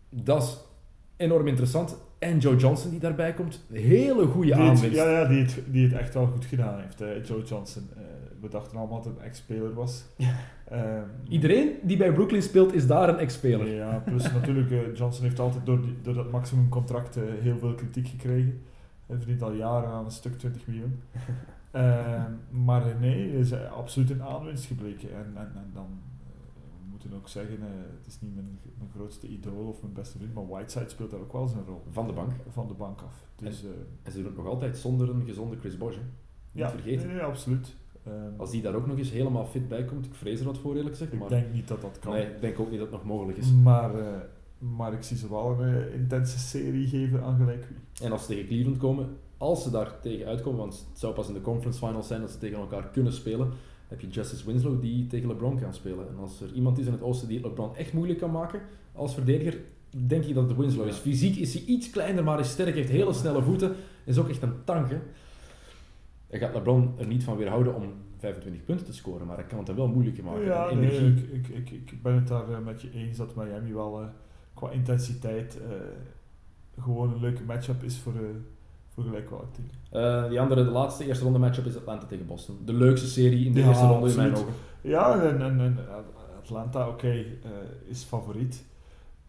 [0.10, 0.58] Dat is
[1.20, 1.98] enorm interessant.
[2.20, 3.66] En Joe Johnson, die daarbij komt.
[3.72, 4.84] Hele goede aanwinst.
[4.84, 7.28] ja, ja die, het, die het echt wel goed gedaan heeft.
[7.28, 7.90] Joe Johnson.
[7.96, 8.02] Eh,
[8.42, 10.06] we dachten allemaal dat het een ex-speler was.
[10.70, 13.68] Ehm, Iedereen die bij Brooklyn speelt, is daar een ex-speler.
[13.68, 17.74] Ja, plus natuurlijk, eh, Johnson heeft altijd door, die, door dat maximumcontract eh, heel veel
[17.74, 18.62] kritiek gekregen.
[19.06, 21.00] Hij verdient al jaren aan een stuk 20 miljoen.
[21.72, 25.10] Ehm, maar nee, hij is absoluut een aanwinst gebleken.
[25.10, 25.88] En, en, en dan
[27.02, 30.34] moeten ook zeggen, eh, het is niet mijn, mijn grootste idool of mijn beste vriend,
[30.34, 31.82] maar Whiteside speelt daar ook wel zijn rol.
[31.90, 32.32] Van de bank.
[32.50, 33.14] Van de bank af.
[33.36, 33.70] Dus eh,
[34.04, 35.96] En ze doen het nog altijd zonder een gezonde Chris Bosh.
[35.96, 36.02] hè.
[36.52, 37.08] ja, vergeten.
[37.08, 37.76] Nee, nee, absoluut.
[38.04, 40.58] Ehm, Als die daar ook nog eens helemaal fit bij komt, ik vrees er wat
[40.58, 41.14] voor eerlijk gezegd.
[41.14, 42.14] ik Maar denk niet dat dat kan.
[42.14, 43.52] nee, ik denk ook niet dat het nog mogelijk is.
[43.52, 44.14] Maar, eh,
[44.58, 48.06] Maar ik zie ze wel een eh, intense serie geven aan gelijk wie.
[48.06, 51.28] En als ze tegen Cleveland komen, als ze daar tegen uitkomen, want het zou pas
[51.28, 53.52] in de conference finals zijn dat ze tegen elkaar kunnen spelen,
[53.90, 56.08] heb je Justice Winslow die tegen LeBron kan spelen.
[56.08, 58.62] En als er iemand is in het oosten die LeBron echt moeilijk kan maken
[58.94, 59.60] als verdediger,
[59.90, 60.96] denk ik dat het Winslow is.
[60.96, 64.42] Fysiek is hij iets kleiner, maar is sterk, heeft hele snelle voeten, is ook echt
[64.42, 64.90] een tank.
[64.90, 64.98] Hè.
[66.28, 69.60] Hij gaat LeBron er niet van weerhouden om 25 punten te scoren, maar hij kan
[69.60, 70.44] het wel moeilijker maken.
[70.44, 74.02] Ja, nee, ik, ik, ik, ben het daar eh, met je eens dat Miami wel
[74.02, 74.08] eh,
[74.54, 75.72] qua intensiteit eh,
[76.84, 78.14] gewoon een leuke matchup is voor,
[79.02, 79.68] voor gelijk welk team.
[80.24, 82.58] Eh, die andere, de laatste eerste ronde matchup is Atlanta tegen Boston.
[82.66, 84.50] De leukste serie in de Ja, eerste ronde in mijn absoluut.
[84.54, 84.62] ogen.
[84.82, 85.78] Ja, en, en, en
[86.44, 87.26] Atlanta, oké, eh,
[87.88, 88.64] is favoriet.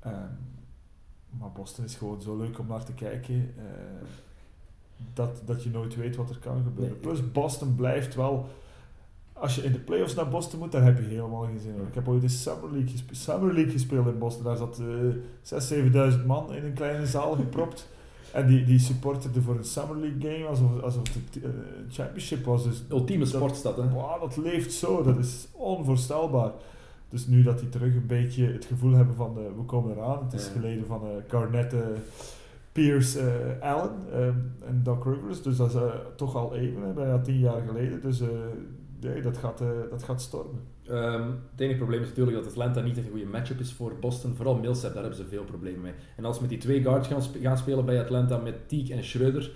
[0.01, 0.15] Ehm,
[1.39, 3.53] maar Boston is gewoon zo leuk om naar te kijken.
[3.57, 3.65] eh,
[5.15, 6.93] dat, dat je nooit weet wat er kan gebeuren.
[6.93, 7.01] Nee.
[7.01, 8.47] Plus Boston blijft wel...
[9.33, 11.87] Als je in de playoffs naar Boston moet, daar heb je helemaal geen zin in.
[11.87, 14.45] Ik heb ooit de Summer League, gespe- Summer League gespeeld in Boston.
[14.45, 15.57] Daar zat eh
[16.13, 17.89] 6.000, 7.000 man in een kleine zaal gepropt.
[18.33, 21.53] En die, die supporterde voor een Summer League game alsof, alsof het een
[21.91, 22.65] championship was.
[22.65, 23.89] Dus Ultieme sportstad, hè.
[23.89, 26.51] Wow, dat leeft zo, dat is onvoorstelbaar.
[27.09, 30.25] Dus nu dat die terug een beetje het gevoel hebben van eh, we komen eraan.
[30.25, 30.53] Het is Ja.
[30.53, 31.81] geleden van eh Garnett, eh,
[32.73, 33.21] Pierce,
[33.61, 34.27] eh, Allen eh,
[34.69, 35.43] en Doc Rivers.
[35.43, 35.83] Dus dat is eh,
[36.17, 38.01] toch al even, bijna tien jaar geleden.
[38.03, 38.29] Dus eh,
[39.01, 40.61] nee, dat, gaat, eh, dat gaat stormen.
[40.87, 44.35] Ehm, het enige probleem is natuurlijk dat Atlanta niet een goede matchup is voor Boston.
[44.35, 45.93] Vooral Millsap, daar hebben ze veel problemen mee.
[46.17, 49.05] En als ze met die twee guards gaan, gaan spelen bij Atlanta, met Teague en
[49.05, 49.51] Schreuder,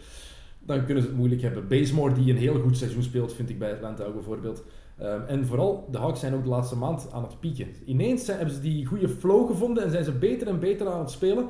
[0.59, 1.69] dan kunnen ze het moeilijk hebben.
[1.69, 4.65] Bazemore, die een heel goed seizoen speelt, vind ik bij Atlanta ook bijvoorbeeld.
[4.99, 7.69] Ehm, en vooral, de Hawks zijn ook de laatste maand aan het pieken.
[7.85, 11.01] Ineens zijn, hebben ze die goede flow gevonden en zijn ze beter en beter aan
[11.01, 11.47] het spelen.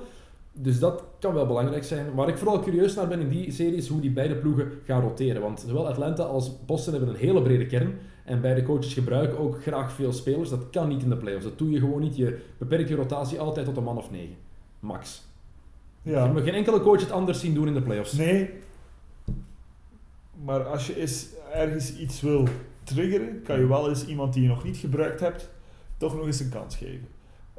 [0.57, 2.15] Dus dat kan wel belangrijk zijn.
[2.15, 5.01] Waar ik vooral curieus naar ben in die serie is hoe die beide ploegen gaan
[5.01, 5.43] roteren.
[5.43, 7.99] Want zowel Atlanta als Boston hebben een hele brede kern.
[8.25, 10.51] En beide coaches gebruiken ook graag veel spelers.
[10.51, 11.45] Dat kan niet in de playoffs.
[11.45, 12.17] Dat doe je gewoon niet.
[12.17, 14.37] Je beperkt je rotatie altijd tot een man of negen.
[14.81, 15.23] Max.
[16.03, 16.25] Ja.
[16.25, 18.13] Je moet geen enkele coach het anders zien doen in de playoffs.
[18.13, 18.51] Nee,
[20.45, 22.49] maar als je eens ergens iets wil
[22.85, 25.51] triggeren, kan je wel eens iemand die je nog niet gebruikt hebt,
[25.97, 27.09] toch nog eens een kans geven.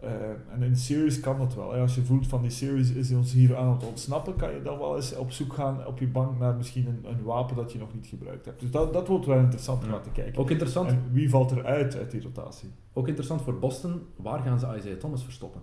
[0.06, 1.74] Eh, en in series kan dat wel.
[1.74, 1.80] Hè.
[1.82, 4.78] Als je voelt van die series is ons hier aan het ontsnappen, kan je dan
[4.78, 7.80] wel eens op zoek gaan op je bank naar misschien een, een wapen dat je
[7.80, 8.60] nog niet gebruikt hebt.
[8.60, 9.91] Dus dat, dat wordt wel interessant om Ja.
[9.91, 10.41] naar te kijken.
[10.41, 12.70] Ook interessant, En wie valt er uit uit die rotatie?
[12.93, 14.01] ook interessant voor Boston.
[14.16, 15.62] Waar gaan ze Isaiah Thomas verstoppen?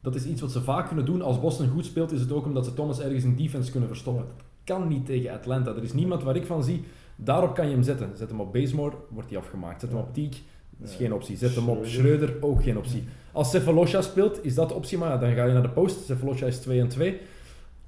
[0.00, 1.22] Dat is iets wat ze vaak kunnen doen.
[1.22, 4.24] Als Boston goed speelt, is het ook omdat ze Thomas ergens in defense kunnen verstoppen.
[4.36, 5.70] Dat kan niet tegen Atlanta.
[5.70, 6.84] Er is niemand waar ik van zie.
[7.16, 8.10] Daarop kan je hem zetten.
[8.16, 9.80] Zet hem op Bazemore, wordt hij afgemaakt.
[9.80, 10.40] Zet hem op Teague,
[10.76, 11.36] dat is geen optie.
[11.36, 11.84] Zet hem op.
[11.86, 13.02] Schreuder, ook geen optie.
[13.38, 16.04] Als Cephalosha speelt, is dat ja, dan ga je naar de post.
[16.04, 17.20] Cephalosha is 2 en 2.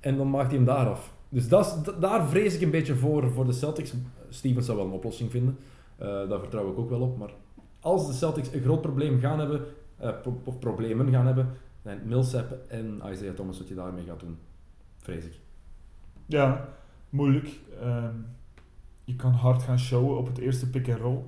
[0.01, 1.13] En dan maakt hij hem daar af.
[1.29, 1.49] Dus
[2.01, 3.95] daar vrees ik een beetje voor, voor de Celtics.
[4.29, 5.59] Stevens zou wel een oplossing vinden.
[5.97, 7.19] Eh, daar vertrouw ik ook wel op.
[7.19, 7.31] Maar
[7.81, 9.65] als de Celtics een groot probleem gaan hebben,
[9.97, 10.11] eh,
[10.45, 11.51] of problemen gaan hebben,
[11.83, 14.39] dan Millsap en Isaiah Thomas wat je daarmee gaat doen.
[14.99, 15.41] Vrees ik.
[16.27, 16.69] Ja,
[17.09, 17.61] moeilijk.
[17.81, 18.15] Ehm,
[19.05, 21.19] je kan hard gaan showen op het eerste pick and roll.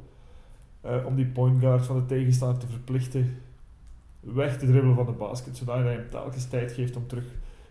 [0.80, 3.36] eh, om die point guard van de tegenstander te verplichten
[4.22, 7.24] weg te dribbelen van de basket, zodat je hem telkens tijd geeft om terug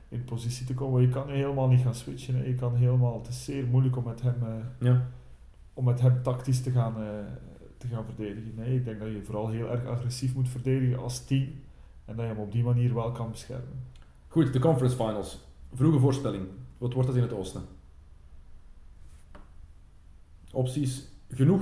[0.10, 1.02] in positie te komen.
[1.02, 2.36] Je kan helemaal niet gaan switchen.
[2.36, 2.44] Hè.
[2.44, 5.08] Je kan helemaal, het is zeer moeilijk om met hem, eh, Ja.
[5.74, 7.10] om met hem tactisch te gaan, eh,
[7.78, 8.54] te gaan verdedigen.
[8.56, 11.48] Nee, ik denk dat je vooral heel erg agressief moet verdedigen als team.
[12.06, 13.84] En dat je hem op die manier wel kan beschermen.
[14.28, 15.40] Goed, de conference finals.
[15.74, 16.46] Vroege voorspelling.
[16.78, 17.62] Wat wordt dat in het oosten?
[20.52, 21.62] Opties genoeg.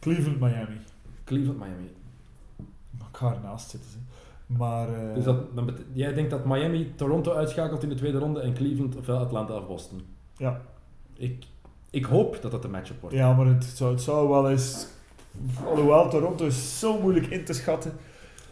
[0.00, 0.78] Cleveland, Miami.
[1.24, 1.90] Cleveland, Miami.
[3.00, 3.98] Elkaar naast zitten ze.
[4.46, 8.40] Maar eh, Dus dat, dan jij denkt dat Miami Toronto uitschakelt in de tweede ronde
[8.40, 10.00] en Cleveland ofwel Atlanta of Boston.
[10.36, 10.60] ja,
[11.16, 11.44] Ik,
[11.90, 13.16] ik hoop dat dat de matchup wordt.
[13.16, 14.86] Ja, maar het zou, het zou wel eens...
[15.64, 17.92] Alhoewel, Toronto is zo moeilijk in te schatten.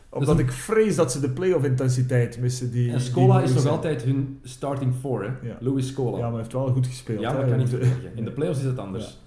[0.08, 2.70] Omdat Dus- ik vrees dat ze de playoff intensiteit missen.
[2.70, 3.74] Die, En die Scola is nog zijn.
[3.74, 5.48] altijd hun starting four, hè?
[5.48, 5.56] Ja.
[5.60, 6.10] Louis Scola.
[6.16, 7.20] Ja, maar hij heeft wel goed gespeeld.
[7.20, 8.10] Ja, maar kan niet verdedigen.
[8.16, 9.18] In de playoffs is het anders.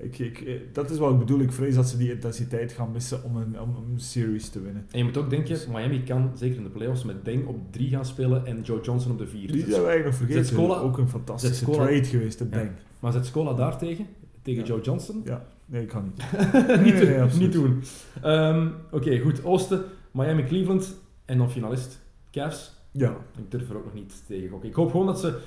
[0.00, 1.40] Ik, ik, eh, dat is wat ik bedoel.
[1.40, 4.86] Ik vrees dat ze die intensiteit gaan missen om een, om een series te winnen.
[4.90, 7.88] En je moet ook denken, Miami kan zeker in de playoffs met Deng op 3
[7.88, 9.52] gaan spelen en Joe Johnson op de 4.
[9.52, 10.80] Die zijn we eigenlijk nog vergeten.
[10.82, 12.70] Ook een fantastische trade geweest, dat Ja.
[13.00, 14.06] Maar zet Scola daar tegen?
[14.42, 14.66] Tegen Ja.
[14.66, 15.22] Joe Johnson?
[15.24, 16.16] Ja, nee, ik kan niet.
[16.84, 17.82] niet, nee, nee, niet doen.
[18.22, 19.44] Ehm, Oké, goed.
[19.44, 22.00] Oosten, Miami, Cleveland en dan finalist
[22.30, 22.78] Cavs.
[22.92, 24.68] Ja, Ik durf er ook nog niet tegen gokken.
[24.68, 25.38] Ik hoop gewoon dat ze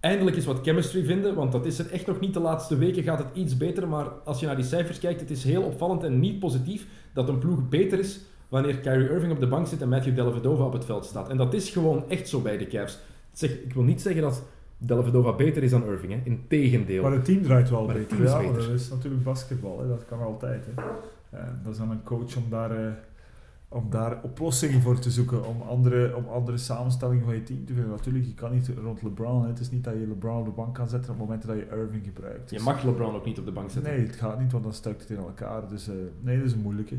[0.00, 2.34] eindelijk eens wat chemistry vinden, want dat is er echt nog niet.
[2.34, 5.30] De laatste weken gaat het iets beter, maar als je naar die cijfers kijkt, het
[5.30, 9.40] is heel opvallend en niet positief dat een ploeg beter is wanneer Kyrie Irving op
[9.40, 11.28] de bank zit en Matthew Dellavedova op het veld staat.
[11.28, 12.98] En dat is gewoon echt zo bij de Cavs.
[13.32, 14.42] Zeg, ik wil niet zeggen dat
[14.78, 16.20] Dellavedova beter is dan Irving, hè.
[16.24, 17.02] Integendeel.
[17.02, 18.20] maar het team draait wel Maar beter.
[18.20, 18.54] is Ja, beter.
[18.54, 19.80] dat is natuurlijk basketbal.
[19.80, 19.88] Hè.
[19.88, 20.64] Dat kan altijd.
[20.74, 20.82] Hè.
[21.38, 22.92] En dat is aan een coach om daar eh,
[23.68, 27.72] om daar oplossingen voor te zoeken, om andere, om andere samenstellingen van je team te
[27.72, 27.90] vinden.
[27.90, 29.48] Natuurlijk, je kan niet rond LeBron, hè.
[29.48, 31.68] het is niet dat je LeBron op de bank kan zetten op momenten dat je
[31.68, 32.50] Irving gebruikt.
[32.50, 33.92] Je mag LeBron ook niet op de bank zetten.
[33.92, 35.68] Nee, het gaat niet, want dan stuikt het in elkaar.
[35.68, 36.96] Dus eh, nee, dat is een moeilijke.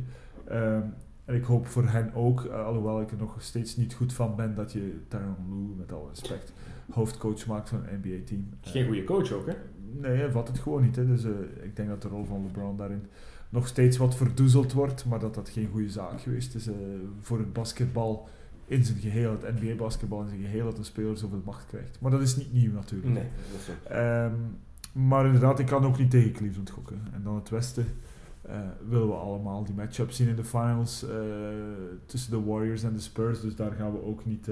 [0.48, 0.82] Ehm,
[1.26, 4.36] en ik hoop voor hen ook, eh, alhoewel ik er nog steeds niet goed van
[4.36, 6.54] ben, dat je Tyronn Lue, met alle respect,
[6.92, 8.48] hoofdcoach maakt van een NBA-team.
[8.50, 9.54] Het is geen goede coach ook, hè?
[9.92, 10.96] Nee, hij vat het gewoon niet.
[10.96, 11.06] Hè.
[11.06, 11.32] Dus eh,
[11.64, 13.06] ik denk dat de rol van LeBron daarin
[13.50, 16.76] nog steeds wat verdoezeld wordt, maar dat dat geen goede zaak geweest is eh,
[17.22, 18.28] voor het basketbal
[18.66, 21.98] in zijn geheel, het NBA-basketbal in zijn geheel, dat een speler zoveel macht krijgt.
[22.02, 23.14] Maar dat is niet nieuw natuurlijk.
[23.14, 23.92] Nee, dat is.
[23.92, 24.34] Ehm,
[24.92, 27.02] maar inderdaad, ik kan ook niet tegen Cleveland gokken.
[27.14, 27.86] En dan het Westen
[28.42, 31.16] eh, willen we allemaal die matchup zien in de finals eh,
[32.06, 33.42] tussen de Warriors en de Spurs.
[33.42, 34.50] Dus daar gaan we ook niet...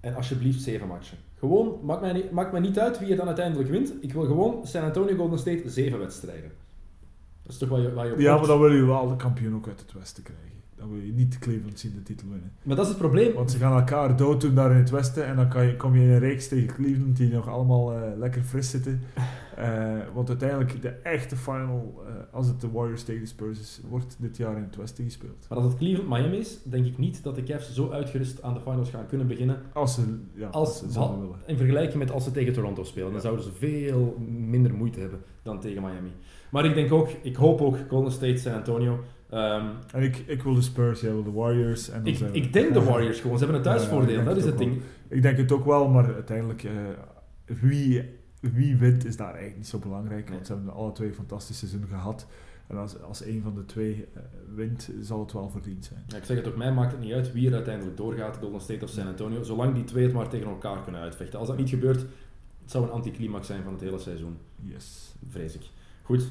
[0.00, 1.18] En alsjeblieft zeven matchen.
[1.38, 3.92] Gewoon, maakt mij, niet, maakt mij niet uit wie je dan uiteindelijk wint.
[4.00, 6.50] Ik wil gewoon San Antonio Golden State zeven wedstrijden.
[7.46, 9.16] Dat is toch waar je, waar je op ja, maar dan wil je wel de
[9.16, 10.55] kampioen ook uit het Westen krijgen.
[10.76, 12.52] Dan wil je niet Cleveland zien de titel winnen.
[12.62, 13.34] Maar dat is het probleem.
[13.34, 15.26] Want ze gaan elkaar dood doen daar in het Westen.
[15.26, 18.18] En dan kan je, kom je in een reeks tegen Cleveland die nog allemaal eh,
[18.18, 19.00] lekker fris zitten.
[19.56, 23.80] Eh, want uiteindelijk, de echte final, eh, als het de Warriors tegen de Spurs is,
[23.88, 25.46] wordt dit jaar in het Westen gespeeld.
[25.48, 28.60] Maar als het Cleveland-Miami is, denk ik niet dat de Cavs zo uitgerust aan de
[28.60, 29.60] finals gaan kunnen beginnen.
[29.72, 31.36] Als ze, ja, als, Als, ze zouden willen.
[31.46, 33.12] in vergelijking met als ze tegen Toronto spelen.
[33.12, 36.12] Dan zouden ze veel minder moeite hebben dan tegen Miami.
[36.50, 39.00] Maar ik denk ook, ik hoop ook Golden State, San Antonio.
[39.30, 41.88] Ehm, En ik, ik wil de Spurs, jij wil de Warriors.
[41.88, 43.38] En dan ik, zijn we- ik denk de Warriors gewoon.
[43.38, 44.24] Ze hebben een Ja, thuisvoordeel.
[44.24, 44.80] dat is het ding.
[45.08, 46.72] Ik denk het ook wel, maar uiteindelijk, eh,
[47.44, 48.02] wie,
[48.40, 50.28] wie wint is daar eigenlijk niet zo belangrijk.
[50.30, 52.26] Want ze hebben alle twee fantastische seizoenen gehad.
[52.66, 54.22] En als, als een van de twee eh,
[54.54, 56.02] wint, zal het wel verdiend zijn.
[56.06, 58.60] Ja, ik zeg het ook, mij maakt het niet uit wie er uiteindelijk doorgaat, Golden
[58.60, 61.38] State of San Antonio, zolang die twee het maar tegen elkaar kunnen uitvechten.
[61.38, 62.00] Als dat niet gebeurt,
[62.62, 65.14] het zou een anticlimax zijn van het hele seizoen, Yes.
[65.28, 65.62] vrees ik.
[66.02, 66.30] Goed,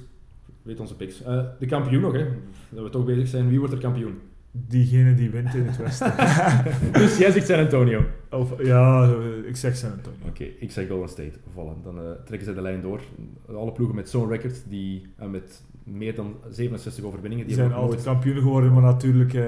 [0.66, 1.24] weet onze picks.
[1.24, 2.26] Eh, de kampioen nog, hè.
[2.70, 3.50] Dat we toch bezig zijn.
[3.50, 4.20] Wie wordt er kampioen?
[4.52, 6.14] Diegene die wint in het Westen.
[7.02, 8.06] dus jij zegt San Antonio.
[8.30, 9.14] of, ja,
[9.46, 10.18] ik zeg San Antonio.
[10.28, 11.40] Oké, ik zeg Golden State.
[11.52, 13.02] Voilà, dan eh, trekken ze de lijn door.
[13.48, 18.04] Alle ploegen met zo'n record, die met meer dan 67 overwinningen, Die die zijn altijd
[18.04, 19.44] kampioen geworden, maar natuurlijk, eh,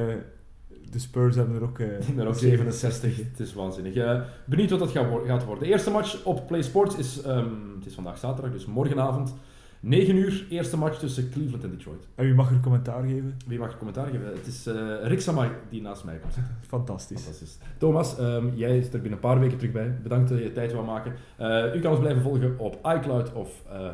[0.91, 1.79] de Spurs hebben er ook,
[2.17, 3.17] er ook 67.
[3.17, 4.23] Het is waanzinnig.
[4.45, 4.91] Benieuwd wat dat
[5.25, 5.63] gaat worden.
[5.63, 9.35] De eerste match op Play Sports is, ehm, het is vandaag zaterdag, dus morgenavond.
[9.79, 12.07] 9 uur, eerste match tussen Cleveland en Detroit.
[12.15, 13.37] En wie mag er commentaar geven?
[13.47, 14.25] Wie mag er commentaar geven?
[14.25, 16.55] Het is eh Rick Samai die naast mij komt zitten.
[16.67, 17.21] Fantastisch.
[17.21, 17.57] Fantastisch.
[17.77, 19.97] Thomas, ehm, jij zit er binnen een paar weken terug bij.
[20.03, 21.13] Bedankt dat je tijd wou maken.
[21.35, 23.85] Eh, u kan ons blijven volgen op iCloud of eh,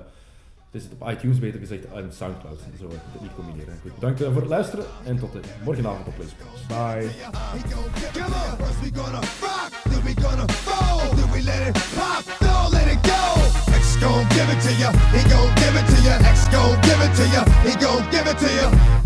[0.72, 2.60] het is het op iTunes beter gezegd en Soundcloud.
[2.80, 3.74] Zo moet het niet combineren.
[3.82, 6.66] Goed, bedankt voor het luisteren en tot de morgenavond op PlaySports.
[6.68, 7.10] Bye.
[14.04, 14.12] Gon' give Come on.
[14.12, 14.12] First we gonna rock, then we gonna roll, then we let it pop, don't let
[14.12, 14.12] it go.
[14.12, 16.30] X gon' give it to ya, he gon' give it to ya.
[16.30, 19.03] X gon' give it to ya, he gon' give it to ya.